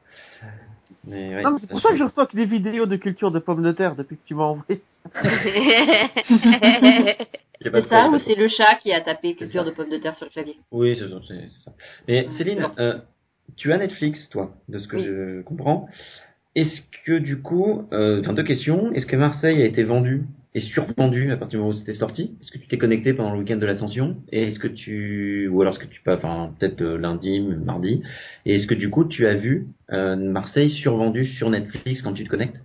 Ouais, 1.07 1.43
c'est 1.59 1.69
pour 1.69 1.81
ça 1.81 1.89
que 1.91 1.97
je 1.97 2.03
reçois 2.03 2.25
que 2.25 2.35
des 2.35 2.45
vidéos 2.45 2.85
de 2.87 2.95
culture 2.95 3.29
de 3.31 3.39
pommes 3.39 3.61
de 3.63 3.71
terre 3.71 3.95
depuis 3.95 4.17
que 4.17 4.25
tu 4.25 4.33
m'as 4.33 4.43
envoyé. 4.45 4.81
C'est 7.61 7.85
ça 7.87 8.09
ou 8.09 8.19
c'est 8.19 8.35
le 8.35 8.47
chat 8.49 8.75
qui 8.81 8.91
a 8.91 9.01
tapé 9.01 9.35
culture 9.35 9.63
de 9.63 9.71
pommes 9.71 9.89
de 9.89 9.97
terre 9.97 10.15
sur 10.17 10.25
le 10.25 10.31
clavier 10.31 10.57
Oui, 10.71 10.95
c'est 10.99 11.07
ça. 11.09 11.19
c'est- 11.27 11.47
c'est 11.49 11.63
ça. 11.63 11.71
Mais 12.07 12.27
Céline, 12.37 12.67
euh, 12.79 12.99
tu 13.55 13.71
as 13.71 13.77
Netflix, 13.77 14.29
toi, 14.29 14.51
de 14.67 14.77
ce 14.77 14.87
que 14.87 14.97
Oui. 14.97 15.03
je 15.05 15.41
comprends. 15.43 15.87
Est-ce 16.55 16.81
que 17.05 17.17
du 17.17 17.41
coup, 17.41 17.87
euh, 17.91 18.21
enfin 18.21 18.33
deux 18.33 18.43
questions. 18.43 18.91
Est-ce 18.93 19.05
que 19.05 19.15
Marseille 19.15 19.61
a 19.61 19.65
été 19.65 19.83
vendu 19.83 20.23
et 20.53 20.61
survendu 20.61 21.31
à 21.31 21.37
partir 21.37 21.59
du 21.59 21.63
moment 21.63 21.71
où 21.71 21.77
c'était 21.77 21.93
sorti? 21.93 22.37
Est-ce 22.41 22.51
que 22.51 22.57
tu 22.57 22.67
t'es 22.67 22.77
connecté 22.77 23.13
pendant 23.13 23.33
le 23.33 23.39
week-end 23.39 23.57
de 23.57 23.65
l'ascension? 23.65 24.15
Et 24.31 24.43
est-ce 24.43 24.59
que 24.59 24.67
tu, 24.69 25.49
ou 25.49 25.61
alors 25.61 25.75
est-ce 25.75 25.83
que 25.83 25.89
tu 25.89 26.01
enfin 26.07 26.53
peut-être 26.57 26.81
euh, 26.81 26.97
lundi, 26.97 27.41
mardi. 27.41 28.01
Et 28.45 28.55
est-ce 28.55 28.67
que 28.67 28.73
du 28.73 28.89
coup 28.89 29.03
tu 29.03 29.27
as 29.27 29.33
vu 29.33 29.67
euh, 29.91 30.15
Marseille 30.15 30.69
survendu 30.69 31.25
sur 31.25 31.49
Netflix 31.49 32.01
quand 32.01 32.13
tu 32.13 32.23
te 32.23 32.29
connectes? 32.29 32.61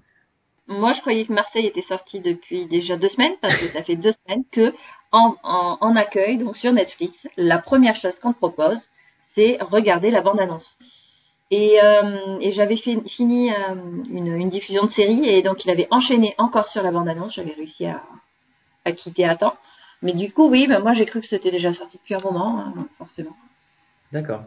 Moi, 0.68 0.94
je 0.94 1.00
croyais 1.00 1.24
que 1.24 1.32
Marseille 1.32 1.66
était 1.66 1.82
sorti 1.82 2.20
depuis 2.20 2.66
déjà 2.66 2.96
deux 2.96 3.08
semaines, 3.08 3.34
parce 3.42 3.56
que 3.56 3.68
ça 3.72 3.82
fait 3.82 3.96
deux 3.96 4.12
semaines 4.24 4.44
que, 4.52 4.72
en, 5.10 5.34
en, 5.42 5.78
en 5.80 5.96
accueil, 5.96 6.38
donc 6.38 6.56
sur 6.58 6.72
Netflix, 6.72 7.12
la 7.36 7.58
première 7.58 7.96
chose 7.96 8.14
qu'on 8.22 8.32
te 8.32 8.38
propose, 8.38 8.78
c'est 9.34 9.58
regarder 9.60 10.12
la 10.12 10.20
bande-annonce. 10.20 10.76
Et, 11.52 11.80
euh, 11.82 12.38
et 12.40 12.52
j'avais 12.52 12.76
fini 12.76 13.50
euh, 13.50 13.54
une, 14.10 14.28
une 14.36 14.50
diffusion 14.50 14.86
de 14.86 14.92
série, 14.92 15.28
et 15.28 15.42
donc 15.42 15.64
il 15.64 15.70
avait 15.70 15.88
enchaîné 15.90 16.34
encore 16.38 16.68
sur 16.68 16.82
la 16.82 16.92
bande-annonce. 16.92 17.34
J'avais 17.34 17.52
réussi 17.52 17.86
à, 17.86 18.02
à 18.84 18.92
quitter 18.92 19.24
à 19.24 19.36
temps. 19.36 19.54
Mais 20.02 20.12
du 20.14 20.32
coup, 20.32 20.48
oui, 20.48 20.66
ben 20.68 20.78
moi 20.80 20.94
j'ai 20.94 21.06
cru 21.06 21.20
que 21.20 21.26
c'était 21.26 21.50
déjà 21.50 21.74
sorti 21.74 21.98
depuis 21.98 22.14
un 22.14 22.20
moment, 22.20 22.60
hein, 22.60 22.72
forcément. 22.98 23.36
D'accord. 24.12 24.44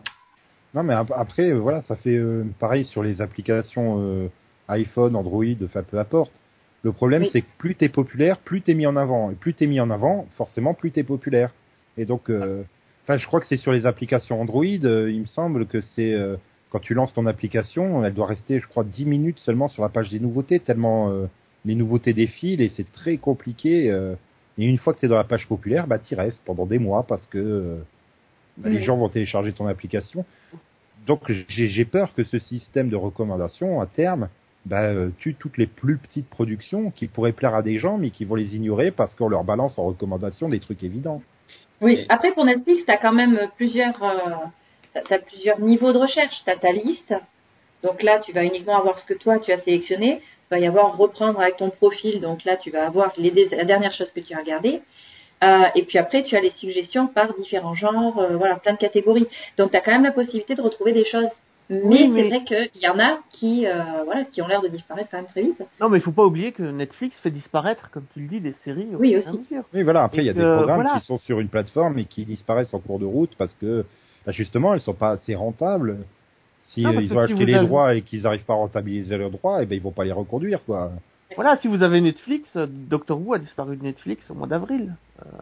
Non, 0.73 0.83
mais 0.83 0.93
ap- 0.93 1.11
après, 1.15 1.51
euh, 1.51 1.59
voilà, 1.59 1.81
ça 1.83 1.95
fait 1.97 2.15
euh, 2.15 2.45
pareil 2.59 2.85
sur 2.85 3.03
les 3.03 3.21
applications 3.21 4.29
iPhone, 4.69 5.15
Android, 5.15 5.43
enfin 5.63 5.83
peu 5.83 5.99
importe. 5.99 6.31
Le 6.83 6.91
problème, 6.93 7.23
Oui. 7.23 7.29
c'est 7.33 7.41
que 7.41 7.47
plus 7.57 7.75
t'es 7.75 7.89
populaire, 7.89 8.37
plus 8.39 8.61
t'es 8.61 8.73
mis 8.73 8.87
en 8.87 8.95
avant. 8.95 9.29
Et 9.29 9.35
plus 9.35 9.53
t'es 9.53 9.67
mis 9.67 9.79
en 9.81 9.89
avant, 9.89 10.25
forcément, 10.37 10.73
plus 10.73 10.91
t'es 10.91 11.03
populaire. 11.03 11.51
Et 11.97 12.05
donc, 12.05 12.29
enfin, 13.03 13.17
je 13.17 13.27
crois 13.27 13.39
que 13.39 13.45
c'est 13.45 13.57
sur 13.57 13.71
les 13.73 13.85
applications 13.85 14.41
Android, 14.41 14.65
il 14.65 15.19
me 15.21 15.25
semble 15.27 15.65
que 15.67 15.79
c'est 15.81 16.13
quand 16.73 16.79
tu 16.79 16.95
lances 16.95 17.13
ton 17.13 17.27
application, 17.27 18.03
elle 18.03 18.15
doit 18.15 18.25
rester, 18.25 18.59
je 18.59 18.67
crois, 18.67 18.83
10 18.83 19.05
minutes 19.05 19.37
seulement 19.39 19.67
sur 19.67 19.83
la 19.83 19.89
page 19.89 20.09
des 20.09 20.19
nouveautés, 20.19 20.59
tellement 20.59 21.11
euh, 21.11 21.27
les 21.65 21.75
nouveautés 21.75 22.13
défilent 22.13 22.61
et 22.61 22.69
c'est 22.75 22.91
très 22.91 23.17
compliqué. 23.17 23.91
euh, 23.91 24.15
et 24.57 24.65
une 24.67 24.79
fois 24.79 24.93
que 24.95 24.99
t'es 24.99 25.07
dans 25.07 25.17
la 25.17 25.23
page 25.23 25.47
populaire, 25.47 25.85
bah 25.87 25.99
t'y 25.99 26.15
restes 26.15 26.41
pendant 26.45 26.65
des 26.65 26.79
mois 26.79 27.03
parce 27.03 27.25
que 27.27 27.37
euh, 27.37 27.75
bah, 28.57 28.69
les 28.69 28.77
Oui. 28.77 28.83
gens 28.83 28.97
vont 28.97 29.07
télécharger 29.07 29.53
ton 29.53 29.67
application. 29.67 30.25
Donc 31.05 31.21
j'ai 31.47 31.85
peur 31.85 32.13
que 32.15 32.23
ce 32.23 32.39
système 32.39 32.89
de 32.89 32.95
recommandation, 32.95 33.79
à 33.79 33.85
terme, 33.85 34.29
bah, 34.65 34.93
tue 35.19 35.35
toutes 35.35 35.57
les 35.59 35.67
plus 35.67 35.97
petites 35.97 36.29
productions 36.29 36.89
qui 36.91 37.07
pourraient 37.07 37.33
plaire 37.33 37.53
à 37.53 37.61
des 37.61 37.77
gens, 37.77 37.97
mais 37.99 38.09
qui 38.09 38.25
vont 38.25 38.35
les 38.35 38.55
ignorer 38.55 38.89
parce 38.91 39.13
qu'on 39.13 39.27
leur 39.29 39.43
balance 39.43 39.77
en 39.77 39.83
recommandation 39.85 40.49
des 40.49 40.59
trucs 40.59 40.83
évidents. 40.83 41.21
Oui, 41.81 42.05
après 42.09 42.31
pour 42.33 42.45
Netflix, 42.45 42.83
tu 42.85 42.91
as 42.91 42.97
quand 42.97 43.11
même 43.13 43.37
plusieurs, 43.57 43.93
t'as- 44.93 45.01
t'as 45.01 45.19
plusieurs 45.19 45.59
niveaux 45.59 45.93
de 45.93 45.97
recherche. 45.97 46.33
Tu 46.43 46.49
as 46.49 46.57
ta 46.57 46.71
liste. 46.71 47.13
Donc 47.83 48.01
là, 48.01 48.19
tu 48.19 48.31
vas 48.31 48.43
uniquement 48.43 48.77
avoir 48.77 48.99
ce 48.99 49.05
que 49.05 49.13
toi, 49.13 49.39
tu 49.39 49.51
as 49.51 49.59
sélectionné. 49.61 50.21
Il 50.51 50.55
va 50.55 50.59
y 50.59 50.67
avoir 50.67 50.95
reprendre 50.97 51.39
avec 51.39 51.57
ton 51.57 51.69
profil. 51.69 52.21
Donc 52.21 52.43
là, 52.45 52.57
tu 52.57 52.69
vas 52.71 52.85
avoir 52.85 53.11
les, 53.17 53.31
la 53.49 53.63
dernière 53.65 53.91
chose 53.93 54.11
que 54.11 54.19
tu 54.19 54.33
as 54.33 54.37
regardée. 54.39 54.81
Euh, 55.43 55.63
et 55.75 55.83
puis 55.83 55.97
après, 55.97 56.23
tu 56.23 56.37
as 56.37 56.41
les 56.41 56.51
suggestions 56.57 57.07
par 57.07 57.33
différents 57.37 57.75
genres, 57.75 58.17
euh, 58.19 58.37
voilà, 58.37 58.55
plein 58.55 58.73
de 58.73 58.77
catégories. 58.77 59.27
Donc 59.57 59.71
tu 59.71 59.77
as 59.77 59.81
quand 59.81 59.91
même 59.91 60.03
la 60.05 60.11
possibilité 60.13 60.55
de 60.55 60.61
retrouver 60.61 60.93
des 60.93 61.03
choses. 61.05 61.27
Mais, 61.69 61.79
Oui, 61.83 62.07
mais- 62.09 62.23
c'est 62.23 62.29
vrai 62.29 62.43
qu'il 62.71 62.81
y 62.81 62.87
en 62.87 62.99
a 62.99 63.19
qui, 63.31 63.65
euh, 63.65 64.03
voilà, 64.05 64.25
qui 64.25 64.41
ont 64.41 64.47
l'air 64.47 64.61
de 64.61 64.67
disparaître 64.67 65.09
quand 65.09 65.17
même 65.17 65.27
très 65.27 65.41
vite. 65.41 65.61
Non, 65.81 65.89
mais 65.89 65.97
il 65.97 66.01
faut 66.01 66.11
pas 66.11 66.25
oublier 66.25 66.51
que 66.51 66.61
Netflix 66.63 67.17
fait 67.23 67.31
disparaître, 67.31 67.89
comme 67.91 68.05
tu 68.13 68.19
le 68.21 68.27
dis, 68.27 68.39
des 68.41 68.53
séries. 68.63 68.87
au 68.93 68.97
Oui, 68.99 69.17
aussi. 69.17 69.45
Oui, 69.73 69.83
voilà. 69.83 70.03
Après, 70.03 70.19
il 70.19 70.25
y 70.25 70.29
a 70.29 70.33
des 70.33 70.41
programmes 70.43 70.81
voilà. 70.83 70.99
qui 70.99 71.05
sont 71.05 71.17
sur 71.19 71.39
une 71.39 71.49
plateforme 71.49 71.97
et 71.99 72.05
qui 72.05 72.25
disparaissent 72.25 72.73
en 72.73 72.79
cours 72.79 72.99
de 72.99 73.05
route 73.05 73.31
parce 73.37 73.53
que, 73.55 73.85
bah, 74.25 74.31
justement, 74.31 74.73
elles 74.73 74.81
sont 74.81 74.93
pas 74.93 75.11
assez 75.11 75.35
rentables. 75.35 75.97
Si 76.67 76.81
Non, 76.81 76.91
euh, 76.91 77.01
ils 77.01 77.13
ont 77.13 77.25
si 77.27 77.33
acheté 77.33 77.45
les 77.45 77.53
avez- 77.55 77.65
droits 77.67 77.93
et 77.93 78.01
qu'ils 78.01 78.21
n'arrivent 78.23 78.45
pas 78.45 78.53
à 78.53 78.57
rentabiliser 78.57 79.17
leurs 79.17 79.29
droits, 79.31 79.61
et 79.61 79.65
ben 79.65 79.75
ils 79.75 79.81
vont 79.81 79.91
pas 79.91 80.05
les 80.05 80.11
reconduire, 80.11 80.63
quoi. 80.65 80.91
Voilà, 81.35 81.57
si 81.57 81.67
vous 81.67 81.81
avez 81.83 81.99
Netflix, 81.99 82.49
euh, 82.55 82.67
Doctor 82.69 83.19
Who 83.19 83.33
a 83.33 83.39
disparu 83.39 83.75
de 83.75 83.83
Netflix 83.83 84.29
au 84.29 84.33
mois 84.35 84.47
d'avril. 84.47 84.95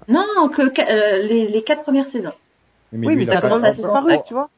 Non, 0.07 0.23
que 0.49 0.61
euh, 0.61 1.27
les, 1.27 1.47
les 1.47 1.63
quatre 1.63 1.83
premières 1.83 2.09
saisons. 2.11 2.31
Mais 2.93 3.07
oui, 3.07 3.15
lui, 3.15 3.25
mais 3.25 3.31
ça 3.31 3.39
a 3.39 3.71
disparu, 3.71 4.15
en- 4.15 4.21
tu 4.23 4.33
vois. 4.33 4.49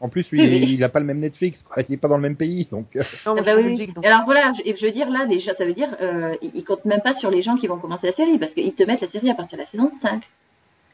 En 0.00 0.08
plus, 0.08 0.30
lui, 0.30 0.42
il, 0.44 0.70
il 0.70 0.84
a 0.84 0.88
pas 0.88 0.98
le 1.00 1.04
même 1.06 1.18
Netflix, 1.18 1.62
quoi. 1.62 1.82
Il 1.86 1.94
est 1.94 1.98
pas 1.98 2.08
dans 2.08 2.16
le 2.16 2.22
même 2.22 2.36
pays, 2.36 2.66
donc. 2.70 2.94
euh, 2.96 3.00
Non, 3.26 3.32
Ah 3.32 3.34
mais 3.36 3.42
bah 3.42 3.56
oui, 3.56 3.86
donc- 3.94 4.04
Alors 4.04 4.22
voilà, 4.26 4.52
je, 4.56 4.62
et 4.70 4.76
je 4.78 4.84
veux 4.86 4.92
dire 4.92 5.10
là 5.10 5.26
déjà, 5.26 5.54
ça 5.54 5.64
veut 5.64 5.74
dire 5.74 5.94
euh, 6.00 6.34
ils, 6.42 6.50
ils 6.54 6.64
comptent 6.64 6.84
même 6.86 7.00
pas 7.02 7.14
sur 7.14 7.30
les 7.30 7.42
gens 7.42 7.56
qui 7.56 7.66
vont 7.66 7.78
commencer 7.78 8.06
la 8.06 8.12
série 8.14 8.38
parce 8.38 8.52
qu'ils 8.52 8.74
te 8.74 8.82
mettent 8.84 9.00
la 9.02 9.08
série 9.10 9.30
à 9.30 9.34
partir 9.34 9.58
de 9.58 9.62
la 9.64 9.70
saison 9.70 9.90
5. 10.02 10.22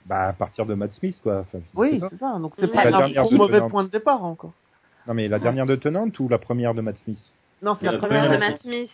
Bah, 0.07 0.29
à 0.29 0.33
partir 0.33 0.67
de 0.67 0.75
Matt 0.75 0.93
Smith, 0.93 1.19
quoi. 1.23 1.41
Enfin, 1.41 1.59
Oui, 1.75 2.01
c'est 2.11 2.19
ça. 2.19 2.39
Donc 2.39 2.53
C'est 2.59 2.71
pas 2.73 2.87
un 2.89 3.11
trop 3.13 3.31
mauvais 3.37 3.61
point 3.69 3.85
de 3.85 3.91
départ 3.91 4.25
encore. 4.25 4.53
Non, 5.07 5.15
mais 5.15 5.29
la 5.29 5.39
dernière 5.39 5.67
de 5.67 5.77
Tenante 5.77 6.19
ou 6.21 6.29
la 6.29 6.39
première 6.39 6.75
de 6.75 6.81
Matt 6.83 6.97
Smith? 6.99 7.19
Non, 7.63 7.77
c'est 7.81 7.87
la 7.87 7.93
la 7.93 7.99
première. 7.99 8.25
Première 8.25 8.39
de 8.39 8.45
Matt 8.45 8.61
Smith. 8.61 8.91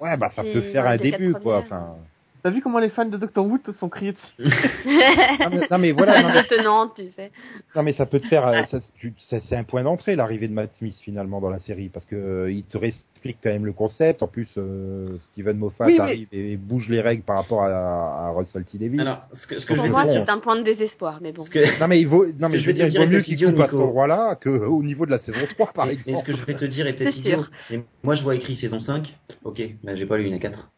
Ouais, 0.00 0.16
bah, 0.16 0.30
ça 0.34 0.42
peut 0.42 0.60
faire 0.62 0.86
un 0.86 0.96
début, 0.96 1.32
quoi. 1.34 1.58
Enfin. 1.58 1.94
T'as 2.42 2.48
vu 2.50 2.62
comment 2.62 2.78
les 2.78 2.88
fans 2.88 3.04
de 3.04 3.18
Doctor 3.18 3.44
Who 3.46 3.58
te 3.58 3.70
sont 3.72 3.90
criés 3.90 4.12
dessus? 4.12 4.24
Non, 5.40 5.50
mais, 5.50 5.68
non, 5.70 5.78
mais 5.78 5.92
voilà, 5.92 6.22
non, 6.22 6.30
mais, 6.30 6.44
Tenante, 6.44 6.94
tu 6.96 7.10
sais. 7.12 7.30
non, 7.76 7.82
mais 7.82 7.92
ça 7.92 8.06
peut 8.06 8.18
te 8.18 8.26
faire, 8.26 8.46
euh, 8.46 8.62
ça, 8.70 8.80
tu- 8.98 9.12
ça- 9.28 9.40
c'est 9.48 9.56
un 9.56 9.64
point 9.64 9.82
d'entrée, 9.82 10.16
l'arrivée 10.16 10.48
de 10.48 10.54
Matt 10.54 10.72
Smith, 10.74 10.96
finalement, 11.02 11.40
dans 11.42 11.50
la 11.50 11.60
série, 11.60 11.90
parce 11.90 12.06
que, 12.06 12.16
euh, 12.16 12.50
il 12.52 12.64
te 12.64 12.78
réexplique 13.20 13.38
quand 13.42 13.50
même 13.50 13.66
le 13.66 13.72
concept. 13.72 14.22
En 14.22 14.26
plus, 14.26 14.48
euh, 14.56 15.16
Steven 15.32 15.56
Moffat 15.58 15.86
Oui, 15.86 15.94
mais- 15.94 16.00
arrive 16.00 16.28
et 16.32 16.56
bouge 16.56 16.88
les 16.88 17.00
règles 17.00 17.22
par 17.22 17.36
rapport 17.36 17.62
à, 17.64 18.26
à 18.26 18.30
Russell 18.30 18.64
T. 18.64 18.78
Davis. 18.78 19.00
Alors, 19.00 19.20
ce 19.34 19.46
que, 19.46 19.60
ce 19.60 19.66
que 19.66 19.74
je 19.74 19.80
Pour 19.80 19.88
moi, 19.88 20.04
c'est 20.06 20.28
un 20.28 20.38
point 20.38 20.56
de 20.56 20.62
désespoir, 20.62 21.18
mais 21.20 21.32
bon. 21.32 21.44
ce 21.44 21.50
que, 21.50 21.80
Non, 21.80 21.88
mais 21.88 22.00
il 22.00 22.08
vaut, 22.08 22.26
non, 22.38 22.48
mais 22.48 22.58
je 22.58 22.66
veux 22.66 22.72
dire, 22.72 22.86
il 22.88 22.98
vaut 22.98 23.06
mieux 23.06 23.20
qu'il 23.20 23.36
coupe 23.38 23.58
à 23.60 23.66
ce 23.68 23.72
Nico. 23.74 23.82
endroit-là 23.84 24.36
qu'au 24.36 24.82
niveau 24.82 25.06
de 25.06 25.10
la 25.10 25.18
saison 25.18 25.38
3, 25.54 25.72
par 25.72 25.86
Mais 25.86 25.94
exemple. 25.94 26.20
ce 26.26 26.32
que 26.32 26.36
je 26.38 26.44
vais 26.44 26.54
te 26.54 26.64
dire 26.64 26.86
est 26.86 26.92
C'est 26.92 26.98
peut-être 27.04 27.16
idiot. 27.18 27.44
Mais 27.70 27.82
moi, 28.02 28.14
je 28.14 28.22
vois 28.22 28.34
écrit 28.34 28.56
saison 28.56 28.80
5. 28.80 29.14
Ok, 29.44 29.62
mais 29.84 29.96
j'ai 29.96 30.06
pas 30.06 30.16
lu 30.18 30.26
une 30.26 30.34
à 30.34 30.38
4. 30.38 30.68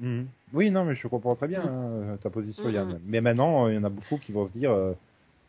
Mhm. 0.00 0.26
Oui, 0.54 0.70
non, 0.70 0.84
mais 0.84 0.94
je 0.94 1.08
comprends 1.08 1.34
très 1.34 1.48
bien 1.48 1.62
hein, 1.62 2.16
ta 2.22 2.30
position, 2.30 2.64
Mhm. 2.68 2.74
Yann. 2.74 3.00
Mais 3.06 3.20
maintenant, 3.20 3.66
euh, 3.66 3.72
il 3.72 3.74
y 3.74 3.78
en 3.78 3.84
a 3.84 3.88
beaucoup 3.88 4.16
qui 4.18 4.30
vont 4.32 4.46
se 4.46 4.52
dire, 4.52 4.70
euh, 4.70 4.92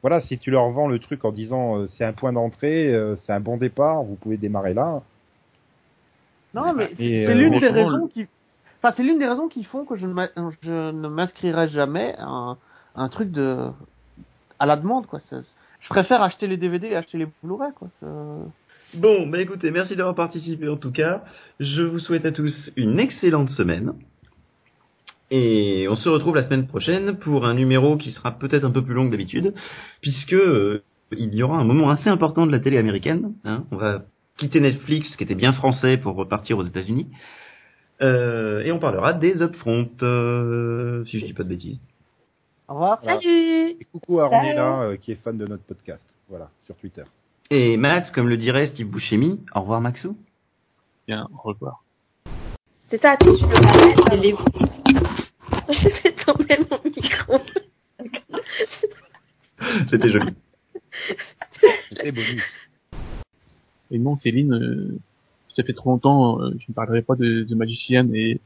voilà, 0.01 0.21
si 0.21 0.37
tu 0.39 0.49
leur 0.49 0.69
vends 0.71 0.87
le 0.87 0.97
truc 0.99 1.23
en 1.23 1.31
disant 1.31 1.77
euh, 1.77 1.87
c'est 1.97 2.03
un 2.03 2.13
point 2.13 2.33
d'entrée, 2.33 2.91
euh, 2.93 3.15
c'est 3.25 3.31
un 3.33 3.39
bon 3.39 3.57
départ, 3.57 4.01
vous 4.03 4.15
pouvez 4.15 4.37
démarrer 4.37 4.73
là. 4.73 5.03
Non, 6.53 6.73
mais 6.73 6.91
c'est 6.97 7.25
euh, 7.27 7.33
l'une 7.33 7.59
des 7.59 7.67
raisons 7.69 8.07
qui, 8.07 8.27
enfin, 8.81 8.93
c'est 8.95 9.03
l'une 9.03 9.19
des 9.19 9.27
raisons 9.27 9.47
qui 9.47 9.63
font 9.63 9.85
que 9.85 9.95
je 9.95 10.05
ne 10.07 11.07
m'inscrirai 11.07 11.69
jamais 11.69 12.15
à 12.17 12.55
un, 12.95 13.09
truc 13.09 13.31
de, 13.31 13.67
à 14.59 14.65
la 14.65 14.75
demande, 14.75 15.05
quoi. 15.07 15.19
Je 15.31 15.87
préfère 15.89 16.21
acheter 16.21 16.47
les 16.47 16.57
DVD 16.57 16.87
et 16.87 16.95
acheter 16.95 17.17
les 17.19 17.27
Blu-ray, 17.43 17.71
quoi. 17.75 17.87
C'est- 17.99 18.97
Bon, 18.97 19.27
bah 19.27 19.39
écoutez, 19.39 19.69
merci 19.69 19.95
d'avoir 19.95 20.15
participé 20.15 20.67
en 20.67 20.75
tout 20.77 20.91
cas. 20.91 21.23
Je 21.59 21.83
vous 21.83 21.99
souhaite 21.99 22.25
à 22.25 22.31
tous 22.31 22.71
une 22.75 22.99
excellente 22.99 23.49
semaine. 23.51 23.93
Et 25.29 25.85
on 25.87 25.95
se 25.95 26.09
retrouve 26.09 26.35
la 26.35 26.41
semaine 26.43 26.65
prochaine 26.65 27.17
pour 27.17 27.45
un 27.45 27.53
numéro 27.53 27.97
qui 27.97 28.11
sera 28.11 28.31
peut-être 28.31 28.63
un 28.63 28.71
peu 28.71 28.83
plus 28.83 28.95
long 28.95 29.05
que 29.05 29.11
d'habitude, 29.11 29.53
puisque 30.01 30.33
euh, 30.33 30.81
il 31.11 31.35
y 31.35 31.43
aura 31.43 31.57
un 31.59 31.63
moment 31.65 31.91
assez 31.91 32.09
important 32.09 32.47
de 32.47 32.51
la 32.51 32.59
télé 32.59 32.79
américaine. 32.79 33.33
hein. 33.45 33.63
On 33.71 33.77
va 33.77 34.01
quitter 34.39 34.59
Netflix, 34.61 35.15
qui 35.15 35.23
était 35.23 35.35
bien 35.35 35.51
français, 35.51 35.97
pour 35.97 36.15
repartir 36.15 36.57
aux 36.57 36.63
États-Unis. 36.63 37.07
Euh, 38.01 38.61
et 38.61 38.71
on 38.71 38.79
parlera 38.79 39.13
des 39.13 39.41
upfronts, 39.41 39.89
euh, 40.01 41.03
si 41.05 41.19
je 41.19 41.25
dis 41.25 41.33
pas 41.33 41.43
de 41.43 41.49
bêtises. 41.49 41.79
Au 42.67 42.73
revoir. 42.73 42.99
Voilà. 43.03 43.19
Salut 43.19 43.75
Et 43.79 43.85
coucou 43.91 44.19
à 44.19 44.25
Ornella, 44.25 44.81
euh, 44.83 44.97
qui 44.97 45.11
est 45.11 45.15
fan 45.15 45.37
de 45.37 45.45
notre 45.45 45.63
podcast. 45.63 46.05
Voilà, 46.29 46.49
sur 46.65 46.75
Twitter. 46.77 47.03
Et 47.51 47.77
Max, 47.77 48.11
comme 48.11 48.29
le 48.29 48.37
dirait 48.37 48.67
Steve 48.67 48.87
Buscemi, 48.87 49.41
au 49.53 49.61
revoir 49.61 49.81
Maxou. 49.81 50.15
Bien, 51.07 51.27
au 51.33 51.49
revoir. 51.49 51.83
C'est 52.89 53.01
ça, 53.01 53.17
tu 53.17 53.27
le 53.27 53.35
rappelles, 53.35 54.19
les... 54.19 54.35
J'ai 55.69 55.89
fait 55.89 56.15
tomber 56.25 56.57
mon 56.69 56.79
micro. 56.83 57.39
C'était 59.89 60.09
joli. 60.09 60.33
C'était 61.89 62.11
bonus. 62.11 62.43
Et 63.91 63.99
non, 63.99 64.15
Céline, 64.17 64.53
euh, 64.53 64.97
ça 65.49 65.63
fait 65.63 65.73
trop 65.73 65.89
longtemps, 65.91 66.41
euh, 66.41 66.51
je 66.59 66.65
ne 66.69 66.73
parlerai 66.73 67.01
pas 67.01 67.15
de, 67.15 67.43
de 67.43 67.55
magicienne 67.55 68.13
et, 68.15 68.39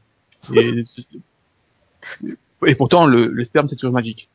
et, 0.54 0.84
et 2.66 2.74
pourtant 2.74 3.06
le, 3.06 3.26
le 3.28 3.44
sperme 3.44 3.68
c'est 3.68 3.76
toujours 3.76 3.92
magique. 3.92 4.28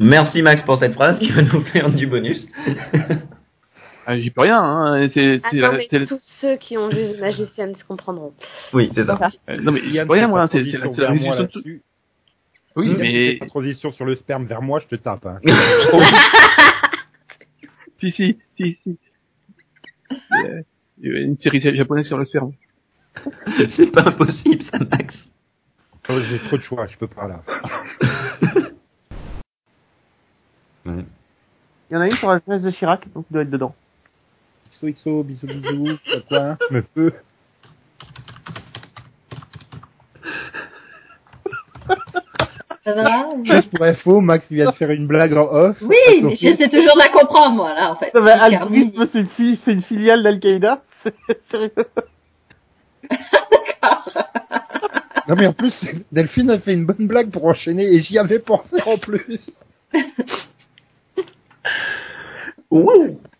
Merci 0.00 0.42
Max 0.42 0.62
pour 0.62 0.78
cette 0.78 0.94
phrase 0.94 1.18
qui 1.18 1.30
va 1.30 1.42
nous 1.42 1.62
faire 1.66 1.90
du 1.90 2.06
bonus. 2.06 2.46
Ah, 4.06 4.18
J'y 4.18 4.30
peux 4.30 4.42
rien, 4.42 4.62
hein, 4.62 5.08
c'est, 5.14 5.40
la- 5.52 5.78
la- 5.78 6.06
tous 6.06 6.22
ceux 6.40 6.56
qui 6.56 6.76
ont 6.76 6.88
vu 6.88 7.14
The 7.14 7.20
Magician 7.20 7.72
se 7.74 7.84
comprendront. 7.84 8.34
Oui, 8.74 8.90
c'est 8.94 9.04
ça. 9.06 9.18
euh, 9.48 9.56
non 9.62 9.72
mais 9.72 9.80
j'y 9.80 9.92
Yann, 9.94 10.06
peux 10.06 10.12
rien 10.14 10.28
moi, 10.28 10.46
c'est, 10.52 10.60
la, 10.62 10.86
la 11.08 11.14
moi 11.14 11.36
de 11.38 11.46
tout. 11.46 11.62
Oui, 12.76 12.88
Yann, 12.88 12.96
mais 12.98 13.32
fais 13.34 13.38
ta 13.38 13.46
transition 13.46 13.90
sur 13.92 14.04
le 14.04 14.14
sperme 14.16 14.44
vers 14.44 14.60
moi, 14.60 14.80
je 14.80 14.88
te 14.94 15.00
tape. 15.00 15.24
Hein. 15.24 15.38
si 18.00 18.10
si 18.12 18.36
si 18.58 18.74
si. 18.82 18.98
Il 20.98 21.12
y 21.12 21.16
a 21.16 21.20
une 21.20 21.36
série 21.36 21.60
japonaise 21.60 22.06
sur 22.06 22.18
le 22.18 22.24
sperme. 22.24 22.52
C'est 23.76 23.86
pas 23.92 24.08
impossible 24.08 24.64
ça 24.70 24.78
Max. 24.90 25.14
Oh, 26.08 26.20
J'ai 26.20 26.38
trop 26.40 26.56
de 26.56 26.62
choix, 26.62 26.86
je 26.86 26.96
peux 26.98 27.06
pas 27.06 27.28
là. 27.28 27.42
Ouais. 30.86 31.04
Il 31.90 31.94
y 31.94 31.96
en 31.96 32.00
a 32.00 32.06
une 32.08 32.16
sur 32.16 32.28
la 32.28 32.40
jeunesse 32.46 32.62
de 32.62 32.70
Chirac, 32.70 33.10
donc 33.14 33.24
il 33.30 33.32
doit 33.32 33.42
être 33.42 33.50
dedans. 33.50 33.74
XOXO, 34.72 35.22
bisous 35.22 35.46
bisous, 35.46 35.98
quoi, 36.28 36.58
me 36.70 36.82
peux. 36.82 37.12
Ça 42.84 42.92
va 42.92 43.28
Juste 43.42 43.70
pour 43.70 43.84
info, 43.84 44.20
Max 44.20 44.46
vient 44.50 44.70
de 44.70 44.76
faire 44.76 44.90
une 44.90 45.06
blague 45.06 45.32
en 45.32 45.46
off. 45.50 45.76
Oui, 45.80 45.96
mais 46.22 46.36
j'essaie 46.36 46.68
toujours 46.68 46.94
de 46.94 46.98
la 46.98 47.08
comprendre, 47.08 47.56
moi, 47.56 47.74
là, 47.74 47.92
en 47.92 47.96
fait. 47.96 48.14
Altruisme, 48.14 49.08
c'est 49.12 49.72
une, 49.72 49.82
filiale 49.82 50.22
d'Al-Qaïda. 50.22 50.82
C'est 51.26 51.40
sérieux. 51.50 51.72
Non 55.26 55.36
mais 55.36 55.46
en 55.46 55.52
plus, 55.54 55.72
Delphine 56.12 56.50
a 56.50 56.60
fait 56.60 56.74
une 56.74 56.84
bonne 56.84 57.06
blague 57.06 57.30
pour 57.30 57.46
enchaîner 57.46 57.84
et 57.84 58.02
j'y 58.02 58.18
avais 58.18 58.40
pensé 58.40 58.76
en 58.84 58.98
plus. 58.98 59.40
Ouh. 62.70 63.18